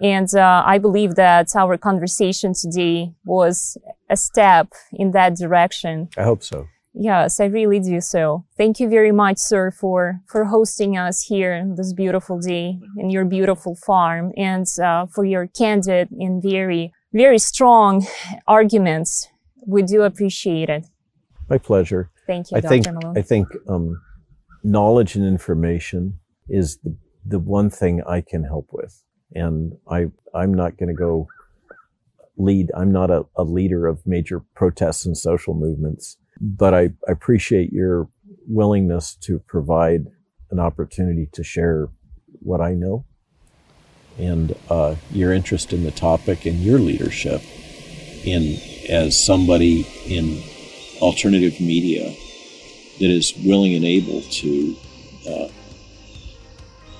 And 0.00 0.32
uh, 0.34 0.62
I 0.64 0.78
believe 0.78 1.16
that 1.16 1.48
our 1.56 1.76
conversation 1.76 2.52
today 2.54 3.12
was 3.24 3.76
a 4.08 4.16
step 4.16 4.68
in 4.92 5.10
that 5.12 5.36
direction. 5.36 6.08
I 6.16 6.22
hope 6.22 6.42
so. 6.44 6.68
Yes, 6.94 7.38
I 7.38 7.44
really 7.44 7.80
do 7.80 8.00
so. 8.00 8.44
Thank 8.56 8.80
you 8.80 8.88
very 8.88 9.12
much, 9.12 9.38
sir, 9.38 9.70
for, 9.70 10.20
for 10.26 10.46
hosting 10.46 10.96
us 10.96 11.22
here 11.22 11.64
this 11.76 11.92
beautiful 11.92 12.38
day 12.40 12.78
in 12.96 13.10
your 13.10 13.24
beautiful 13.24 13.76
farm 13.76 14.32
and 14.36 14.66
uh, 14.82 15.06
for 15.06 15.24
your 15.24 15.46
candid 15.46 16.10
and 16.10 16.42
very, 16.42 16.92
very 17.12 17.38
strong 17.38 18.06
arguments. 18.46 19.28
We 19.66 19.82
do 19.82 20.02
appreciate 20.02 20.68
it. 20.70 20.86
My 21.48 21.58
pleasure. 21.58 22.10
Thank 22.26 22.50
you, 22.50 22.56
I 22.56 22.60
Dr. 22.60 22.68
think, 22.68 22.86
Malone. 22.86 23.18
I 23.18 23.22
think 23.22 23.48
um, 23.68 24.00
knowledge 24.62 25.14
and 25.14 25.24
information 25.24 26.18
is 26.48 26.78
the, 26.78 26.96
the 27.24 27.38
one 27.38 27.70
thing 27.70 28.02
I 28.06 28.20
can 28.20 28.44
help 28.44 28.68
with. 28.72 29.02
And 29.34 29.74
I, 29.90 30.06
I'm 30.34 30.54
not 30.54 30.76
going 30.78 30.88
to 30.88 30.94
go 30.94 31.28
lead. 32.36 32.70
I'm 32.76 32.92
not 32.92 33.10
a, 33.10 33.24
a 33.36 33.44
leader 33.44 33.86
of 33.86 34.06
major 34.06 34.40
protests 34.54 35.04
and 35.04 35.16
social 35.16 35.54
movements, 35.54 36.16
but 36.40 36.72
I, 36.74 36.90
I 37.08 37.12
appreciate 37.12 37.72
your 37.72 38.08
willingness 38.46 39.14
to 39.22 39.40
provide 39.40 40.06
an 40.50 40.58
opportunity 40.58 41.28
to 41.32 41.44
share 41.44 41.88
what 42.40 42.60
I 42.60 42.74
know 42.74 43.04
and 44.18 44.54
uh, 44.70 44.96
your 45.10 45.32
interest 45.32 45.72
in 45.72 45.84
the 45.84 45.90
topic 45.90 46.46
and 46.46 46.58
your 46.58 46.78
leadership 46.78 47.42
in 48.24 48.58
as 48.88 49.22
somebody 49.22 49.86
in 50.06 50.42
alternative 51.00 51.60
media 51.60 52.14
that 52.98 53.10
is 53.10 53.34
willing 53.44 53.74
and 53.74 53.84
able 53.84 54.22
to 54.22 54.76
uh, 55.28 55.48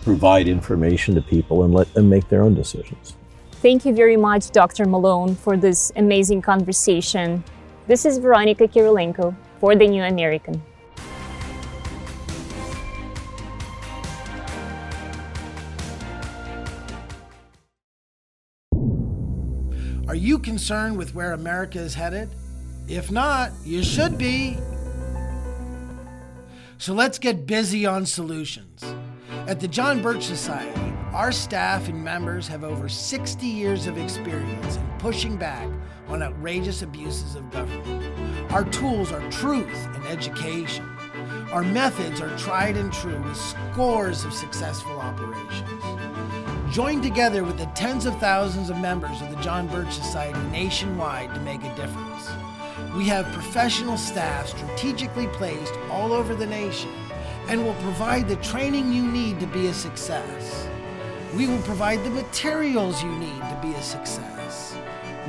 provide 0.03 0.49
information 0.49 1.15
to 1.15 1.21
people 1.21 1.65
and 1.65 1.75
let 1.75 1.93
them 1.95 2.09
make 2.09 2.29
their 2.29 2.43
own 2.43 2.55
decisions. 2.55 3.17
Thank 3.61 3.85
you 3.85 3.95
very 3.95 4.17
much, 4.17 4.51
Dr. 4.53 4.87
Malone, 4.87 5.35
for 5.35 5.57
this 5.57 5.93
amazing 5.97 6.43
conversation. 6.43 7.43
This 7.89 8.07
is 8.07 8.19
Veronika 8.19 8.69
Kyrylenko 8.69 9.35
for 9.59 9.75
The 9.75 9.89
New 9.89 10.05
American. 10.05 10.63
Are 20.07 20.15
you 20.15 20.39
concerned 20.39 20.97
with 20.97 21.15
where 21.15 21.33
America 21.33 21.79
is 21.79 21.95
headed? 21.95 22.31
If 22.89 23.11
not, 23.11 23.53
you 23.65 23.83
should 23.83 24.17
be. 24.17 24.57
So 26.81 26.95
let's 26.95 27.19
get 27.19 27.45
busy 27.45 27.87
on 27.87 28.07
solutions. 28.07 28.85
At 29.49 29.59
the 29.59 29.67
John 29.67 30.01
Birch 30.01 30.23
Society, 30.23 30.95
our 31.13 31.33
staff 31.33 31.89
and 31.89 32.05
members 32.05 32.47
have 32.47 32.63
over 32.63 32.89
60 32.89 33.45
years 33.45 33.89
of 33.89 33.99
experience 33.99 34.77
in 34.77 34.87
pushing 34.99 35.37
back 35.37 35.69
on 36.07 36.23
outrageous 36.23 36.83
abuses 36.83 37.35
of 37.35 37.51
government. 37.51 38.53
Our 38.53 38.63
tools 38.65 39.11
are 39.11 39.29
truth 39.29 39.89
and 39.97 40.07
education. 40.07 40.89
Our 41.51 41.65
methods 41.65 42.21
are 42.21 42.37
tried 42.39 42.77
and 42.77 42.93
true 42.93 43.21
with 43.23 43.37
scores 43.37 44.25
of 44.25 44.33
successful 44.33 45.01
operations. 45.01 45.83
Join 46.73 47.03
together 47.03 47.43
with 47.43 47.59
the 47.59 47.67
tens 47.75 48.07
of 48.07 48.17
thousands 48.21 48.71
of 48.71 48.79
members 48.79 49.21
of 49.21 49.31
the 49.31 49.43
John 49.43 49.67
Birch 49.67 49.93
Society 49.93 50.39
nationwide 50.53 51.35
to 51.35 51.41
make 51.41 51.65
a 51.65 51.75
difference. 51.75 52.29
We 52.97 53.05
have 53.05 53.33
professional 53.33 53.97
staff 53.97 54.49
strategically 54.49 55.27
placed 55.29 55.75
all 55.91 56.13
over 56.13 56.35
the 56.35 56.47
nation 56.47 56.91
and 57.49 57.65
will 57.65 57.75
provide 57.75 58.29
the 58.29 58.37
training 58.37 58.93
you 58.93 59.03
need 59.03 59.41
to 59.41 59.47
be 59.47 59.67
a 59.67 59.75
success. 59.75 60.69
We 61.35 61.47
will 61.47 61.63
provide 61.63 62.03
the 62.03 62.11
materials 62.11 63.03
you 63.03 63.11
need 63.17 63.41
to 63.41 63.59
be 63.63 63.75
a 63.75 63.83
success. 63.83 64.77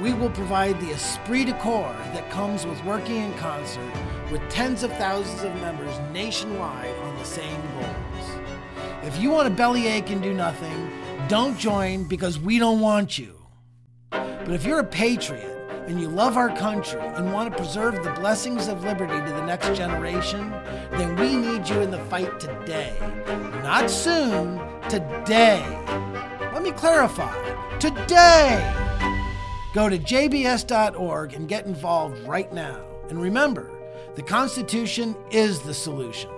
We 0.02 0.14
will 0.14 0.30
provide 0.30 0.80
the 0.80 0.91
esprit 0.91 1.45
de 1.45 1.53
corps 1.53 1.95
that 2.14 2.30
comes 2.31 2.65
with 2.65 2.84
working 2.86 3.18
in 3.18 3.34
concert 3.34 3.94
with 4.31 4.41
tens 4.49 4.84
of 4.84 4.91
thousands 4.94 5.44
of 5.44 5.53
members 5.56 5.94
nationwide 6.14 6.95
on 6.99 7.18
the 7.18 7.26
same 7.26 7.61
goals. 7.73 8.40
If 9.03 9.19
you 9.19 9.31
want 9.31 9.48
a 9.48 9.52
bellyache 9.52 10.10
and 10.11 10.22
do 10.22 10.34
nothing, 10.34 10.91
don't 11.27 11.57
join 11.57 12.06
because 12.06 12.40
we 12.40 12.60
don't 12.60 12.80
want 12.80 13.18
you. 13.18 13.36
But 14.11 14.52
if 14.52 14.65
you're 14.65 14.80
a 14.80 14.84
patriot 14.84 15.59
and 15.90 15.99
you 15.99 16.07
love 16.07 16.38
our 16.38 16.56
country 16.56 17.02
and 17.02 17.34
want 17.34 17.52
to 17.52 17.57
preserve 17.57 18.03
the 18.03 18.11
blessings 18.11 18.68
of 18.68 18.84
liberty 18.84 19.20
to 19.26 19.34
the 19.34 19.44
next 19.44 19.76
generation, 19.76 20.52
then 20.91 21.16
we 21.16 21.36
need 21.36 21.68
you 21.68 21.82
in 21.82 21.90
the 21.90 21.99
fight 22.06 22.40
today. 22.40 22.95
Not 23.64 23.90
soon, 23.90 24.61
today. 24.88 25.66
Let 26.53 26.61
me 26.61 26.72
clarify 26.72 27.34
today. 27.80 28.72
Go 29.74 29.90
to 29.90 29.98
jbs.org 29.98 31.34
and 31.34 31.48
get 31.48 31.66
involved 31.66 32.20
right 32.20 32.53
now. 32.53 32.86
And 33.10 33.20
remember, 33.20 33.72
the 34.14 34.22
Constitution 34.22 35.16
is 35.32 35.60
the 35.61 35.74
solution. 35.74 36.30